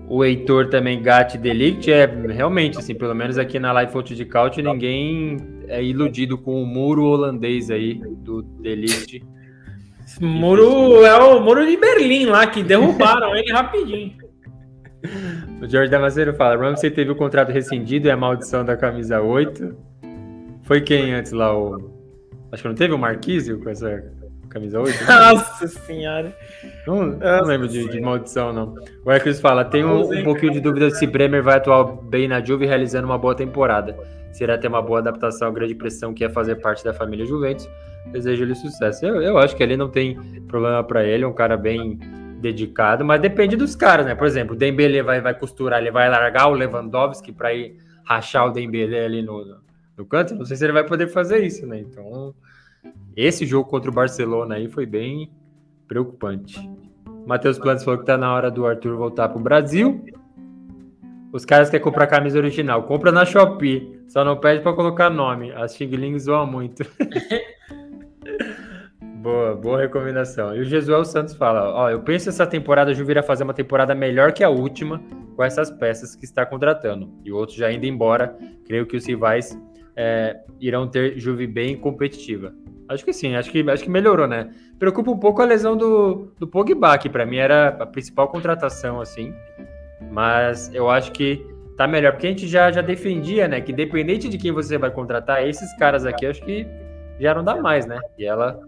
[0.09, 4.25] O Heitor também, Gatti Delict, é realmente, assim, pelo menos aqui na Live Fonte de
[4.25, 5.37] Couch, ninguém
[5.67, 9.23] é iludido com o muro holandês aí do Delict.
[10.19, 14.13] Muro é o muro de Berlim lá, que derrubaram ele rapidinho.
[15.61, 19.75] O Jorge Damasceno fala: Ramsey teve o contrato rescindido e a maldição da camisa 8.
[20.63, 21.57] Foi quem antes lá?
[21.57, 21.91] O...
[22.51, 24.03] Acho que não teve o Marquísio com essa
[24.49, 24.97] camisa 8?
[25.07, 26.35] Nossa senhora!
[26.85, 28.75] Não, não lembro de, de, maldição, não.
[29.05, 32.43] O Hércules fala: tem um, um pouquinho de dúvida se Bremer vai atuar bem na
[32.43, 33.95] Juve realizando uma boa temporada.
[34.31, 37.67] Será ter uma boa adaptação à grande pressão que é fazer parte da família Juventus.
[38.11, 39.05] desejo-lhe sucesso.
[39.05, 40.15] Eu, eu acho que ele não tem
[40.47, 41.97] problema para ele, é um cara bem
[42.39, 44.15] dedicado, mas depende dos caras, né?
[44.15, 48.47] Por exemplo, o Dembele vai, vai costurar, ele vai largar o Lewandowski para ir rachar
[48.47, 49.59] o Dembele ali no,
[49.97, 50.33] no canto.
[50.35, 51.79] Não sei se ele vai poder fazer isso, né?
[51.79, 52.33] Então,
[53.15, 55.31] esse jogo contra o Barcelona aí foi bem
[55.87, 56.59] preocupante.
[57.27, 60.03] Matheus Plantes falou que tá na hora do Arthur voltar pro Brasil.
[61.31, 62.83] Os caras querem comprar camisa original.
[62.83, 63.99] Compra na Shopee.
[64.07, 65.51] Só não pede para colocar nome.
[65.51, 66.83] As Xing zoam muito.
[69.19, 70.55] boa, boa recomendação.
[70.55, 73.53] E o Jesuel Santos fala: Ó, eu penso essa temporada a Ju virá fazer uma
[73.53, 75.01] temporada melhor que a última
[75.35, 77.09] com essas peças que está contratando.
[77.23, 78.35] E outros já indo embora.
[78.65, 79.57] Creio que os rivais
[79.95, 82.53] é, irão ter Juve bem competitiva.
[82.87, 84.49] Acho que sim, acho que, acho que melhorou, né?
[84.79, 88.99] Preocupa um pouco a lesão do, do Pogba, que para mim era a principal contratação,
[88.99, 89.31] assim.
[90.11, 91.45] Mas eu acho que
[91.77, 93.61] tá melhor, porque a gente já, já defendia, né?
[93.61, 96.65] Que independente de quem você vai contratar, esses caras aqui acho que
[97.19, 97.99] já não dá mais, né?
[98.17, 98.59] E ela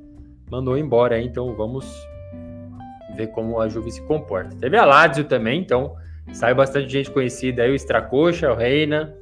[0.52, 2.06] mandou embora, então vamos
[3.16, 4.54] ver como a Juve se comporta.
[4.58, 5.96] Teve a Lazio também, então
[6.34, 9.16] saiu bastante gente conhecida aí, o Stracocha, o Reina,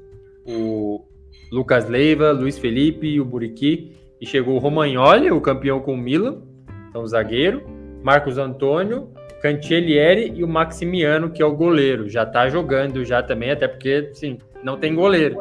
[0.46, 1.06] o
[1.52, 3.96] Lucas Leiva, Luiz Felipe o Buriqui.
[4.20, 6.42] E chegou o Romagnoli, o campeão com o Milan,
[6.90, 7.64] então zagueiro,
[8.04, 9.10] Marcos Antônio,
[9.42, 12.10] Cantielieri e o Maximiano, que é o goleiro.
[12.10, 15.38] Já tá jogando já também, até porque, sim, não tem goleiro.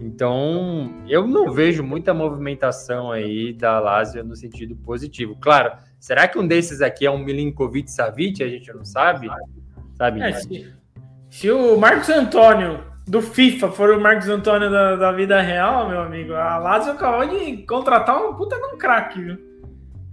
[0.00, 5.36] Então, eu não vejo muita movimentação aí da Lazio no sentido positivo.
[5.38, 8.42] Claro, será que um desses aqui é um Milinkovic Savic?
[8.42, 9.28] A gente não sabe.
[9.96, 10.22] Sabe?
[10.22, 10.74] É, se,
[11.28, 16.00] se, o Marcos Antônio do FIFA for o Marcos Antônio da, da vida real, meu
[16.00, 19.50] amigo, a Lazio acabou de contratar um puta de um craque, viu?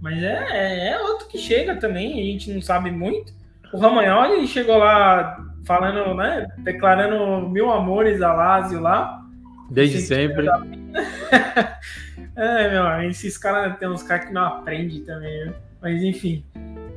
[0.00, 3.32] Mas é, é, é, outro que chega também, a gente não sabe muito.
[3.72, 6.46] O Ramagnoli chegou lá falando, né?
[6.58, 9.22] Declarando mil amores a Lazio lá.
[9.70, 10.46] Desde sempre.
[12.36, 15.54] é, meu, esses caras tem uns caras que não aprendem também, né?
[15.80, 16.44] Mas enfim.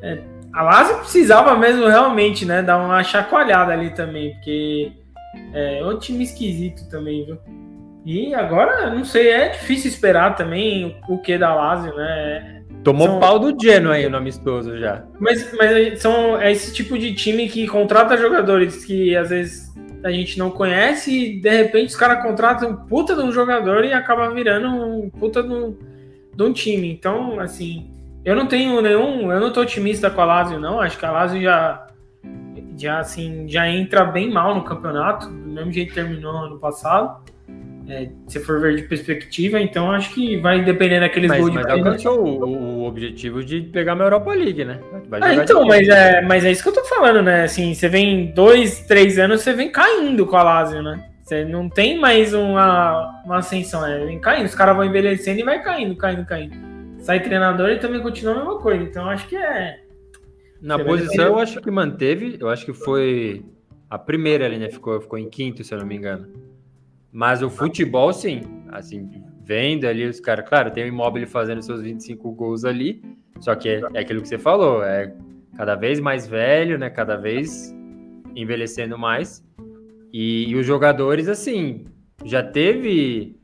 [0.02, 0.20] É,
[0.54, 2.62] a Lazio precisava mesmo realmente, né?
[2.62, 4.92] Dar uma chacoalhada ali também, porque
[5.54, 7.38] é um time esquisito também, viu?
[8.06, 12.64] E agora, não sei, é difícil esperar também o que da Lazio, né?
[12.84, 13.20] Tomou são...
[13.20, 15.04] pau do Genoa aí no amistoso já.
[15.20, 19.72] Mas, mas são é esse tipo de time que contrata jogadores que às vezes
[20.04, 23.86] a gente não conhece e de repente os caras contratam um puta de um jogador
[23.86, 25.76] e acaba virando um puta de um,
[26.34, 26.92] de um time.
[26.92, 27.90] Então, assim,
[28.24, 29.32] eu não tenho nenhum.
[29.32, 30.80] Eu não tô otimista com a Lazio, não.
[30.80, 31.88] Acho que a Lazio já.
[32.78, 37.22] Já, assim, já entra bem mal no campeonato, do mesmo jeito que terminou ano passado
[37.92, 41.66] é, se for ver de perspectiva, então acho que vai depender daqueles mas, gols mas
[41.66, 44.80] de Mas alcançou o, o, objetivo de pegar uma Europa League, né?
[45.20, 47.44] ah, então, mas é, mas é isso que eu tô falando, né?
[47.44, 51.06] Assim, você vem dois, três anos, você vem caindo com a Lazio, né?
[51.22, 54.46] Você não tem mais uma, uma ascensão, é, vem caindo.
[54.46, 56.56] Os caras vão envelhecendo e vai caindo, caindo, caindo.
[57.00, 58.84] Sai treinador e também continua a mesma coisa.
[58.86, 59.82] Então acho que é.
[60.62, 62.38] Na você posição, eu acho que manteve.
[62.40, 63.44] Eu acho que foi
[63.90, 64.70] a primeira ali, né?
[64.70, 66.51] Ficou, ficou em quinto, se eu não me engano.
[67.12, 68.42] Mas o futebol, sim.
[68.70, 69.10] Assim,
[69.44, 70.48] vendo ali os caras.
[70.48, 73.02] Claro, tem o Imóvel fazendo seus 25 gols ali.
[73.40, 74.84] Só que é, é aquilo que você falou.
[74.84, 75.14] É
[75.58, 76.90] cada vez mais velho, né?
[76.90, 77.76] Cada vez
[78.36, 79.44] envelhecendo mais.
[80.14, 81.86] E, e os jogadores, assim,
[82.24, 83.36] já teve.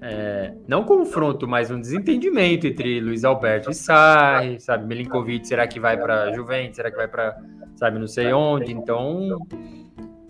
[0.00, 4.86] É, não confronto, mas um desentendimento entre Luiz Alberto e Sarri, sabe?
[4.86, 6.76] Milinkovic, será que vai para Juventus?
[6.76, 7.36] Será que vai para,
[7.74, 8.72] sabe, não sei onde?
[8.72, 9.44] Então,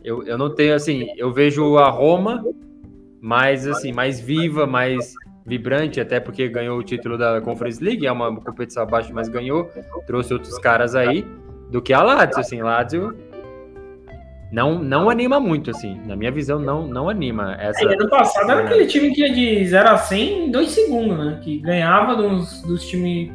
[0.02, 2.42] eu, eu não tenho, assim, eu vejo a Roma
[3.20, 5.14] mais assim, mais viva, mais
[5.44, 9.70] vibrante, até porque ganhou o título da Conference League, é uma competição abaixo, mas ganhou,
[10.06, 11.26] trouxe outros caras aí,
[11.70, 13.16] do que a Lazio, assim, Lazio
[14.52, 17.56] não, não anima muito, assim, na minha visão, não, não anima.
[17.58, 20.70] Essa, é, ano passado era aquele time que ia de 0 a 100 em 2
[20.70, 23.30] segundos, né, que ganhava dos, dos times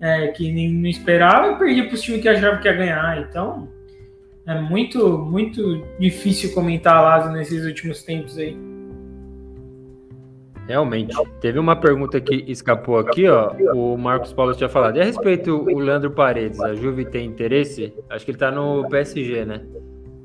[0.00, 3.20] é, que nem, não esperava e perdia para os times que achavam que ia ganhar,
[3.20, 3.68] então
[4.46, 8.56] é muito, muito difícil comentar a Lazio nesses últimos tempos aí.
[10.68, 11.16] Realmente.
[11.40, 13.54] Teve uma pergunta que escapou aqui, ó.
[13.74, 14.98] O Marcos Paulo tinha falado.
[14.98, 17.94] E a respeito o Leandro Paredes, a Juve tem interesse?
[18.10, 19.62] Acho que ele tá no PSG, né?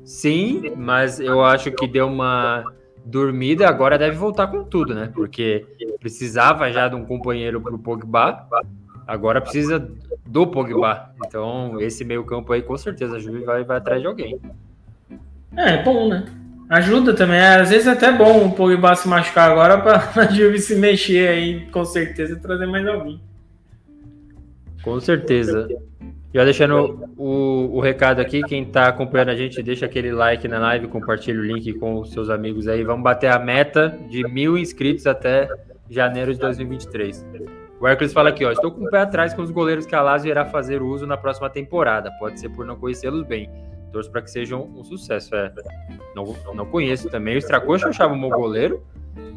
[0.04, 2.62] Sim, mas eu acho que deu uma
[3.06, 5.10] dormida, agora deve voltar com tudo, né?
[5.14, 5.64] Porque
[5.98, 8.46] precisava já de um companheiro pro Pogba,
[9.06, 9.90] agora precisa
[10.26, 11.10] do Pogba.
[11.24, 14.38] Então, esse meio campo aí, com certeza, a Juve vai, vai atrás de alguém.
[15.56, 16.43] É, bom, né?
[16.68, 17.38] Ajuda também.
[17.38, 20.76] É, às vezes é até bom o Pogba se machucar agora para a Juve se
[20.76, 23.20] mexer aí, com certeza, trazer mais alguém.
[24.82, 25.68] Com certeza.
[26.32, 30.58] Já deixando o, o recado aqui, quem está acompanhando a gente, deixa aquele like na
[30.58, 32.82] live, compartilha o link com os seus amigos aí.
[32.82, 35.48] Vamos bater a meta de mil inscritos até
[35.88, 37.24] janeiro de 2023.
[37.80, 40.02] O Hércules fala aqui, ó, estou com o pé atrás com os goleiros que a
[40.02, 42.10] Lazio irá fazer uso na próxima temporada.
[42.18, 43.48] Pode ser por não conhecê-los bem.
[43.94, 45.36] Torço para que sejam um sucesso.
[45.36, 45.52] É,
[46.16, 47.36] não, não conheço também.
[47.36, 48.82] O Stracocha eu achava um bom goleiro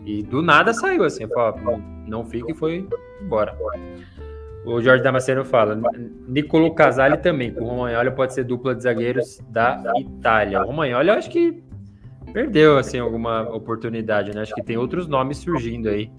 [0.04, 1.28] e do nada saiu assim.
[1.64, 1.78] Não,
[2.08, 2.88] não fica e foi
[3.22, 3.56] embora.
[4.66, 5.80] O Jorge Damasceno fala,
[6.28, 10.64] Nicolo Casale também, com o Romagnoli pode ser dupla de zagueiros da Itália.
[10.64, 11.64] O Romagnoli eu acho que
[12.34, 14.42] perdeu assim alguma oportunidade, né?
[14.42, 16.12] Acho que tem outros nomes surgindo aí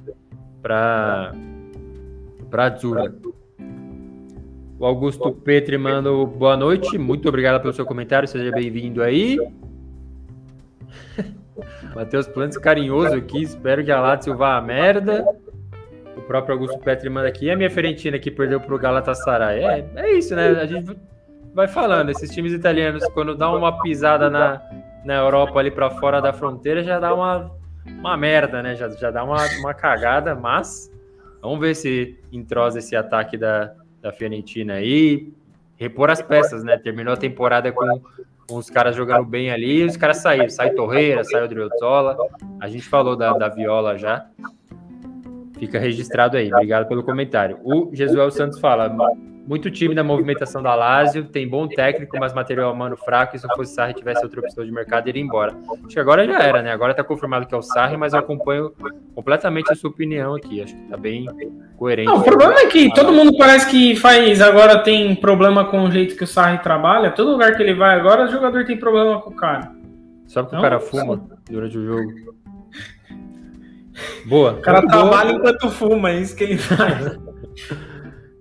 [0.62, 1.32] para
[2.48, 3.12] para Azura.
[4.78, 9.36] O Augusto Petri manda boa noite, muito obrigado pelo seu comentário, seja bem-vindo aí.
[11.96, 15.26] Matheus Plantes carinhoso aqui, espero que a Lazio vá a merda.
[16.16, 19.64] O próprio Augusto Petri manda aqui, e a minha Ferentina que perdeu pro Galatasaray.
[19.64, 20.50] É, é isso, né?
[20.50, 20.96] A gente
[21.52, 24.62] vai falando, esses times italianos, quando dá uma pisada na,
[25.04, 27.50] na Europa ali para fora da fronteira, já dá uma,
[27.84, 28.76] uma merda, né?
[28.76, 30.88] Já, já dá uma, uma cagada, mas
[31.42, 35.32] vamos ver se entrosa esse ataque da, da Fiorentina aí,
[35.76, 36.76] repor as peças, né?
[36.76, 38.00] Terminou a temporada com,
[38.50, 40.48] os caras jogando bem ali e os caras saíram.
[40.48, 42.16] Sai Torreira, sai o Driozola.
[42.60, 44.26] A gente falou da, da Viola já.
[45.58, 46.52] Fica registrado aí.
[46.52, 47.58] Obrigado pelo comentário.
[47.62, 48.88] O Jesuel Santos fala:
[49.48, 53.34] muito time na movimentação da Lazio, tem bom técnico, mas material humano fraco.
[53.34, 55.56] E se fosse Sarri tivesse outra opção de mercado, iria embora.
[55.86, 56.70] Acho que agora já era, né?
[56.70, 58.70] Agora tá confirmado que é o Sarri, mas eu acompanho
[59.14, 60.60] completamente a sua opinião aqui.
[60.60, 61.26] Acho que tá bem
[61.78, 62.10] coerente.
[62.10, 65.90] Não, o problema é que todo mundo parece que faz agora tem problema com o
[65.90, 67.10] jeito que o Sarri trabalha.
[67.10, 69.72] Todo lugar que ele vai agora, o jogador tem problema com o cara.
[70.26, 72.12] Só porque Não, o cara fuma durante o jogo.
[74.26, 74.52] Boa.
[74.52, 75.40] O cara trabalha boa.
[75.40, 77.18] enquanto fuma, é isso que ele faz.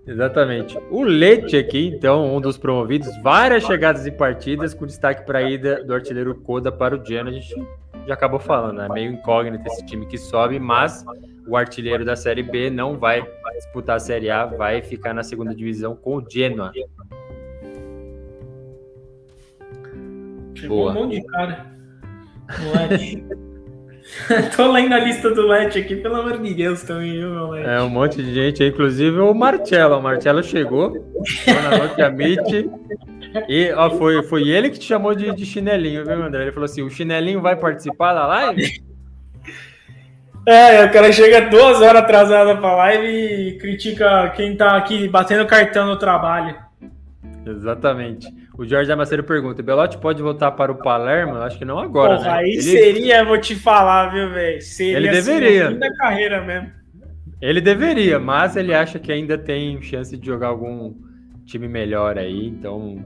[0.07, 0.77] Exatamente.
[0.89, 5.41] O Leite aqui, então, um dos promovidos, várias chegadas e partidas, com destaque para a
[5.41, 7.29] ida do artilheiro Koda para o Genoa.
[7.29, 7.53] A gente
[8.07, 8.93] já acabou falando, é né?
[8.93, 11.03] meio incógnito esse time que sobe, mas
[11.45, 15.53] o artilheiro da Série B não vai disputar a Série A, vai ficar na segunda
[15.53, 16.71] divisão com o Genoa.
[20.55, 20.91] Chegou Boa.
[20.91, 21.65] um monte de cara.
[22.59, 23.27] Moleque.
[24.55, 27.67] Tô lendo a lista do Let aqui, pelo amor de Deus, também, viu, meu Let?
[27.67, 29.97] É, um monte de gente, inclusive o Marcelo.
[29.97, 30.93] O Marcelo chegou,
[31.45, 32.69] na noite a Meet,
[33.47, 36.43] e ó, foi, foi ele que te chamou de, de chinelinho, viu, André?
[36.43, 38.87] Ele falou assim: o chinelinho vai participar da live?
[40.49, 45.45] É, o cara chega duas horas atrasado pra live e critica quem tá aqui batendo
[45.45, 46.55] cartão no trabalho.
[47.51, 48.27] Exatamente.
[48.57, 51.35] O Jorge Amaceiro pergunta: Belotti pode voltar para o Palermo?
[51.35, 52.17] Acho que não agora.
[52.17, 52.37] Porra, né?
[52.37, 52.61] aí ele...
[52.61, 54.61] seria, vou te falar, viu, velho?
[54.61, 55.67] Seria ele deveria.
[55.69, 56.71] Assim, da carreira mesmo.
[57.41, 60.95] Ele deveria, mas ele acha que ainda tem chance de jogar algum
[61.45, 63.05] time melhor aí, então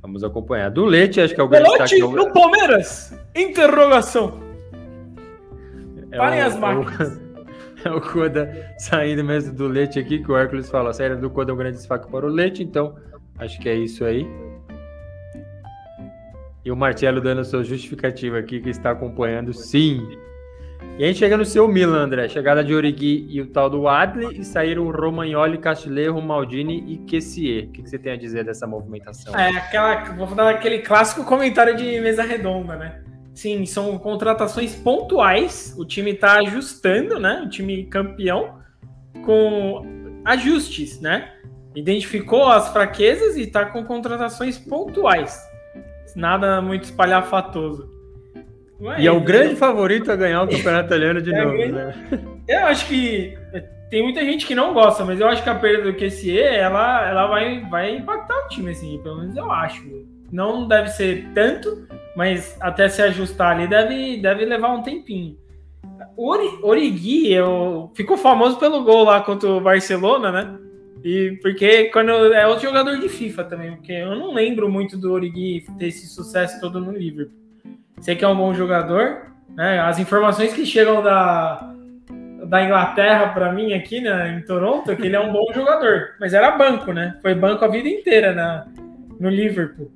[0.00, 0.70] vamos acompanhar.
[0.70, 3.14] Do Leite, acho que é o grande no Palmeiras?
[3.34, 4.40] Interrogação.
[6.10, 7.26] É Parem o, as máquinas.
[7.84, 10.90] É o Coda saindo mesmo do Leite aqui, que o Hércules fala.
[10.90, 12.96] A série do Coda é um grande destaque para o Leite, então
[13.38, 14.26] acho que é isso aí.
[16.64, 20.04] E o Marcelo dando sua justificativa aqui, que está acompanhando, sim.
[20.98, 22.28] E a gente chega no seu Milan, André.
[22.28, 27.64] Chegada de Origui e o tal do Adli, e saíram Romagnoli, Castilheiro, Maldini e Kessier.
[27.64, 29.32] O que, você tem a dizer dessa movimentação?
[29.38, 33.02] É, aquela, vou dar aquele clássico comentário de mesa redonda, né?
[33.34, 35.74] Sim, são contratações pontuais.
[35.78, 37.42] O time está ajustando, né?
[37.44, 38.58] O time campeão
[39.24, 41.35] com ajustes, né?
[41.76, 45.38] Identificou as fraquezas e está com contratações pontuais
[46.16, 47.88] nada muito espalhafatoso.
[48.96, 49.56] É e é o grande né?
[49.56, 51.72] favorito a ganhar o campeonato italiano de é novo, grande...
[51.72, 52.08] né?
[52.48, 53.38] Eu acho que
[53.90, 57.08] tem muita gente que não gosta, mas eu acho que a perda do QSE, ela,
[57.08, 59.82] ela vai, vai impactar o time, assim, pelo menos eu acho.
[60.32, 61.86] Não deve ser tanto,
[62.16, 65.36] mas até se ajustar ali deve, deve levar um tempinho.
[66.16, 70.58] O Origui eu, ficou famoso pelo gol lá contra o Barcelona, né?
[71.06, 75.12] E porque quando é outro jogador de FIFA também, porque eu não lembro muito do
[75.12, 77.38] Origi ter esse sucesso todo no Liverpool.
[78.00, 79.78] Sei que é um bom jogador, né?
[79.78, 81.72] As informações que chegam da,
[82.48, 86.16] da Inglaterra para mim aqui né, em Toronto é que ele é um bom jogador,
[86.18, 87.16] mas era banco, né?
[87.22, 88.66] Foi banco a vida inteira na,
[89.20, 89.92] no Liverpool.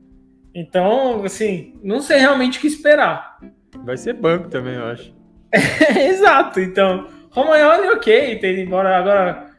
[0.55, 3.37] Então, assim, não sei realmente o que esperar.
[3.85, 5.13] Vai ser banco também, eu acho.
[6.09, 7.09] Exato, então.
[7.31, 9.50] Romagnoli, ok, ter embora agora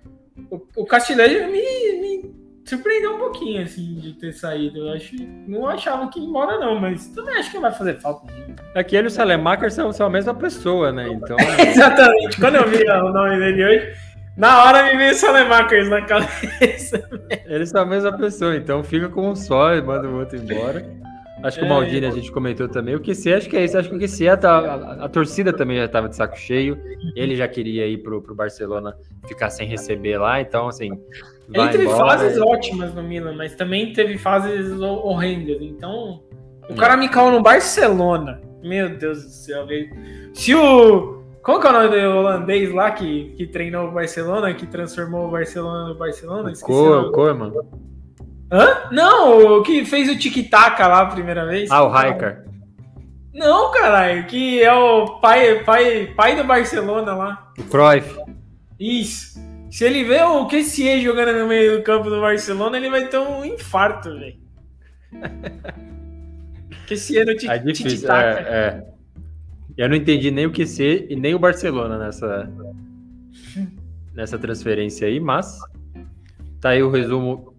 [0.49, 1.61] o, o Castilheiro me,
[2.01, 2.35] me
[2.65, 4.79] surpreendeu um pouquinho, assim, de ter saído.
[4.79, 5.15] Eu acho,
[5.47, 8.31] não achava que ia embora, não, mas também acho que vai fazer falta.
[8.75, 11.07] Aquele e o Salemaker são, são a mesma pessoa, né?
[11.09, 11.37] Então.
[11.67, 12.39] Exatamente.
[12.39, 13.93] Quando eu vi o nome dele hoje,
[14.37, 17.07] na hora me veio o Salemakers na cabeça.
[17.45, 20.85] Eles são a mesma pessoa, então fica com um só e manda o outro embora.
[21.43, 22.95] Acho que é, o Maldini a gente comentou também.
[22.95, 23.77] O QC, acho que é isso.
[23.77, 26.77] Acho que o QC, a, a, a torcida também já estava de saco cheio.
[27.15, 28.95] Ele já queria ir pro, pro Barcelona
[29.27, 30.39] ficar sem receber lá.
[30.41, 30.91] Então, assim.
[31.53, 32.41] Ele teve embora, fases é...
[32.41, 35.61] ótimas no Milan, mas também teve fases horrendas.
[35.61, 36.21] Então,
[36.69, 38.41] o cara me caiu no Barcelona.
[38.63, 39.67] Meu Deus do céu.
[40.33, 41.21] Se o.
[41.43, 45.27] Qual que é o nome do holandês lá que, que treinou o Barcelona, que transformou
[45.27, 46.51] o Barcelona no Barcelona?
[46.51, 47.51] Esqueci o Koeman.
[48.51, 48.89] Hã?
[48.91, 51.71] Não, o que fez o tic-tac lá a primeira vez.
[51.71, 52.43] Ah, o Raikar.
[53.33, 57.53] Não, caralho, que é o pai, pai, pai do Barcelona lá.
[57.57, 58.19] O Cruyff.
[58.77, 59.39] Isso.
[59.69, 63.19] Se ele vê o Kessie jogando no meio do campo do Barcelona, ele vai ter
[63.19, 64.35] um infarto, velho.
[66.87, 67.57] Kessie no tic-tac.
[67.57, 68.91] É difícil, é, é.
[69.77, 72.51] Eu não entendi nem o QC e nem o Barcelona nessa,
[74.13, 75.57] nessa transferência aí, mas
[76.59, 77.50] tá aí o resumo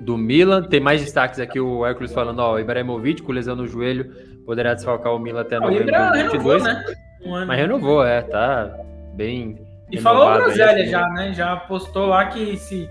[0.00, 0.62] do Milan.
[0.62, 4.12] Tem mais destaques aqui, o Hércules falando, ó, o Ibrahimovic com lesão no joelho
[4.44, 6.62] poderá desfalcar o Milan até novembro de 22.
[6.62, 6.84] né?
[7.24, 8.74] Um Mas renovou, é, tá
[9.14, 9.58] bem
[9.90, 11.32] E falou o Groselha já, né?
[11.34, 12.88] Já postou lá que se,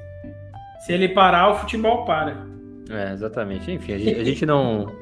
[0.85, 2.45] se ele parar, o futebol para.
[2.89, 3.71] É, exatamente.
[3.71, 4.93] Enfim, a gente, a gente não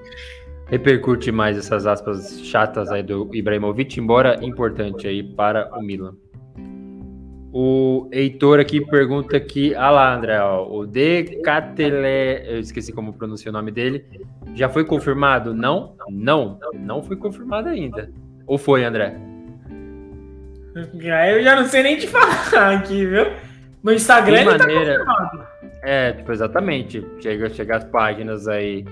[0.68, 6.15] repercute mais essas aspas chatas aí do Ibrahimovic, embora importante aí para o Milan.
[7.57, 13.53] O Heitor aqui pergunta que, ah lá, André, ó, o Decatele, eu esqueci como pronunciar
[13.53, 14.06] o nome dele,
[14.53, 15.53] já foi confirmado?
[15.53, 18.11] Não, não, não foi confirmado ainda.
[18.45, 19.15] Ou foi, André?
[20.76, 23.27] Eu já não sei nem te falar aqui, viu?
[23.82, 24.98] No Instagram ele tá maneira...
[24.98, 25.48] tá confirmado.
[25.82, 27.07] É, tipo, exatamente.
[27.22, 28.84] Chega, chega as páginas aí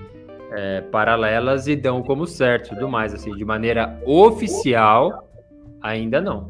[0.52, 5.28] é, paralelas e dão como certo tudo mais, assim, de maneira oficial,
[5.82, 6.48] ainda não.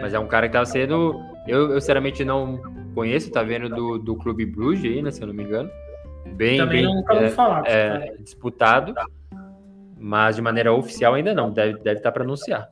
[0.00, 1.20] Mas é um cara que tava sendo.
[1.46, 2.60] Eu, eu sinceramente não
[2.94, 5.10] conheço, tá vendo do, do Clube Bruges aí, né?
[5.10, 5.70] Se eu não me engano.
[6.34, 8.94] Bem, Também bem nunca é, falar, é, disputado.
[9.98, 11.50] Mas de maneira oficial ainda não.
[11.50, 12.68] Deve estar deve tá para anunciar.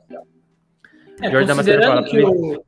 [1.22, 2.64] É, Jorge considerando fala, que, o,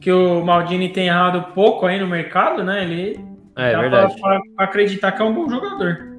[0.00, 2.82] que o Maldini tem errado pouco aí no mercado, né?
[2.82, 3.18] Ele
[3.56, 4.20] é, dá verdade.
[4.20, 6.15] Pra, pra acreditar que é um bom jogador.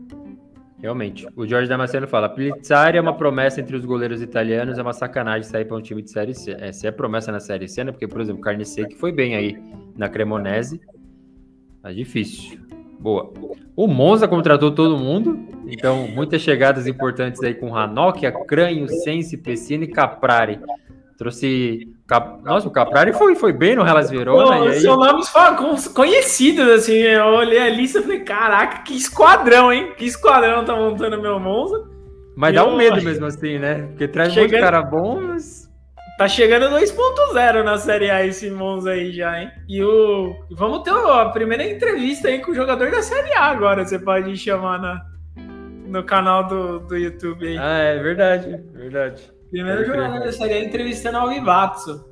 [0.80, 1.28] Realmente.
[1.36, 5.44] O Jorge Damasceno fala: Pilizzari é uma promessa entre os goleiros italianos, é uma sacanagem
[5.44, 6.56] sair para um time de Série C.
[6.60, 7.92] É, se é promessa na Série C, né?
[7.92, 9.58] Porque, por exemplo, Carne que foi bem aí
[9.96, 10.80] na Cremonese.
[11.82, 12.60] Tá difícil.
[13.00, 13.32] Boa.
[13.76, 19.84] O Monza contratou todo mundo, então muitas chegadas importantes aí com Ranocchia, Cranho, Sense, Pessina
[19.84, 20.60] e Caprari.
[21.18, 21.96] Trouxe.
[22.08, 22.44] Cap...
[22.44, 24.66] Nossa, o Caprari foi, foi bem no Hellas Verona.
[24.66, 24.80] E aí...
[24.82, 25.30] Seu nomes
[25.88, 26.94] conhecidos, assim.
[26.94, 29.94] Eu olhei a lista e falei: caraca, que esquadrão, hein?
[29.98, 31.84] Que esquadrão tá montando meu Monza.
[32.36, 32.68] Mas e dá eu...
[32.68, 33.88] um medo mesmo assim, né?
[33.88, 34.52] Porque traz chegando...
[34.52, 35.68] muito cara bom, mas...
[36.20, 39.52] Tá chegando 2.0 na Série A esse Monza aí já, hein?
[39.68, 40.36] E o.
[40.52, 43.86] Vamos ter a primeira entrevista aí com o jogador da Série A agora.
[43.86, 45.02] Você pode chamar na...
[45.36, 47.58] no canal do, do YouTube aí.
[47.60, 49.37] Ah, é verdade, verdade.
[49.50, 52.06] Primeiro jornal da série entrevistando ao Vivatsu.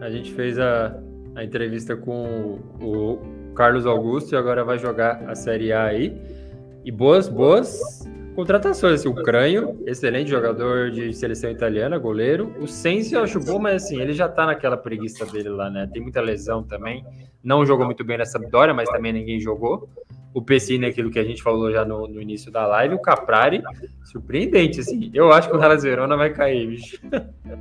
[0.00, 0.98] A gente fez a,
[1.34, 6.16] a entrevista com o, o Carlos Augusto e agora vai jogar a Série A aí.
[6.84, 7.78] E boas, boas
[8.34, 9.00] contratações.
[9.00, 12.54] Assim, o Cranho, excelente jogador de seleção italiana, goleiro.
[12.58, 15.88] O Sensi eu acho bom, mas assim, ele já tá naquela preguiça dele lá, né?
[15.92, 17.04] Tem muita lesão também.
[17.44, 19.88] Não jogou muito bem nessa vitória, mas também ninguém jogou
[20.34, 23.62] o Pessini, aquilo que a gente falou já no, no, início da live, o Caprari,
[24.04, 25.10] surpreendente, assim.
[25.12, 26.98] Eu acho que o Hellas Verona vai cair, bicho.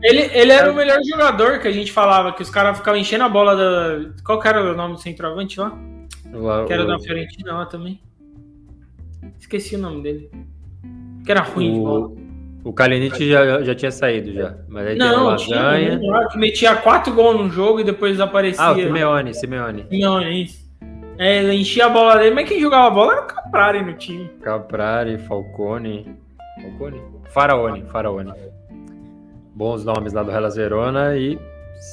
[0.02, 3.24] Ele, ele era o melhor jogador que a gente falava, que os caras ficavam enchendo
[3.24, 4.12] a bola da.
[4.24, 5.78] Qual que era o nome do centroavante lá?
[6.34, 6.88] O, que era o...
[6.88, 8.00] da Fiorentina lá também.
[9.38, 10.32] Esqueci o nome dele.
[11.26, 11.74] Que era ruim o...
[11.74, 12.22] de bola.
[12.64, 14.56] O Kalinic já, já tinha saído já.
[14.70, 16.00] Mas aí não, Lasanha.
[16.00, 18.64] Tinha, que metia quatro gols no jogo e depois desaparecia.
[18.64, 19.86] Ah, o Simeone, Simeone.
[19.90, 20.71] Simeone, isso.
[21.22, 23.94] É, ele enchia a bola dele, mas quem jogava a bola era o Caprari no
[23.94, 24.28] time.
[24.42, 26.18] Caprari, Falcone.
[26.60, 27.00] Falcone?
[27.26, 28.34] Faraone, Faraone.
[29.54, 31.38] Bons nomes lá do Hellas Verona e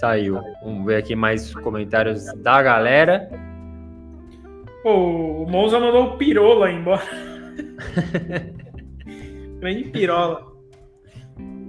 [0.01, 0.41] saiu.
[0.65, 3.29] Vamos ver aqui mais comentários da galera.
[4.83, 7.03] Pô, o Monza mandou o Pirola embora.
[9.61, 10.47] Grande Pirola.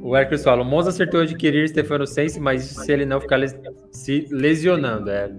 [0.01, 3.53] O Hércules fala: o Monza acertou adquirir Stefano Sense, mas se ele não ficar les
[3.91, 5.11] se lesionando.
[5.11, 5.29] É,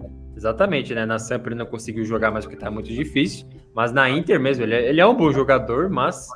[0.41, 1.05] Exatamente, né?
[1.05, 3.47] Na Samp ele não conseguiu jogar mais porque tá muito difícil.
[3.75, 6.31] Mas na Inter mesmo, ele é, ele é um bom jogador, mas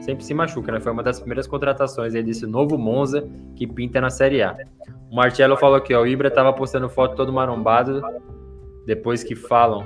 [0.00, 0.80] sempre se machuca, né?
[0.80, 4.56] Foi uma das primeiras contratações aí desse novo Monza que pinta na Série A.
[5.10, 8.00] O Marcelo falou aqui, ó, o Ibra tava postando foto todo marombado
[8.86, 9.84] depois que falam.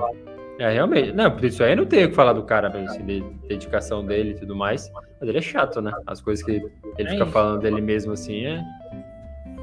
[0.60, 3.24] É, realmente, não, por isso aí não tenho o que falar do cara, assim, de
[3.48, 4.88] dedicação dele e tudo mais.
[5.18, 5.92] Mas ele é chato, né?
[6.06, 7.32] As coisas que ele é fica isso.
[7.32, 8.62] falando dele mesmo assim é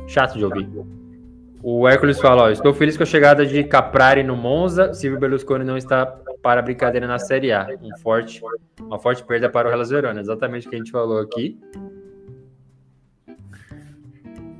[0.05, 0.67] chato de ouvir.
[1.63, 4.93] O Hércules fala: ó, estou feliz com a chegada de Caprari no Monza.
[4.93, 6.05] Silvio Berlusconi não está
[6.41, 7.67] para a brincadeira na Série A.
[7.81, 8.41] Um forte,
[8.79, 11.59] uma forte perda para o Hellas Verona, exatamente o que a gente falou aqui.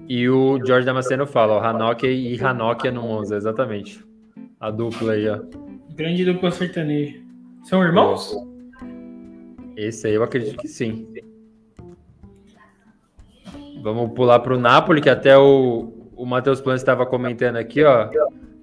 [0.08, 4.04] E o Jorge Damasceno fala, ó, Hanok e Hanokia no Monza, exatamente.
[4.60, 5.40] A dupla aí, ó.
[5.96, 7.18] Grande dupla sertaneja.
[7.64, 8.36] São irmãos?
[9.76, 11.08] Esse aí eu acredito que sim.
[13.82, 18.08] Vamos pular para o Napoli, que até o, o Matheus Planes estava comentando aqui, ó.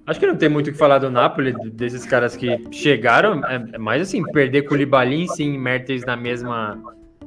[0.07, 3.63] Acho que não tem muito o que falar do Napoli, desses caras que chegaram, é,
[3.73, 6.81] é mais assim, perder Koulibaly sim, Mertens na mesma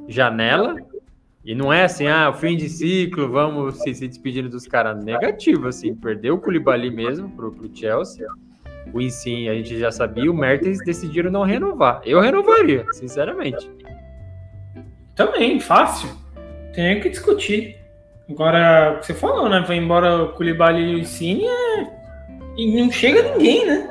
[0.09, 0.75] janela,
[1.45, 5.05] e não é assim, ah, fim de ciclo, vamos se, se despedindo dos caras.
[5.05, 8.27] Negativo, assim, perdeu o Koulibaly mesmo pro, pro Chelsea,
[8.91, 12.01] o Insigne a gente já sabia, o Mertens decidiram não renovar.
[12.07, 13.71] Eu renovaria, sinceramente.
[15.15, 16.09] Também, fácil.
[16.75, 17.82] Tem que discutir.
[18.33, 19.65] Agora, você falou, né?
[19.67, 22.03] Vai embora o Koulibaly e o Insigne é
[22.57, 23.89] e não chega ninguém, né?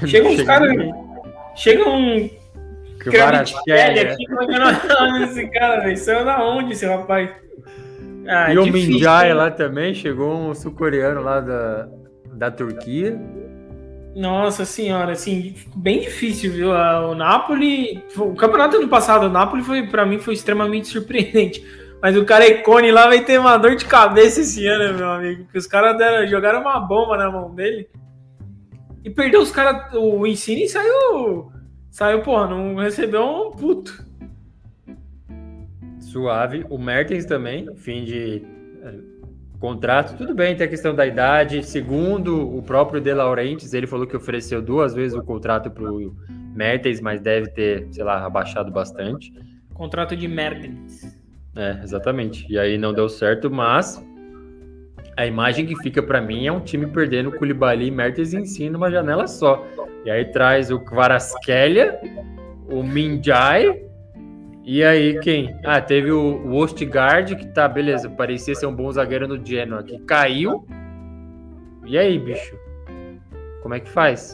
[0.06, 0.76] Chega uns caras.
[1.56, 2.30] Chega um.
[2.98, 5.96] Kravitschelli aqui, como é que é o nome desse cara, velho?
[5.96, 7.30] Saiu da onde esse rapaz?
[8.26, 9.34] Ah, e o Minjai né?
[9.34, 11.88] lá também, chegou um sul-coreano lá da,
[12.34, 13.18] da Turquia.
[14.14, 16.70] Nossa senhora, assim, bem difícil, viu?
[16.70, 21.64] O Napoli, o campeonato do passado, o Napoli foi para mim foi extremamente surpreendente.
[22.00, 25.44] Mas o cara Icone lá vai ter uma dor de cabeça esse ano, meu amigo.
[25.44, 27.88] Porque os caras jogaram uma bomba na mão dele.
[29.04, 29.92] E perdeu os caras.
[29.94, 31.52] O Insigne saiu.
[31.90, 34.06] Saiu, porra, não recebeu um puto.
[35.98, 36.64] Suave.
[36.70, 38.42] O Mertens também, fim de
[38.82, 38.94] é,
[39.58, 40.16] contrato.
[40.16, 41.64] Tudo bem, tem a questão da idade.
[41.64, 46.14] Segundo o próprio De Laurentiis, ele falou que ofereceu duas vezes o contrato pro
[46.54, 49.32] Mertens, mas deve ter, sei lá, abaixado bastante.
[49.74, 51.17] Contrato de Mertens.
[51.58, 52.46] É, exatamente.
[52.48, 54.02] E aí não deu certo, mas
[55.16, 58.70] a imagem que fica para mim é um time perdendo Koulibaly e Mertens em si
[58.70, 59.66] numa janela só.
[60.04, 62.00] E aí traz o Kvaraskelia,
[62.70, 63.82] o Minjai,
[64.64, 65.58] e aí quem?
[65.64, 69.82] Ah, teve o, o Ostgard, que tá, beleza, parecia ser um bom zagueiro no Genoa,
[69.82, 70.64] que caiu.
[71.84, 72.54] E aí, bicho?
[73.62, 74.32] Como é que faz?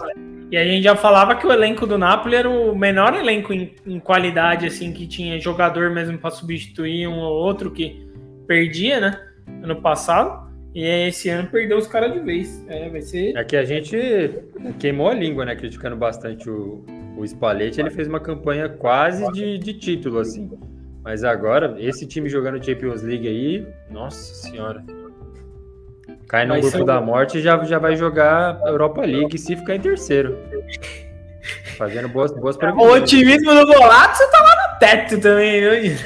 [0.54, 3.74] E a gente já falava que o elenco do Napoli era o menor elenco em,
[3.84, 8.08] em qualidade, assim, que tinha jogador mesmo para substituir um ou outro que
[8.46, 9.20] perdia, né?
[9.64, 10.48] Ano passado.
[10.72, 12.64] E esse ano perdeu os caras de vez.
[12.68, 13.36] É, vai ser.
[13.36, 13.98] É que a gente
[14.78, 15.56] queimou a língua, né?
[15.56, 16.84] Criticando bastante o,
[17.16, 17.80] o Spalletti.
[17.80, 20.48] Ele fez uma campanha quase de, de título, assim.
[21.02, 24.84] Mas agora, esse time jogando Champions League aí, nossa senhora.
[26.28, 29.80] Cai no grupo da morte e já, já vai jogar Europa League se ficar em
[29.80, 30.38] terceiro.
[31.76, 32.90] Fazendo boas, boas previsões.
[32.90, 35.96] O otimismo do Golato, você tá lá no teto também, viu?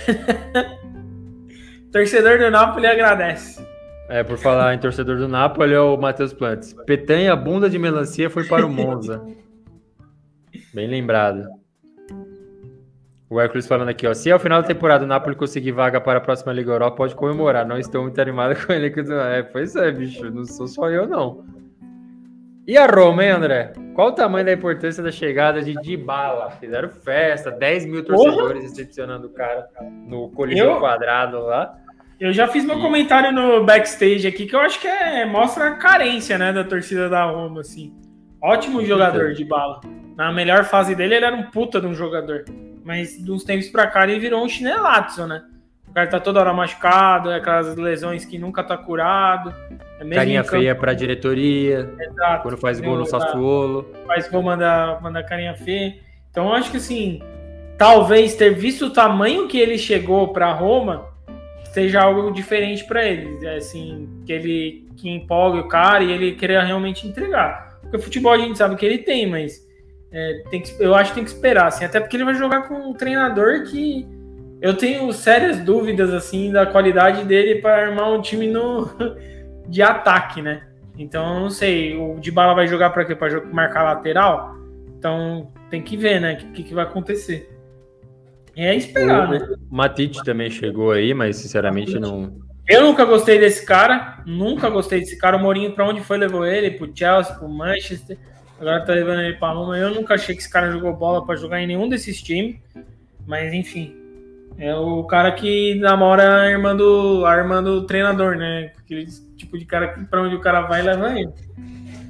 [1.93, 3.67] torcedor do Napoli agradece.
[4.09, 6.75] É, por falar em torcedor do Napoli, é o Matheus Plantes.
[6.87, 9.23] Petanha, bunda de melancia, foi para o Monza.
[10.73, 11.45] Bem lembrado.
[13.31, 14.15] O Hércules falando aqui, ó.
[14.15, 17.15] Se ao final da temporada o Napoli conseguir vaga para a próxima Liga Europa, pode
[17.15, 17.67] comemorar.
[17.67, 18.93] Não estou muito animado com ele.
[19.35, 20.31] É, pois é, bicho.
[20.31, 21.45] Não sou só eu, não.
[22.67, 23.73] E a Roma, hein, André?
[23.95, 26.51] Qual o tamanho da importância da chegada de Dybala?
[26.53, 29.69] Fizeram festa, 10 mil torcedores recepcionando o cara
[30.07, 30.79] no Coliseu eu...
[30.79, 31.75] Quadrado lá.
[32.21, 32.83] Eu já fiz meu e...
[32.83, 37.09] comentário no backstage aqui, que eu acho que é, mostra a carência, né, da torcida
[37.09, 37.95] da Roma, assim.
[38.41, 39.81] Ótimo jogador de bala.
[40.17, 42.45] Na melhor fase dele, ele era um puta de um jogador.
[42.85, 45.45] Mas de uns tempos pra cá ele virou um chinelato, né?
[45.89, 49.53] O cara tá toda hora machucado, é aquelas lesões que nunca tá curado.
[50.01, 51.91] É carinha feia pra diretoria.
[51.99, 52.43] Exato.
[52.43, 53.91] Quando faz gol no Sassuolo.
[54.07, 55.97] Faz gol, manda, manda carinha feia.
[56.31, 57.21] Então eu acho que assim,
[57.77, 61.07] talvez ter visto o tamanho que ele chegou pra Roma
[61.73, 63.45] seja algo diferente para ele.
[63.45, 67.68] É assim, que ele que empolgue o cara e ele querer realmente entregar.
[67.91, 69.67] Porque futebol a gente sabe que ele tem, mas
[70.13, 72.69] é, tem que, eu acho que tem que esperar, assim, até porque ele vai jogar
[72.69, 74.07] com um treinador que
[74.61, 78.91] eu tenho sérias dúvidas assim da qualidade dele para armar um time no,
[79.69, 80.63] de ataque, né?
[80.99, 83.15] Então eu não sei, o Dybala vai jogar para quê?
[83.15, 84.57] Para marcar lateral?
[84.99, 86.35] Então tem que ver, né?
[86.35, 87.49] O que, que vai acontecer.
[88.57, 89.55] É esperar, o, né?
[89.71, 92.37] Matite também chegou aí, mas sinceramente não.
[92.69, 95.39] Eu nunca gostei desse cara, nunca gostei desse cara.
[95.39, 96.71] O Mourinho, para onde foi, levou ele?
[96.73, 98.19] Pro Chelsea, pro Manchester.
[98.61, 99.79] Agora tá levando ele pra Roma.
[99.79, 102.57] Eu nunca achei que esse cara jogou bola para jogar em nenhum desses times.
[103.27, 103.97] Mas enfim.
[104.59, 108.73] É o cara que namora a irmã do, a irmã do treinador, né?
[108.77, 111.31] Aquele tipo de cara que pra onde o cara vai leva ele.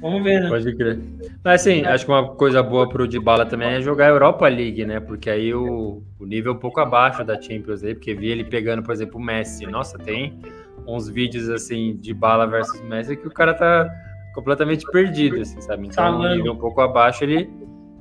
[0.01, 0.49] Vamos ver, né?
[0.49, 0.99] Pode crer.
[1.43, 4.85] Mas assim, acho que uma coisa boa pro Dybala também é jogar a Europa League,
[4.85, 4.99] né?
[4.99, 8.43] Porque aí o, o nível é um pouco abaixo da Champions League, porque vi ele
[8.43, 9.65] pegando, por exemplo, o Messi.
[9.65, 10.39] Nossa, tem
[10.87, 13.89] uns vídeos assim de bala versus Messi que o cara tá
[14.33, 15.87] completamente perdido, assim, sabe?
[15.87, 17.49] Então, um nível um pouco abaixo, ele,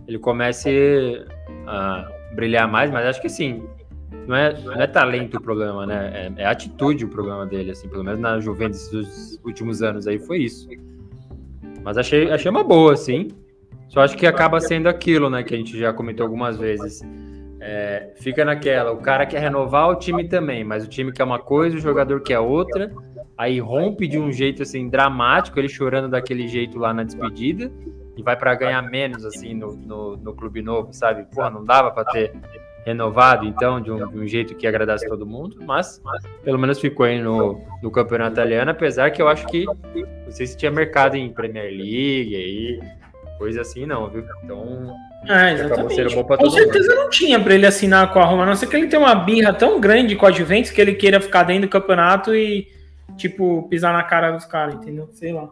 [0.06, 1.24] ele comece
[1.66, 3.64] a brilhar mais, mas acho que sim.
[4.26, 6.32] Não é, não é talento o problema, né?
[6.36, 10.18] É, é atitude o problema dele, assim, pelo menos na Juventus dos últimos anos aí
[10.18, 10.68] foi isso.
[11.88, 13.28] Mas achei, achei uma boa, sim.
[13.88, 15.42] Só acho que acaba sendo aquilo, né?
[15.42, 17.00] Que a gente já comentou algumas vezes.
[17.62, 21.38] É, fica naquela, o cara quer renovar o time também, mas o time quer uma
[21.38, 22.92] coisa, o jogador quer outra.
[23.38, 27.72] Aí rompe de um jeito assim dramático, ele chorando daquele jeito lá na despedida
[28.18, 31.24] e vai para ganhar menos assim no, no, no, clube novo, sabe?
[31.34, 32.34] Porra, não dava para ter
[32.84, 36.00] renovado então de um, de um, jeito que agradasse todo mundo, mas
[36.42, 40.46] pelo menos ficou aí no, no campeonato italiano, apesar que eu acho que não sei
[40.46, 42.80] se tinha mercado em Premier League aí,
[43.36, 44.24] coisa assim não, viu?
[44.42, 44.94] Então
[45.26, 46.14] é, exatamente.
[46.14, 47.02] Com certeza mundo.
[47.02, 49.14] não tinha para ele assinar com a Roma, a não ser que ele tenha uma
[49.14, 52.68] birra tão grande com a Juventus que ele queira ficar dentro do campeonato e,
[53.16, 55.08] tipo, pisar na cara dos caras, entendeu?
[55.12, 55.50] Sei lá.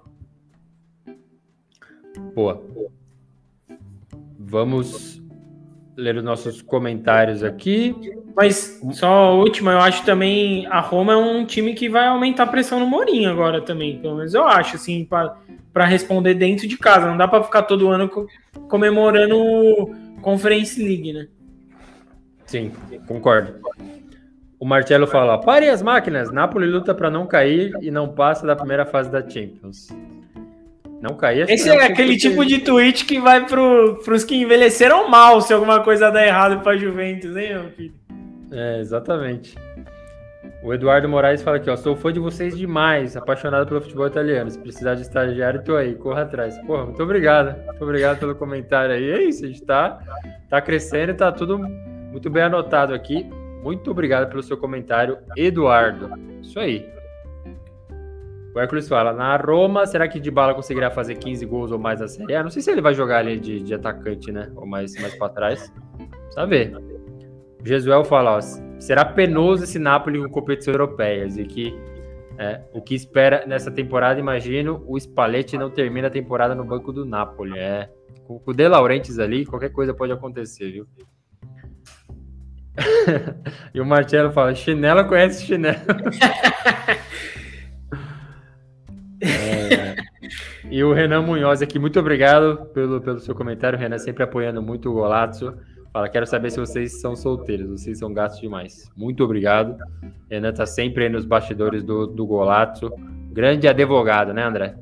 [2.35, 2.63] Boa.
[4.39, 5.21] Vamos
[5.97, 7.95] ler os nossos comentários aqui.
[8.37, 12.43] Mas só a última, eu acho também a Roma é um time que vai aumentar
[12.43, 16.77] a pressão no Mourinho agora também, pelo menos eu acho, assim, para responder dentro de
[16.77, 17.07] casa.
[17.07, 18.11] Não dá para ficar todo ano
[18.69, 19.37] comemorando
[20.21, 21.29] Conference League, né?
[22.45, 22.73] Sim,
[23.07, 23.55] concordo.
[24.61, 28.55] O Marcelo fala: pare as máquinas, Napoli luta para não cair e não passa da
[28.55, 29.89] primeira fase da Champions.
[31.01, 31.49] Não cair.
[31.49, 35.81] Esse é aquele tipo de tweet que vai para os que envelheceram mal se alguma
[35.81, 37.95] coisa der errado para Juventus, hein, meu filho?
[38.51, 39.55] É, exatamente.
[40.63, 44.51] O Eduardo Moraes fala aqui, ó, sou fã de vocês demais, apaixonado pelo futebol italiano.
[44.51, 46.59] Se precisar de estagiário, tô aí, corra atrás.
[46.63, 47.57] Porra, muito obrigado.
[47.67, 49.11] Muito obrigado pelo comentário aí.
[49.11, 50.01] É isso, a gente tá,
[50.49, 53.29] tá crescendo e tá tudo muito bem anotado aqui.
[53.63, 56.11] Muito obrigado pelo seu comentário, Eduardo.
[56.43, 56.96] Isso aí.
[58.57, 62.01] O Hércules fala, na Roma, será que de bala conseguirá fazer 15 gols ou mais
[62.01, 62.43] na Série A?
[62.43, 64.51] Não sei se ele vai jogar ali de, de atacante, né?
[64.57, 65.71] Ou mais, mais para trás.
[65.99, 66.75] Precisa ver.
[66.75, 68.41] O Jesuel fala, ó,
[68.81, 71.79] será penoso esse Napoli com competições europeias e que
[72.39, 76.95] é, o que espera nessa temporada, imagino, o Spalletti não termina a temporada no banco
[76.95, 77.59] do Napoli.
[77.59, 77.91] É,
[78.27, 80.87] com o De Laurentiis ali, qualquer coisa pode acontecer, viu?
[83.75, 85.77] e o Marcelo fala, chinela conhece chinelo.
[89.27, 89.97] É,
[90.71, 93.79] e o Renan Munhoz aqui, muito obrigado pelo, pelo seu comentário.
[93.79, 95.55] O Renan sempre apoiando muito o Golazzo.
[95.93, 98.91] Fala, quero saber se vocês são solteiros, vocês são gastos demais.
[98.97, 99.77] Muito obrigado.
[100.31, 102.93] Renan tá sempre aí nos bastidores do, do Golazzo.
[103.33, 104.75] Grande advogado, né, André?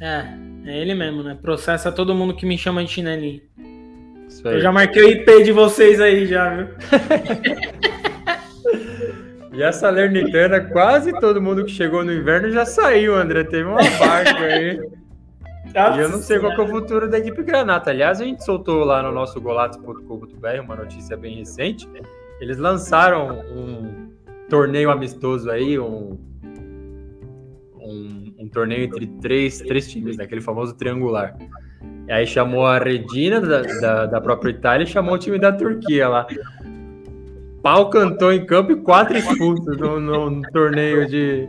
[0.00, 0.24] É,
[0.66, 1.38] é ele mesmo, né?
[1.40, 3.40] Processa todo mundo que me chama de chinelinho.
[4.44, 6.68] Eu já marquei o IP de vocês aí, já, viu?
[9.60, 13.44] E a Salernitana, quase todo mundo que chegou no inverno já saiu, André.
[13.44, 14.80] Teve uma barca aí.
[15.76, 17.90] e eu não sei qual é o futuro da equipe Granata.
[17.90, 21.86] Aliás, a gente soltou lá no nosso golatos.com.br uma notícia bem recente.
[22.40, 24.08] Eles lançaram um
[24.48, 26.18] torneio amistoso aí, um,
[27.78, 30.24] um, um torneio entre três, três times, né?
[30.24, 31.36] aquele famoso triangular.
[32.08, 35.52] E aí chamou a Redina da, da, da própria Itália e chamou o time da
[35.52, 36.26] Turquia lá
[37.62, 41.48] pau cantou em campo e quatro expulsos no, no, no torneio de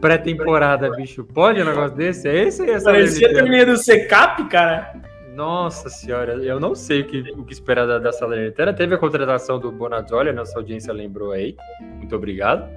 [0.00, 1.24] pré-temporada, bicho.
[1.24, 2.28] Pode um negócio desse?
[2.28, 2.82] É esse aí?
[2.82, 4.94] Parecia torneio do Secap, cara.
[5.34, 8.72] Nossa senhora, eu não sei o que, o que esperar da, da Salernitana.
[8.72, 11.56] Teve a contratação do Bonazzoli, nossa audiência lembrou aí.
[11.80, 12.68] Muito obrigado.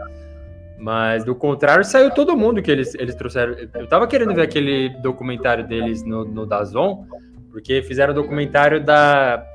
[0.77, 3.55] Mas do contrário, saiu todo mundo que eles, eles trouxeram.
[3.73, 7.05] Eu tava querendo ver aquele documentário deles no, no Dazon,
[7.51, 9.45] porque fizeram o documentário da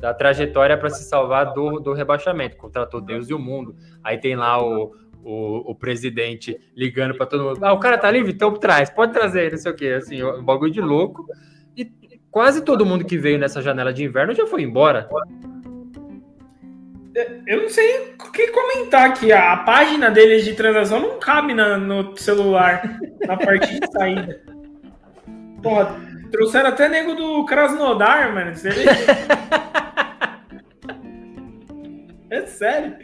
[0.00, 2.56] da trajetória para se salvar do, do rebaixamento.
[2.56, 3.74] Contratou Deus e o mundo.
[4.02, 7.64] Aí tem lá o, o, o presidente ligando para todo mundo.
[7.64, 8.32] Ah, o cara tá livre?
[8.32, 9.88] Então traz, pode trazer, não sei o quê.
[9.96, 11.26] Assim, um bagulho de louco.
[11.76, 11.90] E
[12.30, 15.08] quase todo mundo que veio nessa janela de inverno já foi embora.
[17.46, 19.32] Eu não sei o que comentar aqui.
[19.32, 24.40] A página deles de transação não cabe na, no celular, na parte de saída.
[25.62, 25.96] Porra,
[26.30, 28.54] Trouxeram até nego do Krasnodar, mano.
[28.54, 28.84] Você vê?
[32.30, 32.96] é sério.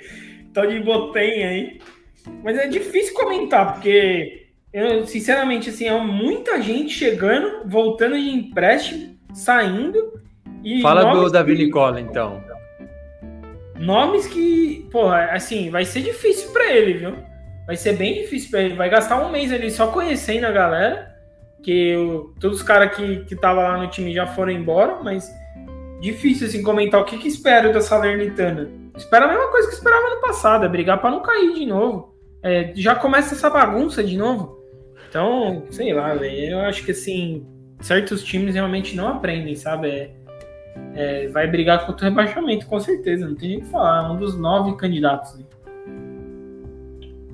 [0.53, 1.81] Tal de Botem aí.
[2.43, 9.17] Mas é difícil comentar, porque eu, sinceramente, assim, é muita gente chegando, voltando de empréstimo,
[9.33, 10.21] saindo.
[10.63, 11.65] E Fala do Davi que...
[11.65, 12.43] Nicola, então.
[13.79, 17.15] Nomes que, porra, assim, vai ser difícil para ele, viu?
[17.67, 18.75] Vai ser bem difícil para ele.
[18.75, 21.14] Vai gastar um mês ali só conhecendo a galera
[21.65, 21.95] que
[22.39, 25.35] todos os caras que estavam lá no time já foram embora, mas
[26.01, 28.71] difícil assim comentar o que, que espero da Salernitana.
[28.95, 32.15] Espera a mesma coisa que esperava no passado, é brigar para não cair de novo.
[32.43, 34.63] É, já começa essa bagunça de novo.
[35.09, 37.47] Então, sei lá, véio, eu acho que assim,
[37.81, 39.89] certos times realmente não aprendem, sabe?
[39.89, 40.11] É,
[40.95, 44.05] é, vai brigar contra o rebaixamento, com certeza, não tem nem o que falar.
[44.05, 45.39] É um dos nove candidatos.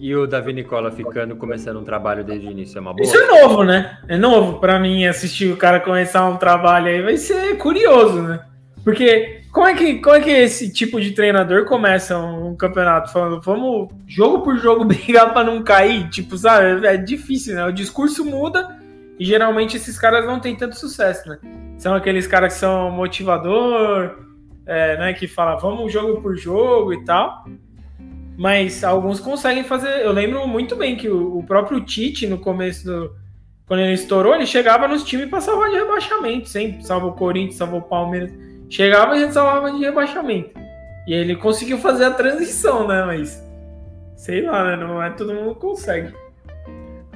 [0.01, 3.05] E o Davi Nicola ficando, começando um trabalho desde o início, é uma boa?
[3.05, 3.99] Isso é novo, né?
[4.09, 8.41] É novo para mim assistir o cara começar um trabalho aí, vai ser curioso, né?
[8.83, 13.13] Porque como é que, como é que esse tipo de treinador começa um, um campeonato
[13.13, 16.09] falando, vamos jogo por jogo brigar para não cair?
[16.09, 16.87] Tipo, sabe?
[16.87, 17.67] É difícil, né?
[17.67, 18.79] O discurso muda
[19.19, 21.39] e geralmente esses caras não têm tanto sucesso, né?
[21.77, 24.17] São aqueles caras que são motivador,
[24.65, 25.13] é, né?
[25.13, 27.45] Que fala, vamos jogo por jogo e tal.
[28.41, 30.01] Mas alguns conseguem fazer.
[30.03, 33.15] Eu lembro muito bem que o, o próprio Tite, no começo do.
[33.67, 36.83] Quando ele estourou, ele chegava nos times para salvar de rebaixamento, sempre.
[36.83, 38.33] Salvou o Corinthians, salvou o Palmeiras.
[38.71, 40.59] Chegava e a gente salvava de rebaixamento.
[41.07, 43.05] E ele conseguiu fazer a transição, né?
[43.05, 43.47] Mas.
[44.17, 44.77] Sei lá, né?
[44.83, 46.15] Não é todo mundo consegue.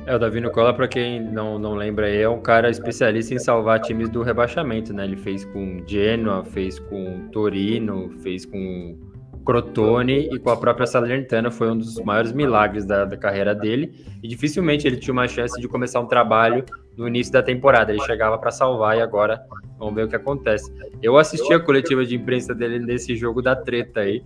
[0.05, 3.81] É, o Davi Nicola, para quem não, não lembra, é um cara especialista em salvar
[3.81, 5.05] times do rebaixamento, né?
[5.05, 9.14] Ele fez com Genoa, fez com Torino, fez com
[9.45, 13.93] Crotone e com a própria Salernitana foi um dos maiores milagres da, da, carreira dele
[14.23, 16.65] e dificilmente ele tinha uma chance de começar um trabalho
[16.97, 17.93] no início da temporada.
[17.93, 19.41] Ele chegava para salvar e agora
[19.79, 20.73] vamos ver o que acontece.
[21.03, 24.23] Eu assisti a coletiva de imprensa dele nesse jogo da treta aí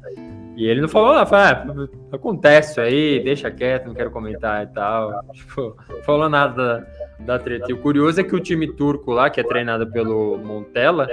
[0.57, 4.65] e ele não falou nada, falou, ah, acontece isso aí, deixa quieto, não quero comentar
[4.65, 5.23] e tal.
[5.33, 6.85] Tipo, não falou nada
[7.21, 7.67] da, da treta.
[7.71, 11.07] E o curioso é que o time turco lá, que é treinado pelo Montella,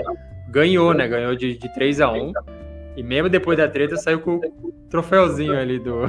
[0.49, 1.07] ganhou, né?
[1.07, 2.33] Ganhou de, de 3 a 1
[2.95, 6.01] e mesmo depois da treta, saiu com o troféuzinho ali do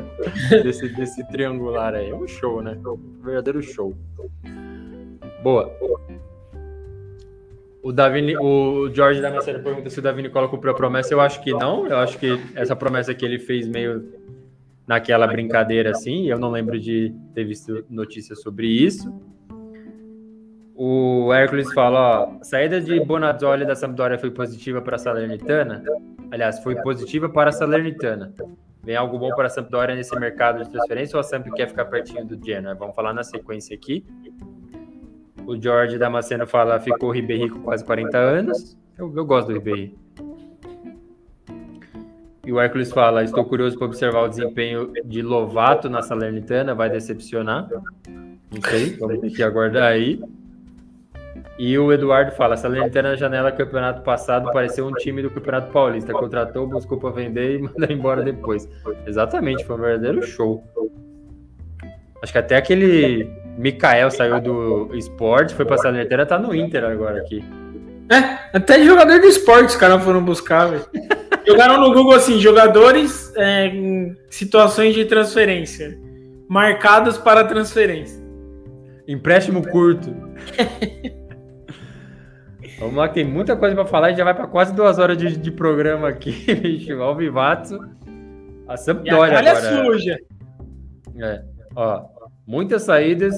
[0.62, 2.10] desse, desse triangular aí.
[2.10, 2.78] É um show, né?
[2.86, 3.94] Um verdadeiro show.
[5.42, 5.72] Boa.
[7.82, 11.14] O Davi, o Jorge da Maceira pergunta se o Davi Nicola cumpriu a promessa.
[11.14, 11.86] Eu acho que não.
[11.86, 14.12] Eu acho que essa promessa que ele fez meio
[14.86, 16.26] naquela brincadeira assim.
[16.26, 19.12] Eu não lembro de ter visto notícias sobre isso.
[20.80, 25.82] O Hércules fala, ó, saída de Bonazzoli da Sampdoria foi positiva para a Salernitana?
[26.30, 28.32] Aliás, foi positiva para a Salernitana.
[28.84, 31.86] Vem algo bom para a Sampdoria nesse mercado de transferência ou a Samp quer ficar
[31.86, 32.76] pertinho do Genoa?
[32.76, 34.06] Vamos falar na sequência aqui.
[35.44, 38.78] O Jorge Damasceno fala, ficou Ribéry com quase 40 anos.
[38.96, 39.98] Eu, eu gosto do Ribéry.
[42.46, 46.88] E o Hércules fala, estou curioso para observar o desempenho de Lovato na Salernitana, vai
[46.88, 47.68] decepcionar.
[48.06, 50.22] Não sei, vamos ter que aguardar aí.
[51.58, 56.12] E o Eduardo fala: Salernitana na janela campeonato passado pareceu um time do Campeonato Paulista.
[56.12, 58.68] Contratou, buscou para vender e mandou embora depois.
[59.04, 60.62] Exatamente, foi um verdadeiro show.
[62.22, 67.18] Acho que até aquele Mikael saiu do esporte, foi pra Salernitana, tá no Inter agora
[67.18, 67.44] aqui.
[68.10, 70.86] É, até jogador do esporte os caras foram buscar, velho.
[71.44, 75.98] Jogaram no Google assim: jogadores é, em situações de transferência.
[76.48, 78.22] Marcados para transferência.
[79.08, 80.14] Empréstimo curto.
[82.78, 84.08] Vamos lá, tem muita coisa para falar.
[84.10, 86.92] Gente já vai para quase duas horas de, de programa aqui, bicho.
[87.02, 87.78] Alvivato.
[88.68, 89.84] A Sampdoria e a agora.
[89.84, 90.18] suja.
[91.16, 91.42] É,
[91.74, 92.04] ó.
[92.46, 93.34] Muitas saídas.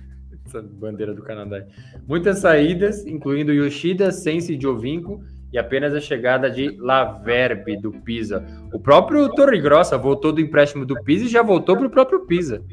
[0.46, 1.64] Essa bandeira do Canadá.
[2.08, 5.22] Muitas saídas, incluindo Yoshida, Sense e Jovinco,
[5.52, 8.44] e apenas a chegada de Laverbe do Pisa.
[8.72, 12.26] O próprio Torre Grossa voltou do empréstimo do Pisa e já voltou para o próprio
[12.26, 12.64] Pisa.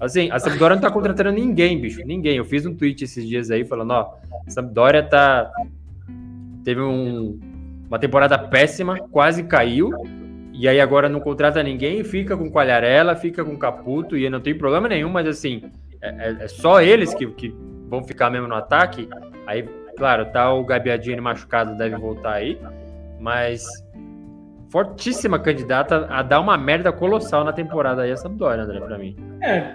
[0.00, 2.00] Assim, a Sampdoria não tá contratando ninguém, bicho.
[2.04, 2.36] Ninguém.
[2.36, 4.14] Eu fiz um tweet esses dias aí falando, ó,
[4.46, 5.50] a Sampdoria tá.
[6.64, 7.38] Teve um...
[7.88, 9.90] uma temporada péssima, quase caiu.
[10.52, 14.56] E aí agora não contrata ninguém, fica com Qualharela, fica com Caputo, e não tem
[14.56, 15.64] problema nenhum, mas assim,
[16.00, 17.52] é, é, é só eles que, que
[17.88, 19.08] vão ficar mesmo no ataque.
[19.48, 22.56] Aí, claro, tá o Gabiadini machucado, deve voltar aí.
[23.20, 23.66] Mas
[24.70, 29.16] fortíssima candidata a dar uma merda colossal na temporada aí a Sampdoria, André, pra mim.
[29.40, 29.74] É,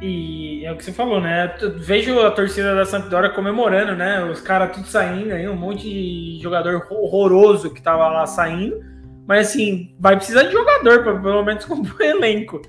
[0.00, 1.54] e é o que você falou, né?
[1.76, 4.24] Vejo a torcida da Sampdoria comemorando, né?
[4.24, 8.82] Os caras tudo saindo aí, um monte de jogador horroroso que tava lá saindo.
[9.26, 12.62] Mas assim, vai precisar de jogador para pelo menos compor elenco.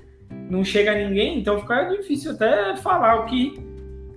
[0.48, 3.58] Não chega ninguém, então fica difícil até falar o que,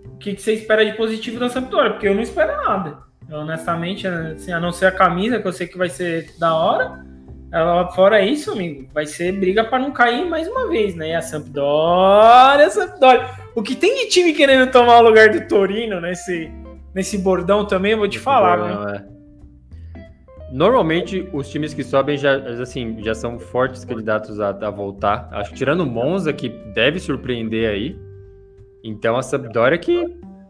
[0.06, 3.00] o que você espera de positivo da Sampdoria, porque eu não espero nada.
[3.32, 7.06] Honestamente, assim, a não ser a camisa, que eu sei que vai ser da hora.
[7.96, 11.16] Fora isso, amigo, vai ser briga para não cair mais uma vez, né?
[11.16, 13.30] A Sampdoria, a Sampdoria.
[13.56, 16.52] O que tem de time querendo tomar o lugar do Torino nesse,
[16.94, 19.18] nesse bordão também, eu vou te falar, bordão, É.
[20.52, 25.28] Normalmente os times que sobem já, assim, já são fortes candidatos a, a voltar.
[25.32, 28.00] Acho que tirando o Monza, que deve surpreender aí.
[28.84, 30.06] Então a Sampdoria que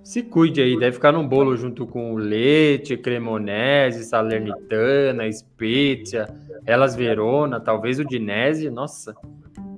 [0.07, 6.29] se cuide aí, deve ficar num bolo junto com Leite, Cremonese, Salernitana, Spezia,
[6.65, 8.69] Elas Verona, talvez o Dinese.
[8.69, 9.13] Nossa,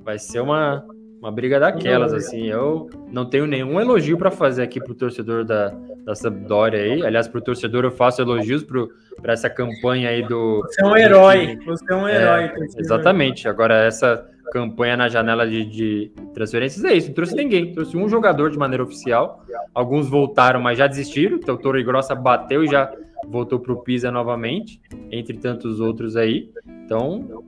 [0.04, 0.86] vai ser uma,
[1.20, 2.46] Uma briga daquelas, assim.
[2.46, 5.74] Eu não tenho nenhum elogio para fazer aqui pro torcedor da,
[6.06, 7.04] da Sampdoria aí.
[7.04, 10.62] Aliás, pro torcedor eu faço elogios para essa campanha aí do.
[10.62, 11.60] Você é um herói.
[11.66, 12.44] Você é um herói.
[12.46, 13.50] É, exatamente.
[13.50, 17.08] Agora, essa campanha na janela de, de, transferências é isso.
[17.08, 17.72] Não trouxe ninguém.
[17.74, 19.44] Trouxe um jogador de maneira oficial.
[19.74, 21.38] Alguns voltaram, mas já desistiram.
[21.38, 22.92] Então, o Torre Grossa bateu e já
[23.28, 24.82] voltou para o Pisa novamente,
[25.12, 26.50] entre tantos outros aí.
[26.86, 27.44] Então,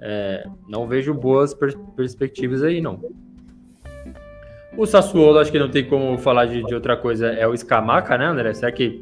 [0.00, 3.00] é, não vejo boas per perspectivas aí, não.
[4.76, 8.16] O Sassuolo, acho que não tem como falar de, de, outra coisa, é o Scamaca,
[8.16, 8.54] né, André?
[8.54, 8.98] Será que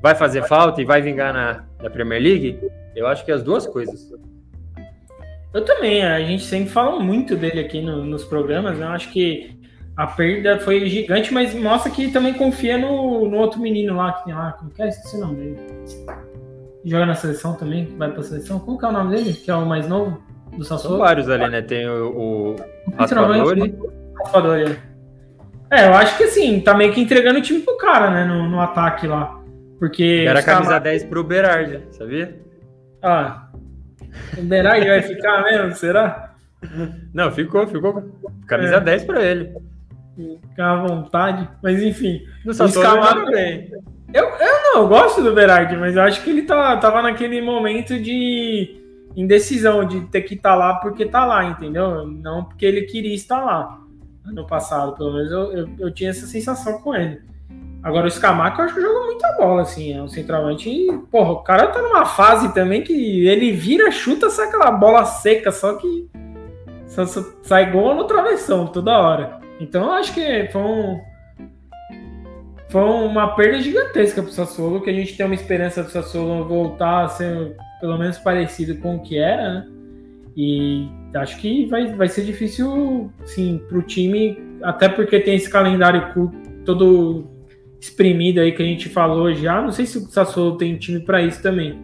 [0.00, 2.60] vai fazer falta e vai vingar na, na Premier League?
[2.94, 4.12] Eu acho que é as duas coisas.
[5.54, 8.84] Eu também, a gente sempre fala muito dele aqui no, nos programas, né?
[8.84, 9.56] eu acho que
[9.96, 14.24] a perda foi gigante, mas mostra que também confia no, no outro menino lá que
[14.24, 14.88] tem lá, como que é?
[14.88, 15.56] Esqueci o nome dele
[16.84, 18.58] joga na seleção também, vai pra seleção.
[18.58, 19.32] Como que é o nome dele?
[19.32, 20.22] Que é o mais novo
[20.56, 20.98] do Sassuolo?
[20.98, 21.62] São vários ali, né?
[21.62, 22.56] Tem o, o
[22.96, 23.74] Raspadori.
[24.18, 24.78] Raspadori.
[25.70, 28.24] É, eu acho que assim, tá meio que entregando o time pro cara, né?
[28.24, 29.40] No, no ataque lá.
[29.78, 30.24] Porque.
[30.28, 30.78] Era a camisa tá...
[30.80, 32.38] 10 pro Berardi, sabia?
[33.02, 33.43] Ah.
[34.38, 36.34] O Berardi vai ficar mesmo, será?
[37.12, 38.10] Não, ficou, ficou.
[38.46, 38.80] Camisa é.
[38.80, 39.52] 10 pra ele.
[40.48, 41.48] Ficar à vontade.
[41.62, 42.20] Mas enfim.
[42.44, 43.70] No Sassuolo bem.
[44.12, 47.42] Eu, eu não, eu gosto do Berardi, mas eu acho que ele tá, tava naquele
[47.42, 48.80] momento de
[49.16, 52.06] indecisão, de ter que estar tá lá porque tá lá, entendeu?
[52.06, 53.80] Não porque ele queria estar lá.
[54.24, 57.20] Ano passado, pelo menos, eu, eu, eu tinha essa sensação com ele.
[57.84, 59.92] Agora, o Scamaca, eu acho que joga muita bola, assim.
[59.92, 60.70] É um centroavante.
[60.70, 65.04] E, porra, o cara tá numa fase também que ele vira, chuta, sai aquela bola
[65.04, 66.08] seca, só que
[66.86, 69.38] só, só, sai gol no travessão toda hora.
[69.60, 71.00] Então, eu acho que foi um
[72.70, 76.48] foi uma perda gigantesca para o Sassuolo, que a gente tem uma esperança do Sassuolo
[76.48, 79.68] voltar a ser pelo menos parecido com o que era, né?
[80.36, 85.48] E acho que vai, vai ser difícil, sim, para o time, até porque tem esse
[85.48, 86.32] calendário
[86.64, 87.33] todo
[87.84, 89.60] exprimido aí que a gente falou já.
[89.60, 91.78] Não sei se o Sassuolo tem time para isso também.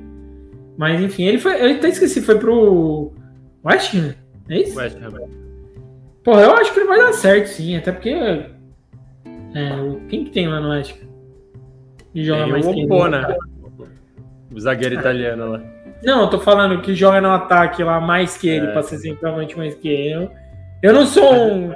[0.76, 1.60] Mas enfim, ele foi.
[1.60, 3.12] Eu até esqueci, foi pro
[3.64, 4.14] West Ham,
[4.48, 4.78] é isso?
[4.78, 5.28] West Ham.
[6.24, 8.46] Porra, eu acho que ele vai dar certo, sim, até porque é,
[10.08, 11.06] quem que tem lá no Oeste?
[12.12, 13.36] Que joga tem mais o Opona,
[14.52, 15.62] o zagueiro italiano lá.
[16.02, 18.72] Não, eu tô falando que joga no ataque lá mais que ele, é.
[18.72, 20.30] pra ser centroavante mais que ele.
[20.82, 21.74] Eu não sou um,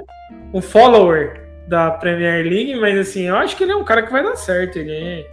[0.51, 4.11] um follower da Premier League, mas assim, eu acho que ele é um cara que
[4.11, 4.77] vai dar certo.
[4.77, 5.27] Ele é,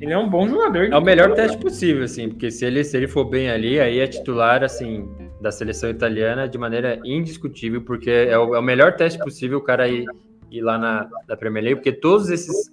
[0.00, 0.84] ele é um bom jogador.
[0.84, 4.00] É o melhor teste possível, assim, porque se ele, se ele for bem ali, aí
[4.00, 5.08] é titular, assim,
[5.40, 9.62] da seleção italiana de maneira indiscutível, porque é o, é o melhor teste possível o
[9.62, 10.04] cara ir
[10.52, 12.70] ir lá na, na Premier League, porque todos esses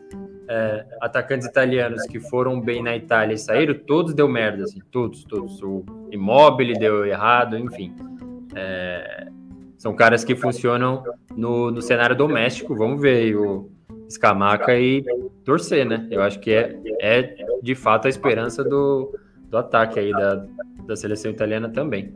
[0.50, 5.24] é, atacantes italianos que foram bem na Itália e saíram, todos deu merda, assim, todos,
[5.24, 5.64] todos.
[5.64, 7.96] O Immobile deu errado, enfim.
[8.54, 9.28] É,
[9.80, 11.02] são caras que funcionam
[11.36, 13.72] no, no cenário doméstico, vamos ver o
[14.10, 15.02] Scamaca e
[15.46, 16.06] torcer, né?
[16.12, 19.18] Eu acho que é, é de fato a esperança do,
[19.50, 20.46] do ataque aí da,
[20.86, 22.14] da seleção italiana também.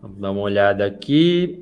[0.00, 1.58] Vamos dar uma olhada aqui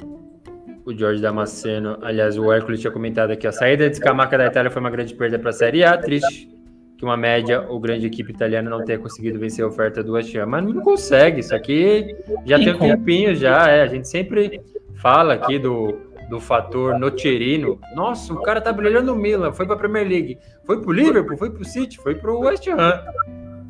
[0.84, 4.70] o Jorge Damasceno, aliás, o Hércules tinha comentado aqui, a saída de Scamaca da Itália
[4.70, 6.53] foi uma grande perda para a Série A, triste
[6.96, 10.34] que uma média ou grande equipe italiana não tenha conseguido vencer a oferta do West
[10.34, 12.14] Ham, mas não consegue, isso aqui
[12.44, 14.60] já tem um tempinho já, é, a gente sempre
[14.94, 15.98] fala aqui do,
[16.28, 20.38] do fator Nocerino, nossa, o cara tá brilhando no Milan, foi para a Premier League,
[20.64, 23.02] foi pro Liverpool, foi pro City, foi pro West Ham,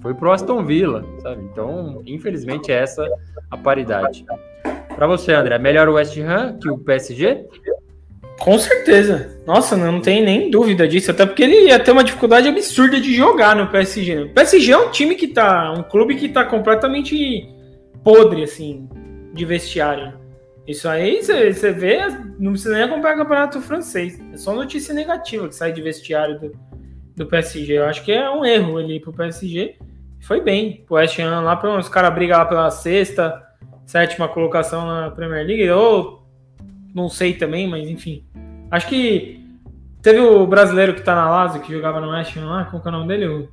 [0.00, 1.42] foi pro Aston Villa, sabe?
[1.50, 3.08] Então, infelizmente, é essa
[3.50, 4.24] a paridade.
[4.94, 7.46] Para você, André, melhor o West Ham que o PSG?
[8.38, 9.38] Com certeza.
[9.46, 11.10] Nossa, não tem nem dúvida disso.
[11.10, 14.22] Até porque ele ia ter uma dificuldade absurda de jogar no PSG.
[14.22, 15.72] O PSG é um time que tá.
[15.72, 17.48] Um clube que tá completamente
[18.02, 18.88] podre, assim,
[19.32, 20.14] de vestiário.
[20.66, 22.08] Isso aí você vê,
[22.38, 24.18] não precisa nem acompanhar o campeonato francês.
[24.32, 26.52] É só notícia negativa que sai de vestiário do,
[27.14, 27.78] do PSG.
[27.78, 29.76] Eu acho que é um erro ali pro PSG.
[30.20, 30.84] Foi bem.
[30.88, 33.44] O West Ham lá, os caras brigam lá pela sexta
[33.86, 36.23] sétima colocação na Premier League, ou
[36.94, 38.24] não sei também, mas enfim.
[38.70, 39.40] Acho que
[40.00, 42.88] teve o brasileiro que tá na Lazio, que jogava no West Ham lá, como é
[42.88, 43.26] o nome dele?
[43.26, 43.48] O...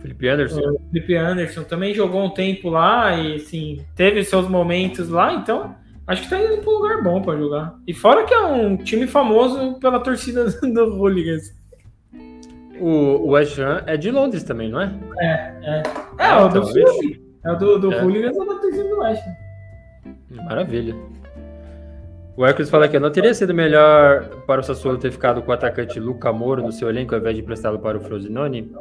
[0.00, 0.60] Felipe Anderson.
[0.60, 5.76] O Felipe Anderson também jogou um tempo lá e, assim, teve seus momentos lá, então
[6.06, 7.74] acho que tá indo pra um lugar bom para jogar.
[7.86, 11.54] E fora que é um time famoso pela torcida do Hooligans.
[12.80, 14.92] O, West Ham é de Londres também, não é?
[15.20, 15.26] É,
[15.62, 15.82] é.
[16.18, 18.02] É, é o do então, é o do, do é.
[18.02, 19.22] Hooligans ou da torcida do West.
[20.30, 20.96] Maravilha.
[22.36, 25.54] O Hércules fala que não teria sido melhor para o Sassuolo ter ficado com o
[25.54, 28.72] atacante Luca Moro no seu elenco ao invés de emprestá-lo para o Frosinone.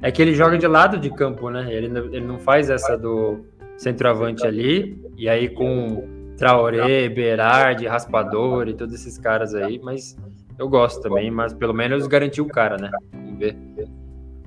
[0.00, 1.66] É que ele joga de lado de campo, né?
[1.72, 3.44] Ele, ele não faz essa do
[3.76, 6.06] centroavante ali, e aí com
[6.36, 10.16] Traoré, Berardi, Raspador e todos esses caras aí, mas
[10.58, 12.90] eu gosto também, mas pelo menos garantiu o cara, né?
[13.12, 13.56] Vamos ver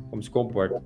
[0.10, 0.82] como se comporta.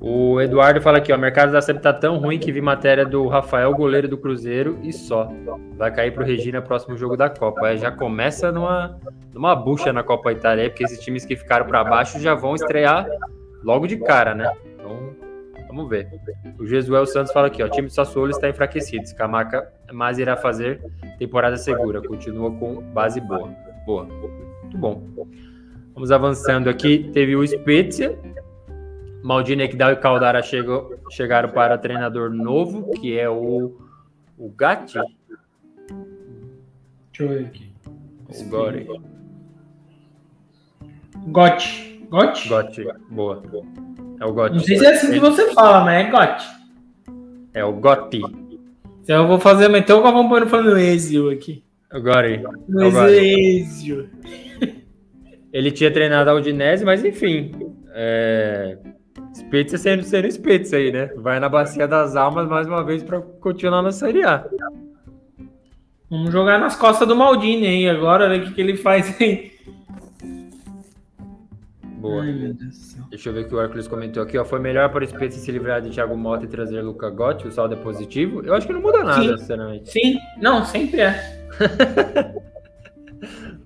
[0.00, 3.26] O Eduardo fala aqui, ó, mercado da SEP tá tão ruim que vi matéria do
[3.26, 5.28] Rafael, goleiro do Cruzeiro, e só.
[5.76, 7.66] Vai cair pro Regina próximo jogo da Copa.
[7.66, 8.96] Aí já começa numa,
[9.34, 13.08] numa bucha na Copa Itália, porque esses times que ficaram para baixo já vão estrear
[13.64, 14.52] logo de cara, né?
[14.74, 15.16] Então,
[15.66, 16.08] vamos ver.
[16.60, 19.04] O Jesuel Santos fala aqui, ó, o time do Sassuolo está enfraquecido.
[19.04, 20.80] Scamaca mas irá fazer
[21.18, 22.00] temporada segura.
[22.02, 23.50] Continua com base boa.
[23.86, 24.04] Boa.
[24.04, 25.02] Muito bom.
[25.94, 27.10] Vamos avançando aqui.
[27.12, 28.18] Teve o Spezia,
[29.22, 33.76] Maldini Ekdal e Caldara chegou, chegaram para treinador novo, que é o,
[34.38, 34.98] o Gatti.
[37.12, 37.68] Deixa eu ver aqui.
[38.28, 38.86] O Gori.
[41.28, 42.06] Gotti.
[42.08, 42.48] Gotti?
[42.48, 43.42] Gotti, boa.
[44.20, 44.56] É o Gotti.
[44.56, 46.46] Não sei se é assim que você fala, mas é Gotti.
[47.54, 48.22] É o Gotti.
[49.02, 51.64] Então eu vou fazer, então eu vou pôr falando Ezio aqui.
[51.92, 52.44] O Gori.
[53.60, 54.10] Ezio.
[55.52, 57.50] Ele tinha treinado a Udinese, mas enfim.
[57.94, 58.78] É...
[59.34, 61.06] Spezia sendo, sendo Spezia aí, né?
[61.16, 64.46] Vai na Bacia das Almas mais uma vez para continuar na Série A.
[66.10, 69.52] Vamos jogar nas costas do Maldini aí agora, ver o que, que ele faz aí.
[71.98, 72.22] Boa.
[72.22, 72.54] Ai,
[73.10, 74.38] Deixa eu ver o que o Arclis comentou aqui.
[74.38, 74.44] Ó.
[74.44, 77.48] Foi melhor para o Spezia se livrar de Thiago Mota e trazer Luca Gotti?
[77.48, 78.42] O saldo é positivo?
[78.44, 79.38] Eu acho que não muda nada, Sim.
[79.38, 79.90] sinceramente.
[79.90, 81.44] Sim, não, sempre é.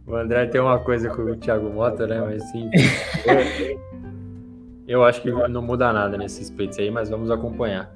[0.06, 2.20] o André tem uma coisa com o Thiago Mota, né?
[2.20, 2.70] Mas sim.
[4.92, 7.90] Eu acho que não muda nada nesses splits aí, mas vamos acompanhar.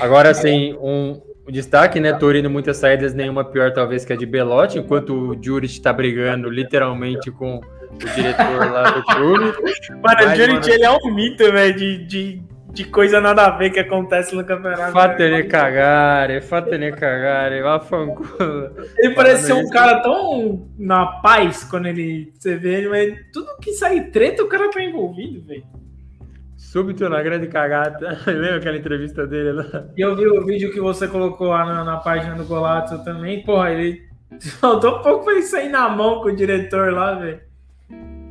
[0.00, 2.12] Agora, assim, um, destaque, né?
[2.12, 6.50] Torino, muitas saídas, nenhuma pior talvez que a de Belotti, enquanto o Juric está brigando
[6.50, 9.44] literalmente com o diretor lá do clube.
[10.02, 12.42] Mano, o Juric, ele é um mito, velho, de, de,
[12.72, 14.92] de coisa nada a ver que acontece no campeonato.
[14.92, 18.72] Fatene cagare, fatene cagare, vaffanculo.
[18.98, 23.56] Ele parece ser um cara tão na paz quando ele, você vê ele, mas tudo
[23.60, 25.62] que sai treta, o cara tá envolvido, velho.
[26.74, 28.18] Súbito na grande cagada.
[28.26, 29.84] Lembra aquela entrevista dele lá?
[29.96, 33.44] E eu vi o vídeo que você colocou lá na, na página do Golato também.
[33.44, 34.02] Porra, ele
[34.58, 37.38] faltou um pouco pra ele sair na mão com o diretor lá, velho.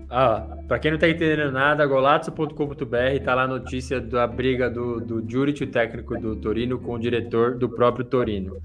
[0.10, 5.00] Ah, pra quem não tá entendendo nada, golazzo.com.br tá lá a notícia da briga do,
[5.00, 8.58] do Juric, o técnico do Torino, com o diretor do próprio Torino.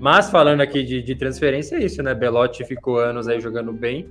[0.00, 2.14] Mas falando aqui de, de transferência, é isso, né?
[2.14, 4.08] Belotti ficou anos aí jogando bem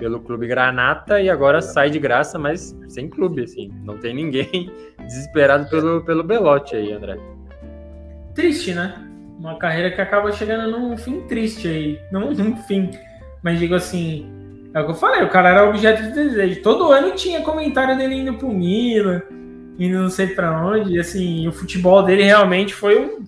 [0.00, 3.70] pelo clube Granata e agora sai de graça, mas sem clube, assim.
[3.84, 7.18] Não tem ninguém desesperado pelo, pelo Belotti aí, André.
[8.34, 8.94] Triste, né?
[9.38, 12.00] Uma carreira que acaba chegando num fim triste aí.
[12.10, 12.90] Não num fim,
[13.42, 14.26] mas digo assim,
[14.72, 16.62] é o que eu falei, o cara era objeto de desejo.
[16.62, 19.22] Todo ano tinha comentário dele indo pro Milan,
[19.78, 20.94] indo não sei pra onde.
[20.94, 23.26] E assim, o futebol dele realmente foi um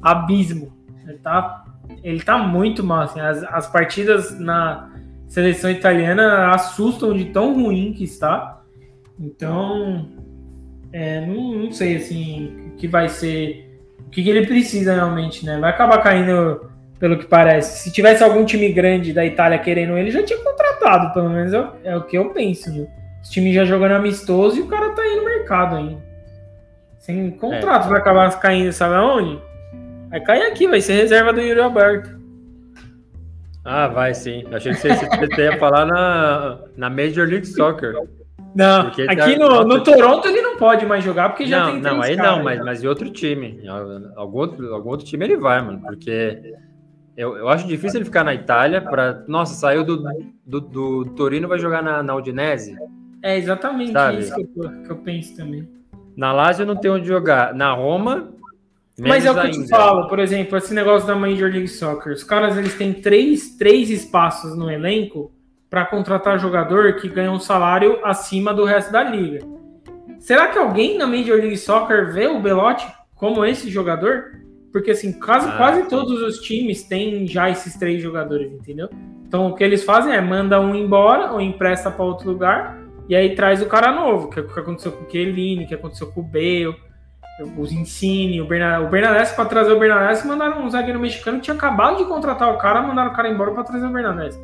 [0.00, 0.72] abismo.
[1.06, 1.64] Ele tá,
[2.02, 3.02] ele tá muito mal.
[3.02, 4.88] Assim, as, as partidas na
[5.28, 8.62] seleção italiana assustam de tão ruim que está.
[9.20, 10.08] Então,
[10.92, 15.44] é, não, não, sei assim o que vai ser, o que, que, ele precisa realmente,
[15.44, 15.58] né?
[15.58, 17.84] Vai acabar caindo, pelo que parece.
[17.84, 21.68] Se tivesse algum time grande da Itália querendo ele, já tinha contratado, pelo menos é,
[21.84, 22.72] é o que eu penso.
[22.72, 22.86] Né?
[23.22, 26.08] Esse time já jogando amistoso e o cara tá aí no mercado ainda.
[26.98, 27.90] Sem contrato, é.
[27.90, 29.40] vai acabar caindo, sabe aonde?
[30.10, 32.17] Vai cair aqui, vai ser reserva do Yuri Alberto.
[33.68, 34.44] Ah, vai sim.
[34.50, 37.94] Achei que você, você ia falar na, na Major League Soccer.
[38.54, 41.72] Não, porque aqui tá, no, no Toronto ele não pode mais jogar porque já não,
[41.72, 43.60] tem Não, aí caras, não, mas, mas em outro time.
[44.16, 45.82] Algum outro, algum outro time ele vai, mano.
[45.82, 46.54] Porque
[47.14, 50.02] eu, eu acho difícil ele ficar na Itália para Nossa, saiu do,
[50.46, 52.74] do, do, Torino vai jogar na, na Udinese.
[53.22, 54.20] É exatamente Sabe?
[54.20, 55.68] isso que eu, que eu penso também.
[56.16, 57.52] Na Lazio não tem onde jogar.
[57.52, 58.30] Na Roma
[58.98, 59.56] mas é o que ainda.
[59.56, 62.12] eu te falo, por exemplo, esse negócio da Major League Soccer.
[62.12, 65.32] Os caras eles têm três, três espaços no elenco
[65.70, 69.40] para contratar jogador que ganha um salário acima do resto da liga.
[70.18, 74.32] Será que alguém na Major League Soccer vê o Belotti como esse jogador?
[74.72, 78.88] Porque assim, quase, ah, quase todos os times têm já esses três jogadores, entendeu?
[79.26, 83.14] Então o que eles fazem é manda um embora ou empresta para outro lugar e
[83.14, 86.08] aí traz o cara novo, que é o que aconteceu com o Kelly, que aconteceu
[86.08, 86.87] com o Bale
[87.56, 88.86] os Insigne, o Bernardes.
[88.86, 92.52] O Bernardes, para trazer o Bernardes, mandaram um zagueiro mexicano que tinha acabado de contratar
[92.52, 94.38] o cara, mandaram o cara embora para trazer o Bernardes.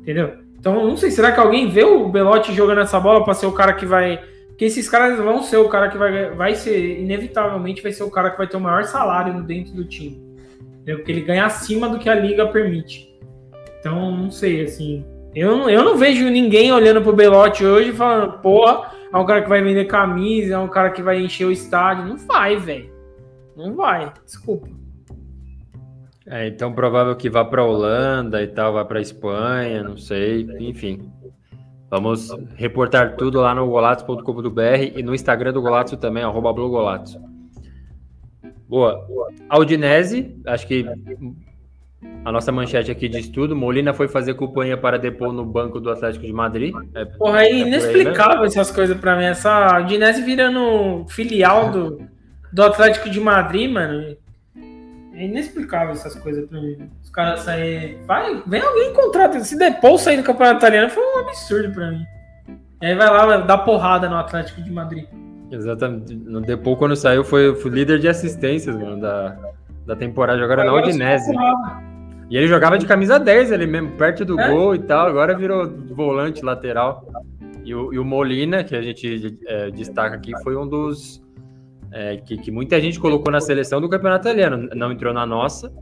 [0.00, 0.34] Entendeu?
[0.58, 3.52] Então, não sei, será que alguém vê o Belotti jogando essa bola para ser o
[3.52, 4.20] cara que vai.
[4.48, 8.10] Porque esses caras vão ser o cara que vai, vai ser, inevitavelmente, vai ser o
[8.10, 10.20] cara que vai ter o maior salário dentro do time.
[10.80, 10.96] Entendeu?
[10.96, 13.08] Porque ele ganha acima do que a liga permite.
[13.78, 15.04] Então, não sei, assim.
[15.32, 19.48] Eu, eu não vejo ninguém olhando pro Belotti hoje falando, porra, é um cara que
[19.48, 22.04] vai vender camisa, é um cara que vai encher o estádio.
[22.04, 22.90] Não vai, velho.
[23.56, 24.12] Não vai.
[24.24, 24.68] Desculpa.
[26.26, 31.10] É, então provável que vá para Holanda e tal, vá para Espanha, não sei, enfim.
[31.90, 34.60] Vamos reportar tudo lá no golatos.com.br
[34.94, 36.52] e no Instagram do Golatos também, arroba.
[38.68, 39.06] Boa.
[39.48, 40.84] Aldinese, acho que
[42.24, 43.56] a nossa manchete aqui diz tudo.
[43.56, 46.74] Molina foi fazer companhia para depor no banco do Atlético de Madrid.
[46.94, 48.46] É, Porra, é inexplicável aí, né?
[48.46, 49.24] essas coisas para mim.
[49.24, 52.02] Essa Aldinese virando filial do,
[52.52, 54.16] do Atlético de Madrid, mano.
[55.14, 56.88] É inexplicável essas coisas pra mim.
[57.02, 57.98] Os caras saírem.
[58.06, 59.40] Vai, vem alguém contrata.
[59.40, 62.04] Se Depou sair do campeonato italiano foi um absurdo pra mim.
[62.80, 65.06] E aí vai lá dar porrada no Atlético de Madrid.
[65.50, 66.14] Exatamente.
[66.14, 69.36] No Depou, quando saiu, foi, foi líder de assistências, mano, da,
[69.88, 70.44] da temporada.
[70.44, 71.32] Agora na Udinese.
[72.30, 74.50] E ele jogava de camisa 10 ali mesmo, perto do é?
[74.50, 75.08] gol e tal.
[75.08, 77.08] Agora virou volante lateral.
[77.64, 81.22] E o, e o Molina, que a gente é, destaca aqui, foi um dos
[81.90, 84.68] é, que, que, muita gente colocou na seleção do campeonato italiano.
[84.74, 85.72] Não entrou na nossa,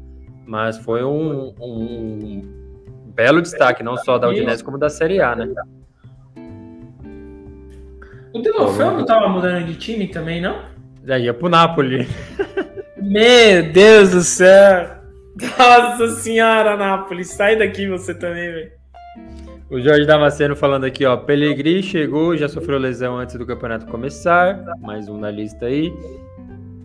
[0.46, 2.42] mas foi um, um
[3.12, 5.52] belo destaque, não só da Udinese, como da Série A, né?
[8.32, 10.60] O Delofeu não estava mudando de time também, não?
[11.04, 12.06] Já ia pro Napoli.
[12.96, 14.96] Meu Deus do céu!
[15.58, 18.72] Nossa senhora, Napoli, sai daqui você também, velho.
[19.68, 21.16] O Jorge Damasceno falando aqui, ó.
[21.16, 24.64] Pelegrini chegou, já sofreu lesão antes do campeonato começar.
[24.80, 25.92] Mais um na lista aí.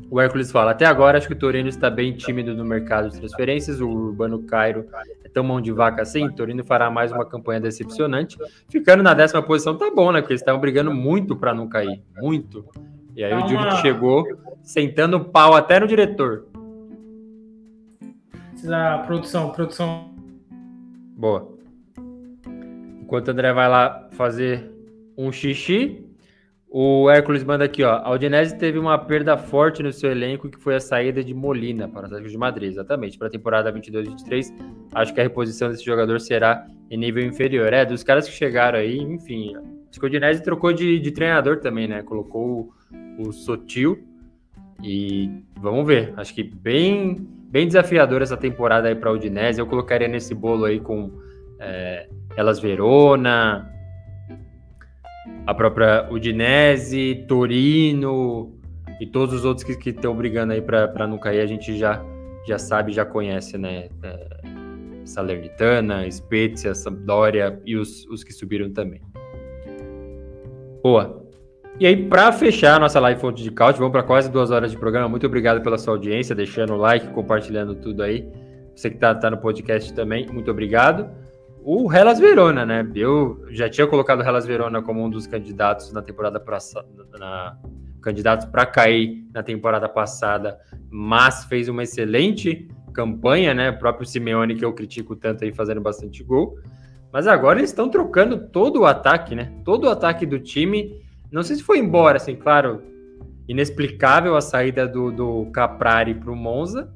[0.10, 3.18] O Hércules fala: até agora acho que o Torino está bem tímido no mercado de
[3.18, 3.80] transferências.
[3.80, 4.88] O Urbano Cairo
[5.24, 6.28] é tão mão de vaca assim.
[6.32, 8.38] Torino fará mais uma campanha decepcionante.
[8.68, 10.20] Ficando na décima posição tá bom, né?
[10.20, 12.02] Porque eles estavam brigando muito para não cair.
[12.18, 12.66] Muito.
[13.16, 14.26] E aí o Júlio chegou
[14.64, 16.46] sentando pau até no diretor.
[18.70, 20.12] A produção, produção.
[21.18, 21.52] Boa.
[23.02, 24.72] Enquanto o André vai lá fazer
[25.18, 26.06] um xixi,
[26.74, 28.00] o Hércules manda aqui, ó.
[28.02, 31.86] A Udinese teve uma perda forte no seu elenco, que foi a saída de Molina
[31.86, 33.18] para o Atlético de Madrid, exatamente.
[33.18, 34.54] Para a temporada 22-23,
[34.94, 37.74] acho que a reposição desse jogador será em nível inferior.
[37.74, 39.54] É, dos caras que chegaram aí, enfim.
[39.90, 42.04] Acho que o Udinese trocou de, de treinador também, né?
[42.04, 42.74] Colocou
[43.18, 44.08] o, o Sotil.
[44.82, 45.30] E
[45.60, 46.14] vamos ver.
[46.16, 47.18] Acho que bem,
[47.50, 49.60] bem desafiador essa temporada aí para a Udinese.
[49.60, 51.12] Eu colocaria nesse bolo aí com.
[51.60, 52.08] É,
[52.38, 53.70] Elas Verona,
[55.46, 58.54] a própria Udinese, Torino
[59.00, 62.04] e todos os outros que estão brigando aí para não cair, a gente já,
[62.48, 63.90] já sabe, já conhece, né?
[64.04, 64.42] É,
[65.04, 69.02] Salernitana, Spezia, Sampdoria e os, os que subiram também.
[70.84, 71.22] Boa.
[71.80, 74.72] E aí, para fechar a nossa live Fonte de Couch, vamos para quase duas horas
[74.72, 75.10] de programa.
[75.10, 78.28] Muito obrigado pela sua audiência, deixando o like, compartilhando tudo aí.
[78.76, 81.10] Você que está tá no podcast também, muito obrigado
[81.64, 82.90] o Hellas Verona, né?
[82.96, 87.58] Eu já tinha colocado o Hellas Verona como um dos candidatos na temporada passada, na,
[88.02, 90.60] candidatos para cair na temporada passada,
[90.90, 93.70] mas fez uma excelente campanha, né?
[93.70, 96.58] O próprio Simeone, que eu critico tanto aí, fazendo bastante gol.
[97.14, 99.54] Mas agora eles estão trocando todo o ataque, né?
[99.64, 101.00] Todo o ataque do time.
[101.32, 102.82] Não sei se foi embora, assim, claro,
[103.48, 106.92] inexplicável a saída do, do Caprari para o Monza,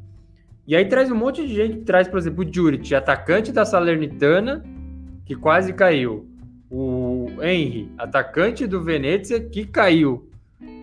[0.67, 4.63] e aí traz um monte de gente, traz, por exemplo, o Juric, atacante da Salernitana,
[5.25, 6.27] que quase caiu.
[6.69, 10.29] O Henry, atacante do Venezia, que caiu.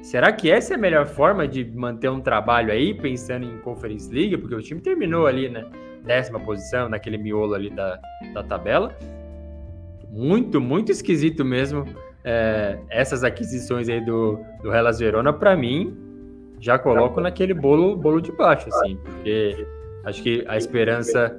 [0.03, 4.13] Será que essa é a melhor forma de manter um trabalho aí, pensando em Conference
[4.13, 4.37] League?
[4.37, 5.65] Porque o time terminou ali, né?
[6.05, 8.01] Décima posição, naquele miolo ali da,
[8.33, 8.97] da tabela.
[10.11, 11.85] Muito, muito esquisito mesmo
[12.25, 15.97] é, essas aquisições aí do, do Hellas Verona, para mim,
[16.63, 19.67] já coloco naquele bolo, bolo de baixo, assim, porque
[20.05, 21.37] acho que a esperança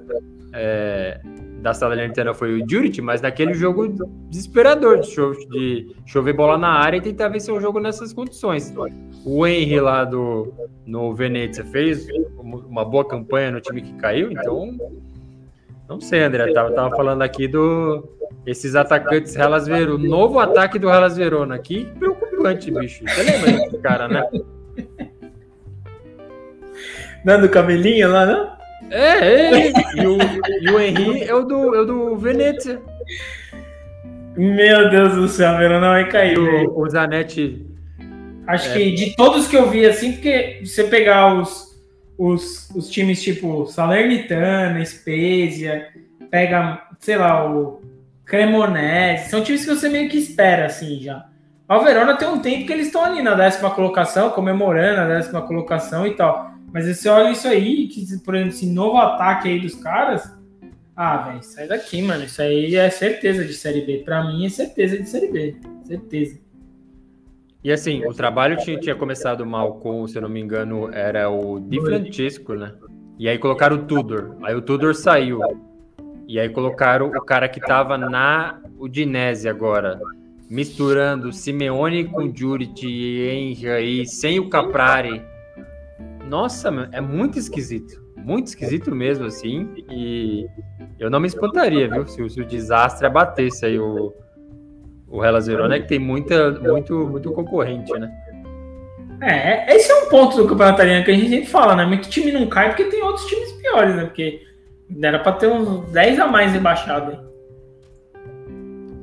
[0.53, 1.21] é,
[1.61, 3.87] da Salernitana foi o Juric, mas naquele jogo
[4.29, 8.73] desesperador de, cho de chover bola na área e tentar vencer o jogo nessas condições.
[9.25, 10.53] O Henry lá do,
[10.85, 12.05] no Venezia fez
[12.37, 14.75] uma boa campanha no time que caiu, então
[15.87, 18.09] não sei, André, tava, tava falando aqui do
[18.45, 23.05] esses atacantes Hellas Verona, o novo ataque do Hellas Verona, que preocupante, bicho.
[23.07, 24.27] Você lembra desse cara, né?
[27.23, 28.53] Não é do cabelinho lá, não?
[28.91, 29.73] É, é.
[29.95, 30.17] E o,
[30.61, 32.81] e o Henry é o do, é o do Venezia.
[34.35, 36.37] Meu Deus do céu, a Verona vai cair.
[36.37, 37.65] O, o Zanetti.
[38.47, 38.73] Acho é.
[38.73, 41.73] que de todos que eu vi, assim, porque você pegar os,
[42.17, 45.87] os, os times tipo Salernitana, Spezia,
[46.29, 47.81] pega, sei lá, o
[48.25, 51.25] Cremonese, são times que você meio que espera, assim, já.
[51.67, 55.41] A Verona tem um tempo que eles estão ali na décima colocação, comemorando a décima
[55.41, 56.52] colocação e tal.
[56.73, 60.35] Mas você olha isso aí, que, por exemplo, esse novo ataque aí dos caras.
[60.95, 62.23] Ah, velho, sai daqui, mano.
[62.23, 63.99] Isso aí é certeza de Série B.
[63.99, 65.55] Pra mim é certeza de Série B.
[65.83, 66.39] Certeza.
[67.63, 71.29] E assim, o trabalho tinha, tinha começado mal com, se eu não me engano, era
[71.29, 72.73] o Di Francesco, né?
[73.17, 74.35] E aí colocaram o Tudor.
[74.43, 75.39] Aí o Tudor saiu.
[76.27, 79.99] E aí colocaram o cara que tava na Udinese agora.
[80.49, 85.21] Misturando Simeone com Juric e Henry aí, sem o Caprari.
[86.29, 88.01] Nossa, é muito esquisito.
[88.17, 89.69] Muito esquisito mesmo, assim.
[89.89, 90.47] E
[90.99, 92.05] eu não me espantaria, viu?
[92.07, 94.13] Se, se o desastre abatesse aí o,
[95.07, 98.11] o Hellas Verona, é que tem muita, muito, muito concorrente, né?
[99.21, 101.85] É, esse é um ponto do campeonato italiano que a gente sempre fala, né?
[101.85, 104.05] Muito time não cai porque tem outros times piores, né?
[104.05, 104.41] Porque
[105.01, 107.31] era para ter uns 10 a mais embaixado.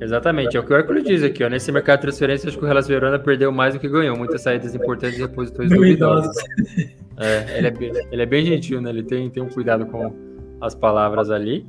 [0.00, 1.48] Exatamente, é o que o Hércules diz aqui, ó.
[1.48, 4.16] Nesse mercado de transferência, acho que o Hellas Verona perdeu mais do que ganhou.
[4.16, 6.34] Muitas saídas importantes e reposições duvidosas.
[7.20, 8.88] É, ele, é ele é bem gentil, né?
[8.88, 10.12] Ele tem, tem um cuidado com
[10.60, 11.66] as palavras ali.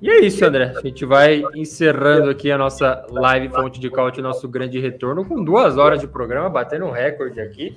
[0.00, 0.72] E é isso, André.
[0.76, 5.44] A gente vai encerrando aqui a nossa live Fonte de Caute, nosso grande retorno, com
[5.44, 7.76] duas horas de programa, batendo um recorde aqui.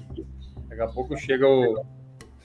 [0.69, 1.85] Daqui a pouco chega o,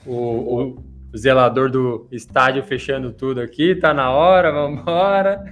[0.05, 3.73] o, o zelador do estádio fechando tudo aqui.
[3.73, 5.43] Tá na hora, vamos embora.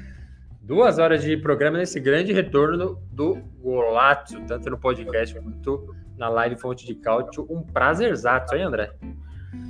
[0.62, 6.60] Duas horas de programa nesse grande retorno do Golazzo, tanto no podcast quanto na live
[6.60, 7.40] Fonte de Caute.
[7.40, 8.92] Um prazerzato, hein, André?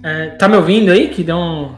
[0.03, 1.07] É, tá me ouvindo aí?
[1.09, 1.76] Que deu um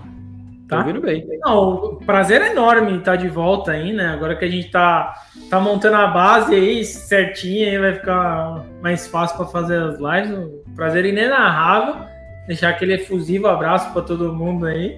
[0.72, 1.28] Tá ouvindo bem.
[1.42, 4.08] Não, o prazer é enorme estar de volta aí, né?
[4.08, 5.14] Agora que a gente tá,
[5.50, 10.32] tá montando a base aí certinha, aí vai ficar mais fácil para fazer as lives.
[10.32, 12.06] Um prazer inenarrável.
[12.48, 14.98] Deixar aquele efusivo abraço para todo mundo aí.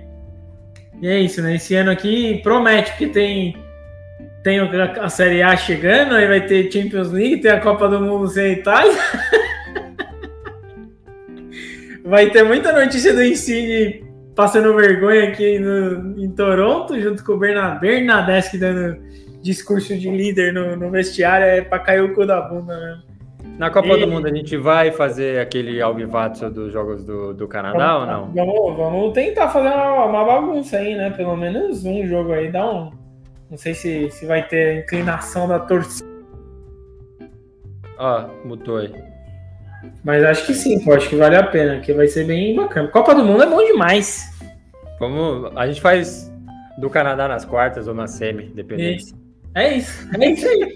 [1.02, 1.56] E é isso, né?
[1.56, 3.58] Esse ano aqui promete, porque tem,
[4.44, 8.28] tem a Série A chegando, aí vai ter Champions League, tem a Copa do Mundo
[8.28, 8.94] sem Itália.
[12.04, 14.04] vai ter muita notícia do Insigne
[14.36, 18.98] passando vergonha aqui no, em Toronto, junto com o Bernadeschi dando
[19.42, 23.14] discurso de líder no, no vestiário, é para cair o cu da bunda mesmo.
[23.58, 24.00] Na Copa e...
[24.00, 28.08] do Mundo a gente vai fazer aquele alvivato dos jogos do, do Canadá vamos, ou
[28.08, 28.34] não?
[28.34, 31.12] Vamos, vamos tentar fazer uma, uma, bagunça aí, né?
[31.12, 32.92] Pelo menos um jogo aí, dá um.
[33.52, 36.10] Não sei se, se vai ter inclinação da torcida.
[38.00, 38.92] Ó, mutou aí.
[40.04, 42.88] Mas acho que sim, pô, acho que vale a pena, que vai ser bem bacana.
[42.90, 44.30] Copa do Mundo é bom demais.
[45.00, 46.32] Vamos, a gente faz
[46.78, 48.90] do Canadá nas quartas ou na semi, dependendo.
[49.56, 50.76] É isso, é isso aí.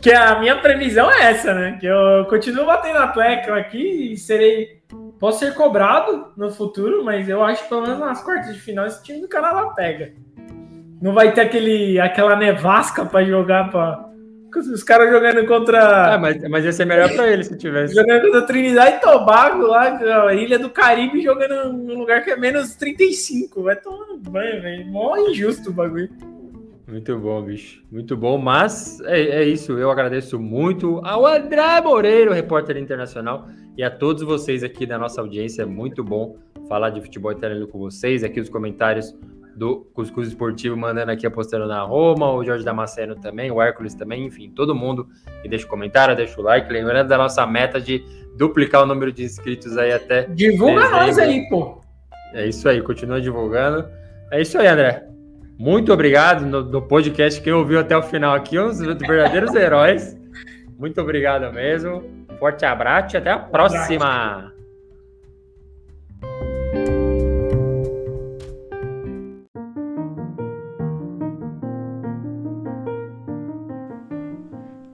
[0.00, 1.76] que a minha previsão é essa, né?
[1.80, 4.82] Que eu continuo batendo a tecla aqui e serei.
[5.18, 8.86] Posso ser cobrado no futuro, mas eu acho que pelo menos nas quartas de final
[8.86, 10.12] esse time do Canadá pega.
[11.00, 14.11] Não vai ter aquele, aquela nevasca para jogar para
[14.60, 16.14] os caras jogando contra.
[16.14, 17.94] Ah, mas, mas ia ser melhor pra ele se tivesse.
[17.94, 22.36] Jogando contra Trinidade e Tobago, lá, a Ilha do Caribe, jogando num lugar que é
[22.36, 23.62] menos 35.
[23.62, 24.86] Vai tomando banho, velho.
[24.86, 26.10] Mó injusto o bagulho.
[26.86, 27.82] Muito bom, bicho.
[27.90, 28.36] Muito bom.
[28.36, 29.72] Mas é, é, isso.
[29.78, 35.20] Eu agradeço muito ao André Moreira, repórter internacional, e a todos vocês aqui da nossa
[35.20, 35.62] audiência.
[35.62, 36.36] É muito bom
[36.68, 38.22] falar de futebol italiano com vocês.
[38.22, 39.14] Aqui os comentários
[39.56, 44.24] do Cuscuz Esportivo mandando aqui apostando na Roma, o Jorge Damasceno também, o Hércules também,
[44.26, 45.08] enfim, todo mundo
[45.42, 48.04] que deixa o comentário, deixa o like, lembrando da nossa meta de
[48.36, 50.24] duplicar o número de inscritos aí até.
[50.26, 50.96] Divulga dezembro.
[50.96, 51.80] nós aí, pô.
[52.32, 53.86] É isso aí, continua divulgando.
[54.30, 55.06] É isso aí, André.
[55.58, 60.16] Muito obrigado no, no podcast quem ouviu até o final aqui, uns verdadeiros heróis.
[60.78, 62.02] Muito obrigado mesmo.
[62.38, 64.51] Forte abraço e até a próxima.